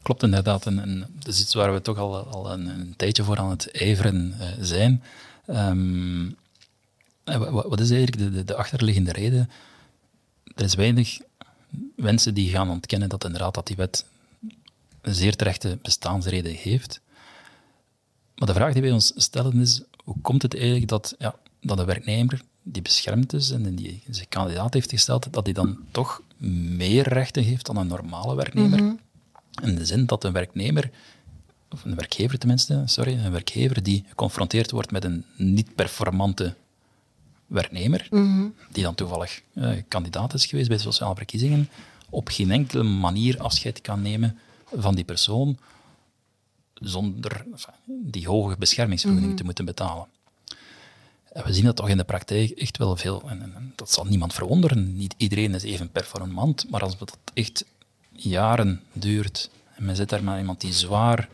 Klopt 0.02 0.24
inderdaad. 0.24 0.66
En, 0.66 0.80
en 0.80 1.08
dat 1.20 1.28
is 1.28 1.42
iets 1.42 1.54
waar 1.54 1.74
we 1.74 1.82
toch 1.82 1.98
al, 1.98 2.18
al 2.18 2.52
een, 2.52 2.66
een 2.66 2.94
tijdje 2.96 3.24
voor 3.24 3.38
aan 3.38 3.50
het 3.50 3.72
ijveren 3.72 4.36
uh, 4.40 4.48
zijn. 4.60 5.04
Um, 5.48 6.36
wat 7.52 7.80
is 7.80 7.92
eigenlijk 7.92 8.18
de, 8.18 8.32
de, 8.32 8.44
de, 8.44 8.56
achterliggende 8.56 9.12
reden? 9.12 9.50
er 10.56 10.64
is 10.64 10.76
weinig 10.76 11.20
mensen 11.96 12.34
die 12.34 12.50
gaan 12.50 12.70
ontkennen 12.70 13.10
dat 13.10 13.24
inderdaad 13.24 13.54
dat 13.54 13.68
die 13.68 13.76
wet 13.76 14.06
een 15.02 15.16
zeer 15.16 15.36
terechte 15.36 15.80
bestaansreden 15.82 16.54
heeft. 16.54 17.02
Maar 18.36 18.48
de 18.48 18.54
vraag 18.54 18.74
die 18.74 18.82
wij 18.82 18.92
ons 18.92 19.14
stellen 19.16 19.62
is, 19.62 19.82
hoe 20.04 20.16
komt 20.22 20.42
het 20.42 20.56
eigenlijk 20.56 20.88
dat, 20.88 21.16
ja, 21.20 21.36
dat 21.62 21.80
een 21.80 21.86
werknemer 21.86 22.42
die 22.64 22.82
beschermd 22.82 23.34
is 23.34 23.52
en 23.52 23.76
die 23.76 24.04
zich 24.10 24.28
kandidaat 24.28 24.74
heeft 24.74 24.90
gesteld, 24.90 25.34
dat 25.34 25.46
hij 25.46 25.54
dan 25.54 25.78
toch 25.92 26.22
meer 26.78 27.08
rechten 27.08 27.44
heeft 27.44 27.66
dan 27.66 27.78
een 27.78 27.88
normale 27.88 28.36
werknemer? 28.36 28.84
Mhm. 28.84 28.96
In 29.62 29.76
de 29.76 29.86
zin 29.86 30.06
dat 30.06 30.24
een 30.24 30.32
werknemer, 30.32 30.92
of 31.70 31.86
een 31.86 31.96
werkgever 31.96 32.38
tenminste, 32.38 32.84
sorry, 32.86 33.14
een 33.18 33.32
werkgever 33.32 33.84
die 33.84 34.06
geconfronteerd 34.08 34.72
wordt 34.72 34.92
met 34.92 35.04
een 35.04 35.26
niet-performante 35.38 36.56
werknemer, 37.47 38.08
Mhm. 38.10 38.47
die 38.71 38.84
dan 38.84 38.95
toevallig 38.95 39.41
eh, 39.53 39.71
kandidaat 39.88 40.34
is 40.34 40.45
geweest 40.45 40.67
bij 40.67 40.77
de 40.77 40.84
sociale 40.84 41.15
verkiezingen, 41.15 41.69
op 42.10 42.27
geen 42.27 42.51
enkele 42.51 42.84
manier 42.84 43.39
afscheid 43.41 43.81
kan 43.81 44.01
nemen 44.01 44.38
van 44.75 44.95
die 44.95 45.03
persoon 45.05 45.58
zonder 46.73 47.45
enfin, 47.51 47.73
die 47.88 48.27
hoge 48.27 48.55
beschermingsvergoeding 48.58 49.38
te 49.38 49.43
moeten 49.43 49.65
betalen. 49.65 50.05
En 51.34 51.43
we 51.45 51.53
zien 51.53 51.63
dat 51.65 51.75
toch 51.75 51.89
in 51.89 51.97
de 51.97 52.03
praktijk 52.03 52.49
echt 52.49 52.77
wel 52.77 52.95
veel. 52.95 53.21
En, 53.29 53.41
en- 53.41 53.55
en 53.55 53.73
dat 53.75 53.91
zal 53.91 54.05
niemand 54.05 54.34
verwonderen. 54.34 54.97
Niet 54.97 55.13
iedereen 55.17 55.53
is 55.53 55.63
even 55.63 55.89
performant, 55.91 56.69
maar 56.69 56.81
als 56.81 56.97
dat 56.97 57.17
echt 57.34 57.65
jaren 58.12 58.81
duurt 58.93 59.49
en 59.75 59.86
men 59.86 59.95
zit 59.95 60.10
daar 60.10 60.23
met 60.23 60.38
iemand 60.39 60.62
die 60.62 60.73
zwaar 60.73 61.29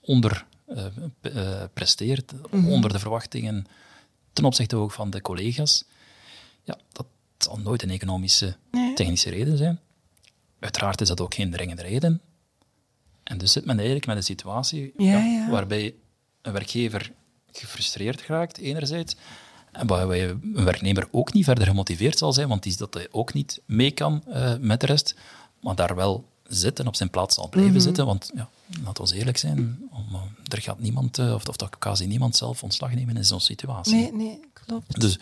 onder 0.00 0.46
eh, 0.66 0.86
eh, 1.20 1.64
presteert, 1.74 2.32
onder 2.50 2.92
de 2.92 2.98
verwachtingen, 2.98 3.66
ten 4.38 4.46
opzichte 4.46 4.76
ook 4.76 4.92
van 4.92 5.10
de 5.10 5.20
collega's, 5.20 5.84
ja, 6.62 6.78
dat 6.92 7.06
zal 7.38 7.56
nooit 7.58 7.82
een 7.82 7.90
economische, 7.90 8.56
Nee. 8.70 8.94
technische 8.94 9.30
reden 9.30 9.56
zijn. 9.56 9.80
Uiteraard 10.60 11.00
is 11.00 11.08
dat 11.08 11.20
ook 11.20 11.34
geen 11.34 11.50
dringende 11.50 11.82
reden. 11.82 12.20
En 13.24 13.38
dus 13.38 13.52
zit 13.52 13.64
men 13.64 13.76
eigenlijk 13.76 14.06
met 14.06 14.16
een 14.16 14.22
situatie 14.22 14.92
Ja, 14.96 15.18
ja. 15.18 15.50
waarbij 15.50 15.94
een 16.42 16.52
werkgever 16.52 17.12
gefrustreerd 17.52 18.22
raakt, 18.26 18.58
enerzijds, 18.58 19.16
en 19.72 19.86
waarbij 19.86 20.28
een 20.28 20.64
werknemer 20.64 21.08
ook 21.10 21.32
niet 21.32 21.44
verder 21.44 21.66
gemotiveerd 21.66 22.18
zal 22.18 22.32
zijn, 22.32 22.48
want 22.48 22.62
die 22.62 22.76
dat 22.76 22.94
hij 22.94 23.08
ook 23.10 23.32
niet 23.34 23.60
mee 23.66 23.90
kan 23.90 24.24
eh, 24.26 24.54
met 24.60 24.80
de 24.80 24.86
rest, 24.86 25.14
maar 25.60 25.74
daar 25.74 25.94
wel 25.94 26.28
zit 26.44 26.78
en 26.78 26.86
op 26.86 26.96
zijn 26.96 27.10
plaats 27.10 27.34
zal 27.34 27.48
blijven 27.48 27.72
Mhm. 27.74 27.82
zitten. 27.82 28.06
Want 28.06 28.30
ja, 28.34 28.48
laten 28.84 29.04
we 29.06 29.14
eerlijk 29.14 29.36
zijn, 29.38 29.88
om, 29.90 30.06
eh, 30.14 30.20
er 30.54 30.62
gaat 30.62 30.78
niemand, 30.80 31.18
eh, 31.18 31.34
of, 31.34 31.48
of 31.48 31.56
dat 31.56 31.78
quasi 31.78 32.06
niemand 32.06 32.36
zelf 32.36 32.62
ontslag 32.62 32.94
nemen 32.94 33.16
in 33.16 33.24
zo'n 33.24 33.40
situatie. 33.40 33.94
Nee, 33.94 34.12
nee, 34.12 34.40
klopt. 34.52 35.00
Dus 35.00 35.14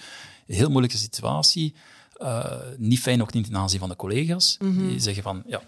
een 0.47 0.55
heel 0.55 0.69
moeilijke 0.71 0.97
situatie. 0.97 1.75
Eh, 2.17 2.45
niet 2.77 3.01
fijn 3.01 3.23
ook 3.23 3.33
niet 3.33 3.45
ten 3.45 3.57
aanzien 3.57 3.79
van 3.81 3.89
de 3.89 3.97
collega's. 3.97 4.57
Mhm. 4.61 4.89
Die 4.89 5.01
zeggen 5.01 5.23
van, 5.23 5.43
ja, 5.47 5.63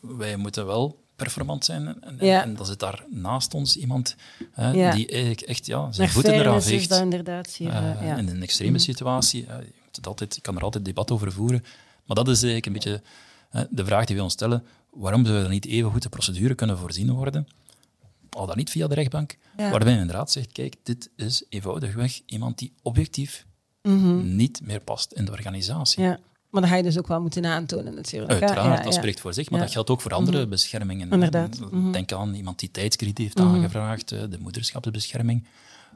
wij 0.00 0.36
moeten 0.36 0.66
wel 0.66 1.00
performant 1.16 1.64
zijn. 1.64 2.02
En, 2.02 2.16
Ja. 2.20 2.42
en 2.42 2.54
dan 2.54 2.66
zit 2.66 2.78
daar 2.78 3.04
naast 3.10 3.54
ons 3.54 3.76
iemand 3.76 4.16
hè, 4.52 4.70
Ja. 4.70 4.94
die 4.94 5.08
eigenlijk 5.08 5.40
echt 5.40 5.66
ja, 5.66 5.92
zijn 5.92 6.08
voeten 6.08 6.32
eraan 6.34 6.62
veegt. 6.62 6.88
dat 6.88 7.00
inderdaad 7.00 7.56
eh, 7.58 7.66
ja. 7.66 8.16
In 8.16 8.28
een 8.28 8.42
extreme 8.42 8.78
situatie. 8.78 9.46
eh, 9.46 9.56
je 9.92 10.00
altijd, 10.02 10.34
je 10.34 10.40
kan 10.40 10.56
er 10.56 10.62
altijd 10.62 10.84
debat 10.84 11.10
over 11.10 11.32
voeren. 11.32 11.64
Maar 12.06 12.16
dat 12.16 12.28
is 12.28 12.42
eigenlijk 12.42 12.66
een 12.66 12.72
beetje 12.72 13.02
de 13.70 13.84
vraag 13.84 14.04
die 14.04 14.16
we 14.16 14.22
ons 14.22 14.32
stellen. 14.32 14.64
Waarom 14.92 15.26
zou 15.26 15.42
er 15.42 15.48
niet 15.48 15.66
even 15.66 15.90
goed 15.90 16.02
de 16.02 16.08
procedure 16.08 16.54
kunnen 16.54 16.78
voorzien 16.78 17.12
worden? 17.12 17.46
Al 18.30 18.46
dan 18.46 18.56
niet 18.56 18.70
via 18.70 18.86
de 18.86 18.94
rechtbank. 18.94 19.36
Ja. 19.56 19.70
Waarbij 19.70 19.92
men 19.92 20.00
inderdaad 20.00 20.30
zegt, 20.30 20.52
kijk, 20.52 20.76
dit 20.82 21.10
is 21.16 21.44
eenvoudigweg 21.48 22.20
iemand 22.26 22.58
die 22.58 22.72
objectief 22.82 23.46
niet 24.22 24.60
meer 24.64 24.80
past 24.80 25.12
in 25.12 25.24
de 25.24 25.30
organisatie. 25.30 26.02
Mhm. 26.02 26.10
Ja. 26.10 26.18
Maar 26.50 26.60
dat 26.60 26.70
ga 26.70 26.76
je 26.76 26.82
dus 26.82 26.98
ook 26.98 27.06
wel 27.06 27.20
moeten 27.20 27.46
aantonen 27.46 27.94
natuurlijk. 27.94 28.30
Uiteraard, 28.30 28.66
Ja, 28.66 28.74
dat. 28.76 28.84
Mhm. 28.84 28.92
spreekt 28.92 29.20
voor 29.20 29.34
zich, 29.34 29.50
maar 29.50 29.60
dat 29.60 29.70
geldt 29.70 29.90
ook 29.90 30.00
voor 30.00 30.12
andere 30.12 30.46
beschermingen. 30.46 31.10
Inderdaad. 31.10 31.58
Mhm. 31.60 31.92
Denk 31.92 32.12
aan 32.12 32.34
iemand 32.34 32.58
die 32.58 32.70
tijdskrediet 32.70 33.18
heeft 33.18 33.40
aangevraagd, 33.40 34.12
eh, 34.12 34.20
de 34.30 34.38
moederschapsbescherming. 34.38 35.46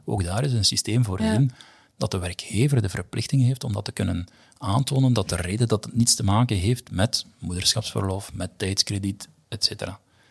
Ook 0.05 0.25
daar 0.25 0.45
is 0.45 0.53
een 0.53 0.65
systeem 0.65 1.05
voorzien 1.05 1.53
dat 1.97 2.11
de 2.11 2.19
werkgever 2.19 2.83
de 2.83 2.89
verplichting 2.89 3.43
heeft 3.43 3.65
om 3.65 3.73
dat 3.73 3.85
te 3.85 3.93
kunnen 3.93 4.27
aantonen, 4.59 5.13
dat 5.13 5.29
de 5.29 5.37
reden 5.37 5.69
dat 5.69 5.85
het 5.85 5.95
niets 5.97 6.15
te 6.15 6.25
maken 6.25 6.57
heeft 6.57 6.91
met 6.91 7.27
moederschapsverlof, 7.39 8.33
met 8.35 8.51
tijdskrediet, 8.57 9.29
etc. 9.49 9.71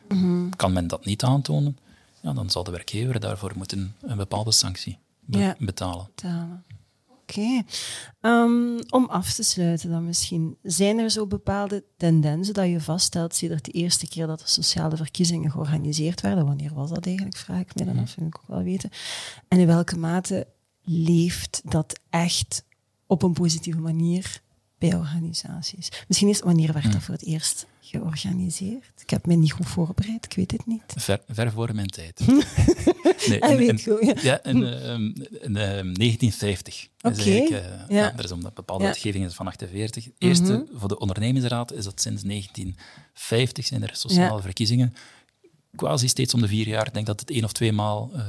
Mhm. 0.08 0.50
Kan 0.50 0.74
men 0.74 0.88
dat 0.88 1.06
niet 1.06 1.24
aantonen, 1.24 1.78
ja, 2.22 2.34
dan 2.34 2.50
zal 2.50 2.64
de 2.64 2.72
werkgever 2.72 3.20
daarvoor 3.20 3.52
moeten 3.56 3.96
een 4.02 4.18
bepaalde 4.18 4.52
sanctie 4.52 4.98
be- 5.20 5.38
Ja. 5.38 5.56
betalen. 5.60 6.08
betalen. 6.16 6.64
Oké. 7.30 7.64
Ehm, 8.22 8.80
om 8.90 9.06
af 9.10 9.34
te 9.34 9.44
sluiten 9.44 9.90
dan 9.90 10.06
misschien. 10.06 10.58
Zijn 10.64 10.98
er 10.98 11.10
zo 11.12 11.28
bepaalde 11.28 11.84
tendensen 11.98 12.54
dat 12.54 12.68
je 12.68 12.82
vaststelt 12.82 13.36
sinds 13.36 13.62
de 13.62 13.72
eerste 13.72 14.08
keer 14.08 14.28
dat 14.28 14.40
de 14.40 14.48
sociale 14.48 14.98
verkiezingen 14.98 15.52
georganiseerd 15.52 16.22
werden? 16.22 16.46
Wanneer 16.46 16.74
was 16.74 16.90
dat 16.90 17.06
eigenlijk, 17.06 17.38
vraag 17.38 17.60
ik 17.60 17.76
me 17.76 17.86
dan 17.86 18.00
af, 18.00 18.16
wil 18.16 18.28
ik 18.28 18.38
ook 18.38 18.48
wel 18.48 18.64
weten. 18.64 18.90
En 19.48 19.60
in 19.60 19.68
welke 19.68 19.98
mate 19.98 20.48
leeft 20.86 21.62
dat 21.64 22.00
echt 22.10 22.64
op 23.08 23.24
een 23.24 23.34
positieve 23.34 23.80
manier 23.80 24.42
bij 24.78 24.96
organisaties? 24.96 25.90
Misschien 26.08 26.28
eerst, 26.28 26.42
wanneer 26.44 26.74
werd 26.74 26.92
dat 26.92 27.04
voor 27.04 27.14
het 27.14 27.26
eerst 27.26 27.66
georganiseerd? 27.82 29.02
Ik 29.02 29.10
heb 29.10 29.26
me 29.26 29.36
niet 29.36 29.52
goed 29.52 29.68
voorbereid, 29.68 30.26
ik 30.26 30.34
weet 30.34 30.52
het 30.52 30.66
niet. 30.66 30.84
Ver, 30.96 31.22
ver 31.30 31.52
voor 31.52 31.76
mijn 31.76 31.88
tijd. 31.88 32.20
nee, 33.28 33.40
in- 33.40 33.58
weet 33.58 33.70
in- 33.70 33.80
goed, 33.80 34.06
ja. 34.06 34.14
Ja, 34.22 34.44
in, 34.44 34.56
in 35.42 35.56
ehm, 35.56 35.94
1950. 35.94 36.88
Dat 36.98 37.18
is 37.18 37.24
Oké, 37.24 37.32
eh, 37.32 37.50
ja. 37.50 37.86
ja. 37.90 38.14
er 38.18 38.24
is 38.24 38.30
een 38.30 38.40
bepaalde 38.54 38.84
Ja. 38.84 38.90
Mhm. 38.90 38.98
wetgeving 39.00 39.26
is 39.26 39.34
van 39.34 39.48
48. 39.48 40.08
Eerste, 40.18 40.66
voor 40.74 40.88
de 40.88 41.00
ondernemingsraad 41.00 41.74
is 41.74 41.84
dat 41.84 42.02
sinds 42.02 42.24
1950 42.24 43.66
zijn 43.66 43.84
er 43.84 43.96
sociale 43.96 44.42
verkiezingen. 44.42 44.94
Quasi 45.76 46.08
steeds 46.08 46.34
om 46.34 46.42
de 46.42 46.48
vier 46.48 46.68
jaar. 46.68 46.88
Ik 46.88 46.94
denk 46.94 47.06
dat 47.06 47.20
het 47.20 47.30
één 47.30 47.44
of 47.44 47.52
twee 47.52 47.72
maal 47.72 48.10
eh, 48.14 48.24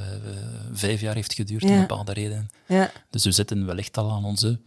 vijf 0.71 1.01
jaar 1.01 1.15
heeft 1.15 1.33
geduurd, 1.33 1.61
Ja. 1.63 1.69
om 1.69 1.79
bepaalde 1.79 2.13
redenen. 2.13 2.49
Ja, 2.67 2.91
Dus 3.09 3.23
we 3.23 3.31
zitten 3.31 3.65
wellicht 3.65 3.97
al 3.97 4.11
aan 4.11 4.25
onze, 4.25 4.59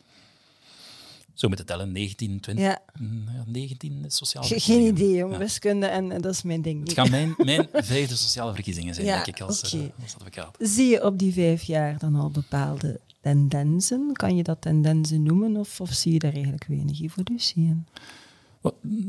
zo 1.35 1.49
moeten 1.49 1.67
tellen, 1.67 1.93
19, 1.93 2.41
20, 2.41 2.65
ja. 2.65 2.79
mm, 2.99 3.25
ja, 3.35 3.45
19 3.47 4.05
sociale 4.09 4.47
Ge- 4.47 4.53
Geen 4.53 4.61
verkiezingen. 4.63 4.95
idee, 5.09 5.17
jong. 5.17 5.33
Ja. 5.33 5.39
Wiskunde 5.39 5.87
en, 5.87 6.13
en 6.13 6.21
dat 6.21 6.33
is 6.33 6.43
mijn 6.43 6.63
ding 6.63 6.81
Het 6.83 6.93
gaan 6.93 7.11
mijn, 7.11 7.35
mijn 7.37 7.69
vijfde 7.95 8.17
sociale 8.17 8.55
verkiezingen 8.55 8.95
zijn, 8.95 9.07
denk 9.07 9.27
ik, 9.27 9.41
als, 9.41 9.63
eh, 9.73 9.81
oké. 9.81 9.93
als 10.03 10.15
advocaat. 10.15 10.57
Zie 10.59 10.89
je 10.89 11.05
op 11.05 11.19
die 11.19 11.33
vijf 11.33 11.63
jaar 11.63 11.99
dan 11.99 12.15
al 12.15 12.31
bepaalde 12.31 13.01
tendensen? 13.21 14.11
Kan 14.13 14.37
je 14.37 14.43
dat 14.43 14.61
tendensen 14.61 15.23
noemen 15.23 15.57
of, 15.57 15.81
of 15.81 15.93
zie 15.93 16.13
je 16.13 16.19
daar 16.19 16.33
eigenlijk 16.33 16.65
weinig 16.69 17.01
evolutie 17.03 17.63
in? 17.65 17.87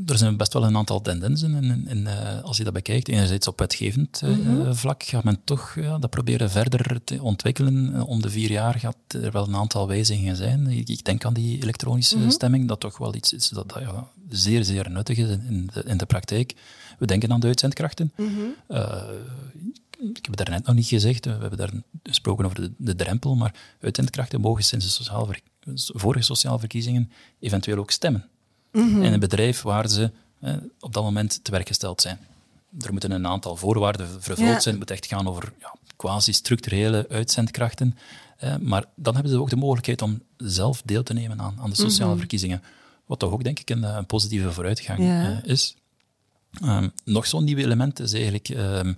Er 0.06 0.18
zijn 0.18 0.36
best 0.36 0.52
wel 0.52 0.64
een 0.64 0.76
aantal 0.76 1.00
tendensen. 1.00 1.54
En, 1.54 1.86
en, 1.86 2.06
eh, 2.06 2.42
als 2.42 2.56
je 2.56 2.64
dat 2.64 2.72
bekijkt, 2.72 3.08
enerzijds 3.08 3.46
op 3.46 3.58
wetgevend 3.58 4.22
eh, 4.24 4.72
vlak 4.72 5.02
gaat 5.02 5.24
men 5.24 5.40
toch 5.44 5.74
ja, 5.74 5.98
dat 5.98 6.10
proberen 6.10 6.50
verder 6.50 7.04
te 7.04 7.22
ontwikkelen. 7.22 7.94
Eh, 7.94 8.08
Om 8.08 8.22
de 8.22 8.30
vier 8.30 8.50
jaar 8.50 8.78
gaat 8.78 8.96
er 9.08 9.32
wel 9.32 9.46
een 9.48 9.56
aantal 9.56 9.88
wijzigingen 9.88 10.36
zijn. 10.36 10.66
Ik, 10.66 10.88
ik 10.88 11.04
denk 11.04 11.24
aan 11.24 11.34
die 11.34 11.62
elektronische 11.62 12.30
stemming, 12.30 12.68
dat 12.68 12.80
toch 12.80 12.98
wel 12.98 13.14
iets 13.14 13.32
is 13.32 13.48
dat, 13.48 13.68
dat 13.68 13.82
ja, 13.82 14.08
zeer, 14.28 14.64
zeer 14.64 14.90
nuttig 14.90 15.18
is 15.18 15.28
in, 15.28 15.70
de, 15.72 15.82
in 15.84 15.96
de 15.96 16.06
praktijk. 16.06 16.54
We 16.98 17.06
denken 17.06 17.32
aan 17.32 17.40
de 17.40 17.46
uitzendkrachten. 17.46 18.12
Eh, 18.68 19.02
ik 19.98 20.24
heb 20.24 20.26
het 20.26 20.36
daarnet 20.36 20.66
nog 20.66 20.74
niet 20.74 20.86
gezegd, 20.86 21.24
we 21.24 21.30
hebben 21.30 21.58
daar 21.58 21.72
gesproken 22.02 22.44
over 22.44 22.60
de, 22.60 22.72
de 22.76 22.94
drempel, 22.94 23.34
maar 23.34 23.54
uitzendkrachten 23.80 24.40
mogen 24.40 24.64
sinds 24.64 24.98
de 24.98 25.92
vorige 25.94 26.24
sociale 26.24 26.58
verkiezingen 26.58 27.10
eventueel 27.40 27.78
ook 27.78 27.90
stemmen 27.90 28.30
in 28.72 29.02
een 29.12 29.20
bedrijf 29.20 29.62
waar 29.62 29.88
ze 29.88 30.10
eh, 30.40 30.54
op 30.80 30.92
dat 30.92 31.02
moment 31.02 31.44
te 31.44 31.50
werk 31.50 31.66
gesteld 31.66 32.00
zijn. 32.00 32.18
Er 32.80 32.90
moeten 32.92 33.10
een 33.10 33.26
aantal 33.26 33.56
voorwaarden 33.56 34.08
vervuld 34.08 34.38
Ja. 34.38 34.60
zijn. 34.60 34.74
Het 34.74 34.78
moet 34.78 34.90
echt 34.90 35.06
gaan 35.06 35.28
over 35.28 35.52
ja, 35.60 35.74
quasi-structurele 35.96 37.06
uitzendkrachten. 37.08 37.96
Eh, 38.36 38.56
maar 38.56 38.84
dan 38.96 39.14
hebben 39.14 39.32
ze 39.32 39.40
ook 39.40 39.50
de 39.50 39.56
mogelijkheid 39.56 40.02
om 40.02 40.22
zelf 40.36 40.82
deel 40.84 41.02
te 41.02 41.12
nemen 41.12 41.40
aan, 41.40 41.56
aan 41.60 41.70
de 41.70 41.76
sociale 41.76 42.16
verkiezingen. 42.16 42.62
Wat 43.06 43.18
toch 43.18 43.32
ook, 43.32 43.44
denk 43.44 43.58
ik, 43.58 43.70
een, 43.70 43.84
eh, 43.84 43.94
een 43.96 44.06
positieve 44.06 44.52
vooruitgang 44.52 44.98
Ja. 44.98 45.22
eh, 45.42 45.50
is. 45.50 45.74
Ehm, 46.60 46.88
nog 47.04 47.26
zo'n 47.26 47.44
nieuw 47.44 47.56
element 47.58 48.00
is 48.00 48.12
eigenlijk, 48.12 48.48
ehm, 48.48 48.92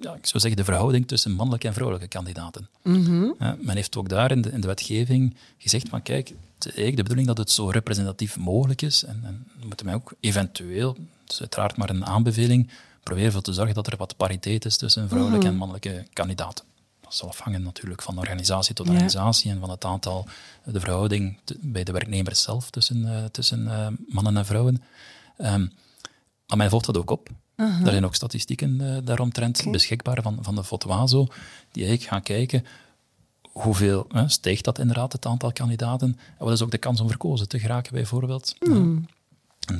ja, 0.00 0.14
ik 0.14 0.26
zou 0.26 0.40
zeggen, 0.40 0.56
de 0.56 0.64
verhouding 0.64 1.06
tussen 1.08 1.32
mannelijke 1.32 1.66
en 1.66 1.72
vrouwelijke 1.72 2.08
kandidaten. 2.08 2.68
Ja, 3.38 3.56
men 3.60 3.76
heeft 3.76 3.96
ook 3.96 4.08
daar 4.08 4.30
in 4.30 4.42
de, 4.42 4.50
in 4.50 4.60
de 4.60 4.66
wetgeving 4.66 5.36
gezegd 5.58 5.88
van 5.88 6.02
kijk, 6.02 6.32
de 6.58 6.92
bedoeling 6.94 7.26
dat 7.26 7.38
het 7.38 7.50
zo 7.50 7.68
representatief 7.68 8.36
mogelijk 8.36 8.82
is. 8.82 9.04
En, 9.04 9.20
en 9.24 9.46
moeten 9.66 9.86
wij 9.86 9.94
ook 9.94 10.12
eventueel, 10.20 10.96
het 11.22 11.32
is 11.32 11.40
uiteraard 11.40 11.76
maar 11.76 11.90
een 11.90 12.06
aanbeveling, 12.06 12.70
proberen 13.02 13.26
ervoor 13.28 13.42
te 13.42 13.52
zorgen 13.52 13.74
dat 13.74 13.86
er 13.86 13.96
wat 13.96 14.16
pariteit 14.16 14.64
is 14.64 14.76
tussen 14.76 15.08
vrouwelijke 15.08 15.46
en 15.46 15.54
mannelijke 15.56 16.06
kandidaten. 16.12 16.64
Dat 17.00 17.14
zal 17.14 17.28
afhangen 17.28 17.62
natuurlijk 17.62 18.02
van 18.02 18.18
organisatie 18.18 18.74
tot 18.74 18.86
Ja. 18.86 18.92
organisatie 18.92 19.50
en 19.50 19.60
van 19.60 19.70
het 19.70 19.84
aantal, 19.84 20.26
de 20.64 20.80
verhouding 20.80 21.38
te- 21.44 21.56
bij 21.60 21.84
de 21.84 21.92
werknemers 21.92 22.42
zelf 22.42 22.70
tussen, 22.70 23.06
eh, 23.16 23.24
tussen 23.24 23.68
eh, 23.68 23.86
mannen 24.08 24.36
en 24.36 24.46
vrouwen. 24.46 24.82
Ehm, 25.36 25.66
maar 26.46 26.56
men 26.56 26.70
volgt 26.70 26.86
dat 26.86 26.96
ook 26.96 27.10
op. 27.10 27.28
Er 27.56 27.90
zijn 27.90 28.04
ook 28.04 28.14
statistieken 28.14 28.80
eh, 28.80 28.96
daaromtrent 29.04 29.70
beschikbaar 29.70 30.22
van, 30.22 30.38
van 30.40 30.54
de 30.54 30.64
Fotwazo, 30.64 31.26
die 31.72 31.84
eigenlijk 31.84 32.12
gaan 32.12 32.22
kijken 32.22 32.64
hoeveel 33.62 34.06
hè, 34.12 34.28
stijgt 34.28 34.64
dat 34.64 34.78
inderdaad, 34.78 35.12
het 35.12 35.26
aantal 35.26 35.52
kandidaten? 35.52 36.18
En 36.38 36.44
wat 36.44 36.52
is 36.52 36.62
ook 36.62 36.70
de 36.70 36.78
kans 36.78 37.00
om 37.00 37.08
verkozen 37.08 37.48
te 37.48 37.58
geraken, 37.58 37.92
bijvoorbeeld? 37.92 38.54
Hmm. 38.60 39.06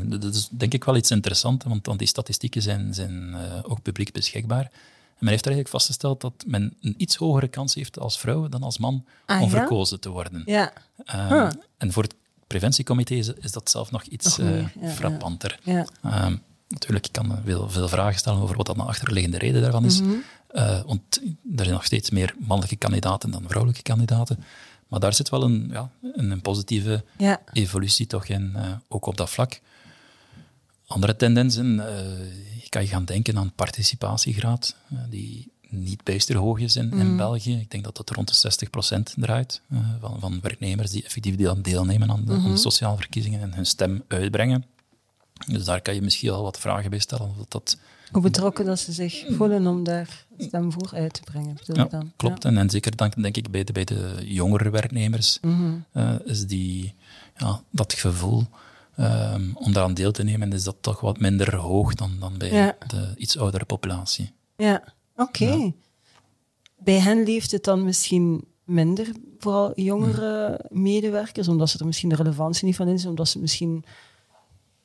Dat 0.05 0.35
is 0.35 0.49
denk 0.51 0.75
ik 0.75 0.85
wel 0.85 0.97
iets 0.97 1.11
interessants, 1.11 1.65
want 1.65 1.85
dan 1.85 1.97
die 1.97 2.07
statistieken 2.07 2.63
zijn, 2.63 2.95
zijn 2.95 3.35
eh, 3.35 3.41
ook 3.63 3.83
publiek 3.83 4.13
beschikbaar. 4.13 4.65
En 4.65 5.25
men 5.25 5.29
heeft 5.29 5.47
er 5.47 5.53
eigenlijk 5.53 5.69
vastgesteld 5.69 6.21
dat 6.21 6.33
men 6.47 6.75
een 6.81 6.95
iets 6.97 7.17
hogere 7.17 7.49
kans 7.49 7.75
heeft 7.75 7.99
als 7.99 8.19
vrouw 8.19 8.49
dan 8.49 8.63
als 8.63 8.79
man 8.79 9.05
Ah, 9.27 9.41
om 9.43 9.51
ja? 9.51 9.57
verkozen 9.59 10.01
te 10.01 10.09
worden. 10.09 10.43
Ja. 10.47 10.73
Ehm, 11.05 11.29
Huh. 11.29 11.49
En 11.79 11.93
voor 11.93 12.03
het 12.03 12.15
preventiecomité 12.47 13.15
is, 13.15 13.33
is 13.33 13.53
dat 13.53 13.71
zelf 13.71 13.91
nog 13.91 14.03
iets 14.03 14.39
eh, 14.39 14.61
ja, 14.61 14.89
frappanter. 14.91 15.59
Ja. 15.63 15.87
Ehm, 16.03 16.37
natuurlijk, 16.69 17.07
ik 17.07 17.13
kan 17.13 17.39
veel, 17.45 17.71
veel 17.71 17.89
vragen 17.89 18.19
stellen 18.19 18.41
over 18.43 18.57
wat 18.57 18.67
dat 18.67 18.77
de 18.77 18.83
achterliggende 18.83 19.39
reden 19.39 19.63
daarvan 19.63 19.85
is. 19.85 20.01
Mhm. 20.01 20.11
Eh, 20.49 20.81
want 20.83 21.17
er 21.57 21.65
zijn 21.65 21.71
nog 21.71 21.85
steeds 21.85 22.11
meer 22.11 22.35
mannelijke 22.39 22.77
kandidaten 22.77 23.31
dan 23.31 23.45
vrouwelijke 23.47 23.83
kandidaten. 23.83 24.45
Maar 24.89 25.01
daar 25.01 25.15
zit 25.15 25.29
wel 25.29 25.43
een, 25.43 25.69
ja, 25.73 25.91
een, 26.15 26.31
een 26.31 26.41
positieve 26.41 27.05
Ja. 27.19 27.41
evolutie 27.53 28.07
toch 28.07 28.27
in, 28.27 28.53
eh, 28.57 28.73
ook 28.89 29.07
op 29.07 29.17
dat 29.17 29.31
vlak. 29.31 29.61
Andere 30.87 31.17
tendensen, 31.17 31.89
eh, 31.89 32.63
je 32.63 32.69
kan 32.69 32.83
je 32.83 32.89
gaan 32.89 33.05
denken 33.05 33.39
aan 33.39 33.53
participatiegraad, 33.55 34.75
eh, 34.91 34.99
die 35.11 35.53
niet 35.71 36.05
bijster 36.05 36.37
hoog 36.37 36.59
is 36.59 36.77
in, 36.77 36.93
in 36.93 37.17
België. 37.17 37.61
Ik 37.61 37.71
denk 37.71 37.85
dat 37.85 37.97
dat 37.97 38.11
rond 38.11 38.29
de 38.29 38.35
60% 38.35 39.15
draait 39.17 39.61
eh, 39.71 39.79
van, 40.01 40.21
van 40.21 40.39
werknemers 40.43 40.91
die 40.91 41.05
effectief 41.05 41.37
deel- 41.37 41.63
deelnemen 41.63 42.11
aan 42.11 42.25
de, 42.25 42.33
aan 42.33 42.51
de 42.51 42.57
sociale 42.57 42.97
verkiezingen 42.97 43.41
en 43.41 43.55
hun 43.55 43.67
stem 43.67 44.03
uitbrengen. 44.09 44.65
Dus 45.47 45.65
daar 45.65 45.81
kan 45.81 45.95
je 45.95 46.03
misschien 46.03 46.31
wel 46.31 46.43
wat 46.43 46.59
vragen 46.59 46.91
bij 46.91 46.99
stellen. 46.99 47.29
Of 47.39 47.47
dat, 47.49 47.79
Hoe 48.13 48.23
betrokken 48.23 48.65
dat 48.65 48.79
ze 48.79 48.93
zich 48.93 49.25
voelen 49.31 49.67
om 49.67 49.85
daar 49.85 50.27
stem 50.39 50.73
voor 50.73 50.91
uit 50.95 51.13
te 51.13 51.21
brengen, 51.25 51.55
bedoel 51.55 51.77
ja, 51.77 51.85
dan. 51.85 52.13
klopt. 52.17 52.45
En, 52.45 52.59
en 52.59 52.71
zeker 52.71 52.97
denk, 52.97 53.23
denk 53.23 53.37
ik 53.37 53.51
bij 53.51 53.65
de, 53.65 53.73
bij 53.73 53.85
de 53.85 54.15
jongere 54.25 54.71
werknemers 54.71 55.39
Mhm. 55.43 55.73
eh, 55.93 56.15
is 56.25 56.47
die, 56.47 56.95
ja, 57.37 57.63
dat 57.71 57.93
gevoel 57.93 58.45
ehm, 58.97 59.51
om 59.55 59.73
daaraan 59.73 59.95
deel 59.95 60.13
te 60.13 60.23
nemen, 60.23 60.53
is 60.53 60.65
dat 60.65 60.77
toch 60.81 61.01
wat 61.01 61.21
minder 61.21 61.57
hoog 61.57 61.95
dan, 61.95 62.11
dan 62.21 62.39
bij 62.39 62.53
Ja. 62.53 62.77
de 62.87 63.13
iets 63.17 63.39
oudere 63.39 63.65
populatie. 63.65 64.33
Ja, 64.57 64.83
oké. 65.17 65.73
Bij 66.79 66.99
hen 67.01 67.23
leeft 67.25 67.51
het 67.51 67.65
dan 67.65 67.85
misschien 67.85 68.45
minder, 68.65 69.07
vooral 69.39 69.81
jongere 69.81 70.65
medewerkers, 70.71 71.49
omdat 71.49 71.71
ze 71.71 71.79
er 71.79 71.87
misschien 71.87 72.09
de 72.09 72.15
relevantie 72.15 72.67
niet 72.67 72.77
van 72.77 72.89
inzien, 72.89 73.09
omdat 73.09 73.29
ze 73.29 73.39
misschien 73.39 73.85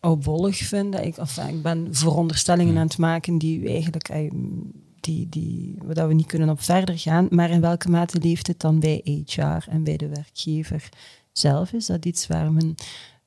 oudbollig 0.04 0.58
vinden. 0.58 1.06
Ik, 1.06 1.18
enfin, 1.18 1.48
ik 1.48 1.62
ben 1.62 1.88
veronderstellingen 1.92 2.78
aan 2.78 2.88
het 2.88 2.98
maken 2.98 3.38
die 3.38 3.68
eigenlijk 3.68 4.10
eh, 4.10 4.32
die, 5.00 5.30
die, 5.30 5.78
waar 5.84 6.08
we 6.08 6.14
niet 6.14 6.26
kunnen 6.26 6.50
op 6.50 6.62
verder 6.62 7.00
gaan. 7.00 7.28
Maar 7.30 7.50
in 7.50 7.62
welke 7.62 7.90
mate 7.90 8.20
leeft 8.20 8.48
het 8.48 8.60
dan 8.60 8.80
bij 8.80 9.24
HR 9.26 9.70
en 9.70 9.84
bij 9.84 9.98
de 9.98 10.08
werkgever 10.08 10.90
zelf? 11.32 11.74
Is 11.74 11.86
dat 11.86 12.06
iets 12.06 12.28
waar 12.28 12.52
men... 12.52 12.76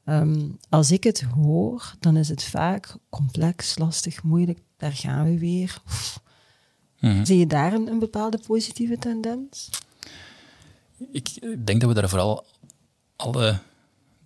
ehm, 0.05 0.49
als 0.69 0.91
ik 0.91 1.05
het 1.05 1.21
hoor, 1.21 1.95
dan 2.01 2.17
is 2.17 2.29
het 2.29 2.45
vaak 2.45 2.97
complex, 3.09 3.79
lastig, 3.79 4.23
moeilijk. 4.23 4.59
Daar 4.77 4.93
gaan 4.93 5.25
we 5.25 5.39
weer. 5.39 5.83
Mhm. 7.01 7.25
Zie 7.25 7.39
je 7.39 7.47
daar 7.47 7.73
een, 7.73 7.87
een 7.89 7.99
bepaalde 7.99 8.39
positieve 8.47 8.99
tendens? 8.99 9.69
Ik 11.13 11.41
denk 11.67 11.81
dat 11.81 11.89
we 11.89 11.95
daar 11.95 12.09
vooral 12.09 12.47
alle 13.17 13.59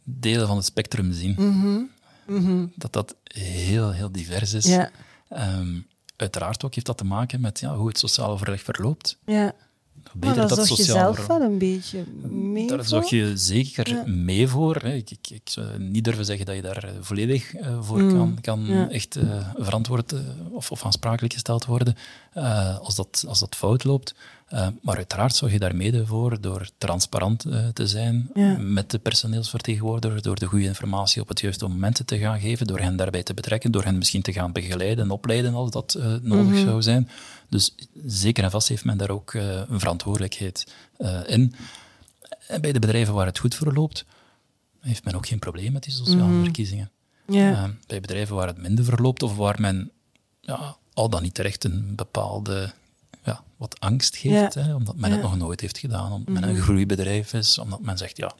delen 0.04 0.46
van 0.46 0.56
het 0.56 0.64
spectrum 0.64 1.12
zien. 1.12 1.34
Dat 2.76 2.92
dat 2.92 3.16
heel, 3.24 3.90
heel 3.90 4.12
divers 4.12 4.52
is. 4.52 4.64
Ja, 4.66 4.90
Ehm, 5.28 5.78
uiteraard 6.16 6.64
ook 6.64 6.74
heeft 6.74 6.86
dat 6.86 6.98
te 6.98 7.04
maken 7.04 7.40
met 7.40 7.60
ja, 7.60 7.76
hoe 7.76 7.88
het 7.88 7.98
sociaal 7.98 8.30
overleg 8.30 8.62
verloopt. 8.62 9.18
ja. 9.26 9.52
Maar 10.02 10.12
beter 10.18 10.36
daar 10.36 10.48
dat 10.56 10.66
zorg 10.66 10.78
je 10.78 10.84
zelf 10.84 11.26
wel 11.26 11.40
een 11.40 11.58
beetje 11.58 12.04
mee 12.30 12.66
Daar 12.66 12.76
voor? 12.78 12.86
zorg 12.86 13.10
je 13.10 13.32
zeker 13.36 13.88
Ja. 13.88 14.02
mee 14.06 14.48
voor. 14.48 14.84
Ik, 14.84 15.10
ik, 15.10 15.30
ik 15.30 15.40
zou 15.44 15.78
niet 15.78 16.04
durven 16.04 16.24
zeggen 16.24 16.46
dat 16.46 16.54
je 16.54 16.62
daar 16.62 16.84
eh, 16.84 16.90
volledig 17.00 17.54
eh, 17.54 17.78
voor 17.82 18.00
Mm, 18.00 18.12
kan, 18.14 18.38
kan 18.40 18.64
ja. 18.66 18.90
echt 18.90 19.16
eh, 19.16 19.48
verantwoord 19.56 20.14
of, 20.50 20.70
of 20.70 20.84
aansprakelijk 20.84 21.32
gesteld 21.32 21.64
worden 21.64 21.94
als, 22.80 22.94
dat, 22.96 23.24
als 23.28 23.40
dat 23.40 23.56
fout 23.56 23.84
loopt. 23.84 24.14
Eh, 24.50 24.68
maar 24.82 24.96
uiteraard 24.96 25.34
zorg 25.34 25.52
je 25.52 25.58
daar 25.58 25.76
mede 25.76 26.06
voor 26.06 26.40
door 26.40 26.68
transparant 26.78 27.44
eh, 27.44 27.68
te 27.68 27.86
zijn 27.86 28.30
Ja. 28.34 28.56
met 28.58 28.90
de 28.90 28.98
personeelsvertegenwoordiger, 28.98 30.22
door 30.22 30.38
de 30.38 30.46
goede 30.46 30.64
informatie 30.64 31.22
op 31.22 31.28
het 31.28 31.40
juiste 31.40 31.68
moment 31.68 32.06
te 32.06 32.18
gaan 32.18 32.40
geven, 32.40 32.66
door 32.66 32.78
hen 32.80 32.96
daarbij 32.96 33.22
te 33.22 33.34
betrekken, 33.34 33.72
door 33.72 33.84
hen 33.84 33.98
misschien 33.98 34.22
te 34.22 34.32
gaan 34.32 34.52
begeleiden 34.52 35.04
en 35.04 35.10
opleiden 35.10 35.54
als 35.54 35.70
dat 35.70 35.94
eh, 35.94 36.14
nodig 36.22 36.52
Mhm. 36.54 36.64
zou 36.64 36.82
zijn. 36.82 37.08
Dus 37.48 37.74
zeker 38.06 38.44
en 38.44 38.50
vast 38.50 38.68
heeft 38.68 38.84
men 38.84 38.96
daar 38.98 39.10
ook 39.10 39.32
een 39.34 39.80
verantwoordelijkheid 39.80 40.72
in. 41.26 41.54
En 42.48 42.60
bij 42.60 42.72
de 42.72 42.78
bedrijven 42.78 43.14
waar 43.14 43.26
het 43.26 43.38
goed 43.38 43.54
verloopt, 43.54 44.04
heeft 44.80 45.04
men 45.04 45.14
ook 45.14 45.26
geen 45.26 45.38
probleem 45.38 45.72
met 45.72 45.82
die 45.82 45.92
sociale 45.92 46.42
verkiezingen. 46.42 46.90
Mhm. 47.26 47.38
Ja. 47.38 47.52
Eh, 47.52 47.64
bij 47.86 48.00
bedrijven 48.00 48.36
waar 48.36 48.46
het 48.46 48.58
minder 48.62 48.84
verloopt 48.84 49.22
of 49.22 49.36
waar 49.36 49.60
men 49.60 49.90
ja, 50.40 50.76
al 50.94 51.08
dan 51.10 51.22
niet 51.22 51.34
terecht 51.34 51.64
een 51.64 51.92
bepaalde 51.96 52.72
ja, 53.24 53.42
wat 53.56 53.80
angst 53.80 54.16
geeft, 54.16 54.54
Ja. 54.54 54.62
hè, 54.62 54.74
omdat 54.74 54.96
men 54.96 55.10
het. 55.10 55.20
Mhm. 55.20 55.28
nog 55.28 55.38
nooit 55.38 55.60
heeft 55.60 55.78
gedaan, 55.78 56.12
omdat 56.12 56.34
men 56.34 56.48
een 56.48 56.56
groeibedrijf 56.56 57.32
is, 57.32 57.58
omdat 57.58 57.80
men 57.80 57.98
zegt, 57.98 58.16
ja, 58.16 58.32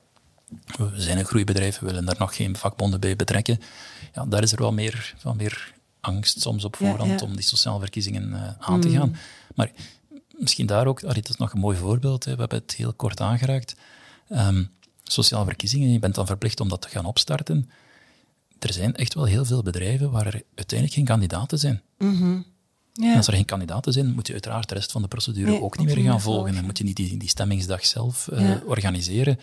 we 0.77 0.91
zijn 1.01 1.19
een 1.19 1.25
groeibedrijf, 1.25 1.79
we 1.79 1.87
willen 1.87 2.05
daar 2.05 2.17
nog 2.19 2.37
geen 2.37 2.57
vakbonden 2.57 3.01
bij 3.01 3.17
betrekken. 3.17 3.59
Ja, 4.15 4.25
daar 4.27 4.43
is 4.43 4.53
er 4.53 4.59
wel 4.59 4.73
meer, 4.73 5.15
wel 5.23 5.35
meer 5.35 5.75
angst 6.01 6.41
soms 6.41 6.65
op 6.65 6.77
voorhand 6.77 7.23
om 7.23 7.35
die 7.37 7.45
sociale 7.45 7.79
verkiezingen 7.81 8.35
eh, 8.35 8.53
aan 8.59 8.81
te 8.81 8.91
gaan. 8.91 9.17
Maar 9.55 9.71
misschien 10.39 10.67
daar 10.67 10.87
ook, 10.87 11.01
dat 11.01 11.29
is 11.29 11.37
nog 11.37 11.53
een 11.53 11.61
mooi 11.61 11.77
voorbeeld, 11.77 12.25
hè, 12.25 12.33
we 12.35 12.41
hebben 12.41 12.59
het 12.59 12.75
heel 12.75 12.93
kort 12.93 13.21
aangeraakt. 13.21 13.75
Ehm, 14.29 14.65
sociale 15.05 15.45
verkiezingen, 15.45 15.93
je 15.93 15.99
bent 15.99 16.15
dan 16.15 16.27
verplicht 16.27 16.61
om 16.61 16.69
dat 16.69 16.81
te 16.83 16.89
gaan 16.89 17.05
opstarten. 17.05 17.71
Er 18.59 18.73
zijn 18.73 18.97
echt 18.97 19.15
wel 19.15 19.25
heel 19.25 19.45
veel 19.45 19.63
bedrijven 19.63 20.11
waar 20.11 20.27
er 20.27 20.43
uiteindelijk 20.55 20.93
geen 20.93 21.05
kandidaten 21.05 21.59
zijn. 21.59 21.83
Ja. 22.93 23.11
En 23.11 23.17
als 23.17 23.27
er 23.27 23.33
geen 23.35 23.45
kandidaten 23.45 23.93
zijn, 23.93 24.13
moet 24.15 24.27
je 24.27 24.33
uiteraard 24.33 24.69
de 24.69 24.75
rest 24.75 24.93
van 24.93 25.03
de 25.03 25.09
procedure 25.09 25.51
Nee, 25.51 25.63
ook 25.63 25.79
niet 25.79 25.87
meer 25.87 26.05
gaan 26.05 26.21
volgen. 26.21 26.57
En 26.57 26.65
moet 26.65 26.79
je 26.79 26.85
niet 26.85 26.97
die, 26.97 27.17
die 27.17 27.29
stemmingsdag 27.29 27.87
zelf 27.87 28.29
eh, 28.29 28.49
Ja. 28.49 28.63
organiseren. 28.67 29.39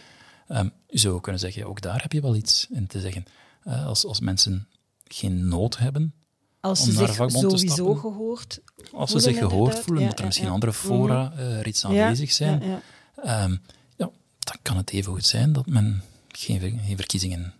Ehm, 0.47 0.69
je 0.87 0.99
zou 0.99 1.21
kunnen 1.21 1.41
zeggen, 1.41 1.65
ook 1.67 1.81
daar 1.81 2.01
heb 2.01 2.11
je 2.11 2.21
wel 2.21 2.35
iets 2.35 2.67
in 2.69 2.87
te 2.87 2.99
zeggen. 2.99 3.25
Eh, 3.63 3.85
als, 3.85 4.05
als 4.05 4.19
mensen 4.19 4.67
geen 5.07 5.47
nood 5.47 5.77
hebben, 5.77 6.13
Als 6.59 6.87
om 6.87 6.93
naar 6.93 7.13
vakbond 7.13 7.49
te 7.49 7.57
sowieso 7.57 7.73
stappen. 7.75 7.99
gehoord 7.99 8.59
als 8.93 9.11
ze 9.11 9.19
zich 9.19 9.37
gehoord 9.37 9.53
inderdaad. 9.57 9.83
voelen, 9.83 10.03
Ja, 10.03 10.09
dat 10.09 10.19
er 10.19 10.25
misschien 10.25 10.49
andere 10.49 10.73
fora 10.73 11.33
eh, 11.37 11.57
er 11.59 11.67
iets 11.67 11.81
Ja, 11.81 11.87
aanwezig 11.87 12.31
zijn, 12.31 12.63
ja. 12.63 12.81
ehm, 13.23 13.51
ja, 13.95 14.09
dan 14.39 14.55
kan 14.61 14.77
het 14.77 14.89
even 14.91 15.11
goed 15.13 15.25
zijn 15.25 15.53
dat 15.53 15.65
men 15.65 16.01
geen, 16.31 16.59
ver- 16.59 16.79
geen 16.85 16.95
verkiezingen 16.97 17.53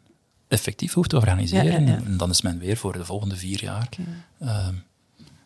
effectief 0.47 0.93
hoeft 0.93 1.09
te 1.09 1.15
organiseren. 1.15 1.87
En 2.05 2.17
dan 2.17 2.29
is 2.29 2.41
men 2.41 2.59
weer 2.59 2.77
voor 2.77 2.93
de 2.93 3.05
volgende 3.05 3.35
vier 3.35 3.61
jaar. 3.63 3.89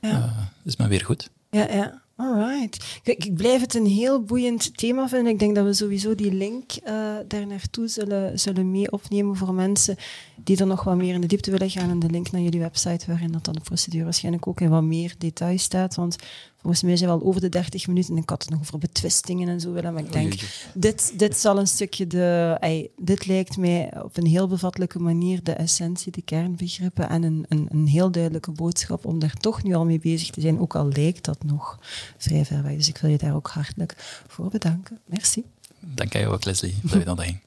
Ja. 0.02 0.10
eh, 0.10 0.46
is 0.64 0.76
men 0.76 0.90
weer 0.90 1.06
goed. 1.06 1.30
Ja, 1.50 1.72
ja. 1.74 2.02
Alright. 2.16 3.00
Kijk, 3.04 3.26
ik 3.26 3.36
blijf 3.36 3.62
het 3.62 3.74
een 3.74 3.86
heel 3.86 4.22
boeiend 4.24 4.78
thema 4.78 5.10
vinden. 5.10 5.32
Ik 5.34 5.40
denk 5.40 5.56
dat 5.56 5.66
we 5.66 5.74
sowieso 5.74 6.16
die 6.16 6.34
link 6.34 6.72
eh, 6.84 6.94
daar 7.28 7.48
naartoe 7.48 7.88
zullen, 7.88 8.40
zullen 8.40 8.72
mee 8.72 8.92
opnemen 8.92 9.36
voor 9.36 9.54
mensen 9.54 9.96
die 10.44 10.58
er 10.58 10.68
nog 10.68 10.84
wat 10.84 10.96
meer 10.96 11.14
in 11.14 11.22
de 11.22 11.28
diepte 11.28 11.52
willen 11.52 11.70
gaan. 11.70 11.90
En 11.90 12.00
de 12.00 12.10
link 12.10 12.32
naar 12.32 12.42
jullie 12.42 12.60
website, 12.60 13.06
waarin 13.08 13.32
dat 13.32 13.46
dan 13.46 13.54
de 13.54 13.60
procedure 13.60 14.04
waarschijnlijk 14.04 14.48
ook 14.48 14.62
in 14.62 14.70
wat 14.70 14.84
meer 14.84 15.14
detail 15.18 15.58
staat. 15.58 15.96
Want 15.96 16.16
volgens 16.62 16.84
mij 16.84 16.98
zijn 16.98 17.10
we 17.10 17.16
al 17.16 17.26
over 17.26 17.42
de 17.42 17.50
30 17.50 17.88
minuten. 17.88 18.16
En 18.16 18.22
ik 18.22 18.30
had 18.30 18.42
het 18.42 18.52
nog 18.52 18.62
over 18.62 18.78
betwistingen 18.78 19.50
en 19.50 19.60
zo 19.60 19.72
willen. 19.72 19.94
Maar 19.94 20.04
ik 20.04 20.12
denk, 20.12 20.34
dit, 20.74 21.14
dit 21.20 21.38
zal 21.38 21.60
een 21.60 21.68
stukje 21.68 22.08
de... 22.08 22.58
ey, 22.60 22.90
dit 22.98 23.26
lijkt 23.26 23.58
mij 23.58 23.92
op 24.04 24.18
een 24.18 24.26
heel 24.26 24.48
bevattelijke 24.48 25.00
manier 25.00 25.44
de 25.44 25.52
essentie, 25.52 26.12
de 26.12 26.22
kernbegrippen 26.22 27.10
en 27.10 27.24
een, 27.24 27.46
een, 27.50 27.68
een 27.70 27.88
heel 27.88 28.12
duidelijke 28.12 28.52
boodschap 28.52 29.06
om 29.06 29.20
daar 29.20 29.34
toch 29.34 29.64
nu 29.64 29.74
al 29.74 29.86
mee 29.86 30.00
bezig 30.00 30.30
te 30.30 30.42
zijn, 30.42 30.60
ook 30.60 30.76
al 30.76 30.88
lijkt 30.88 31.26
dat 31.26 31.44
nog 31.44 31.80
vrij 32.18 32.46
ver 32.46 32.64
weg. 32.64 32.76
Dus 32.76 32.88
ik 32.88 32.98
wil 32.98 33.10
je 33.10 33.18
daar 33.18 33.36
ook 33.36 33.48
hartelijk 33.48 33.96
voor 34.28 34.50
bedanken. 34.50 35.00
Merci. 35.06 35.44
Dank 35.80 36.14
jou 36.14 36.34
ook, 36.34 36.46
Leslie, 36.46 36.76
dat 36.82 36.92
je 36.92 37.04
dat 37.06 37.20
ging. 37.22 37.40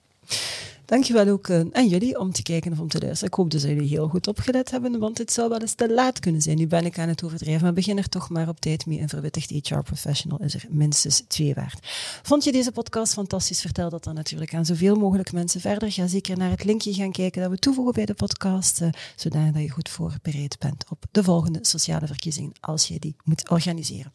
Dankjewel 0.85 1.29
ook 1.29 1.51
aan 1.51 1.89
jullie 1.89 2.19
om 2.19 2.33
te 2.33 2.43
kijken 2.43 2.73
of 2.73 2.79
om 2.79 2.89
te 2.89 2.99
luisteren. 2.99 3.29
Ik 3.29 3.35
hoop 3.35 3.51
dus 3.51 3.63
dat 3.63 3.71
jullie 3.71 3.89
heel 3.89 4.09
goed 4.09 4.27
opgelet 4.27 4.71
hebben, 4.71 4.99
want 4.99 5.19
het 5.19 5.33
zou 5.33 5.49
wel 5.49 5.61
eens 5.61 5.75
te 5.75 5.93
laat 5.93 6.19
kunnen 6.19 6.43
zijn. 6.43 6.57
Nu 6.57 6.67
ben 6.67 6.85
ik 6.85 6.99
aan 6.99 7.09
het 7.09 7.25
overdrijven, 7.25 7.63
maar 7.63 7.73
begin 7.73 7.99
er 7.99 8.09
toch 8.09 8.31
maar 8.31 8.49
op 8.49 8.61
tijd 8.61 8.87
mee. 8.87 9.01
Een 9.01 9.09
verwittigd 9.09 9.51
HR-professional 9.51 10.39
is 10.41 10.55
er 10.55 10.67
minstens 10.69 11.25
twee 11.29 11.55
waard. 11.55 11.79
Vond 12.23 12.45
je 12.45 12.53
deze 12.53 12.73
podcast 12.73 13.13
fantastisch? 13.13 13.61
Vertel 13.61 13.91
dat 13.91 14.05
dan 14.05 14.15
natuurlijk 14.15 14.55
aan 14.55 14.67
zoveel 14.67 14.97
mogelijk 14.97 15.33
mensen 15.33 15.61
verder. 15.61 15.93
Ga 15.93 16.07
zeker 16.07 16.39
naar 16.39 16.51
het 16.51 16.65
linkje 16.65 16.95
gaan 16.95 17.13
kijken 17.13 17.43
dat 17.43 17.51
we 17.51 17.59
toevoegen 17.59 17.95
bij 17.95 18.05
de 18.05 18.15
podcast, 18.15 18.81
eh, 18.81 18.89
zodat 19.17 19.41
je 19.55 19.71
goed 19.71 19.89
voorbereid 19.89 20.59
bent 20.59 20.85
op 20.91 21.05
de 21.11 21.23
volgende 21.23 21.59
sociale 21.63 22.07
verkiezingen 22.07 22.53
als 22.61 22.89
je 22.89 22.99
die 22.99 23.17
moet 23.25 23.51
organiseren. 23.51 24.13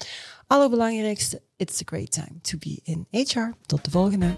Allerbelangrijkste, 0.48 1.42
it's 1.56 1.82
a 1.82 1.84
great 1.86 2.12
time 2.12 2.42
to 2.42 2.58
be 2.58 2.80
in 2.84 3.08
HR. 3.12 3.54
Tot 3.66 3.86
de 3.86 3.92
volgende. 3.92 4.36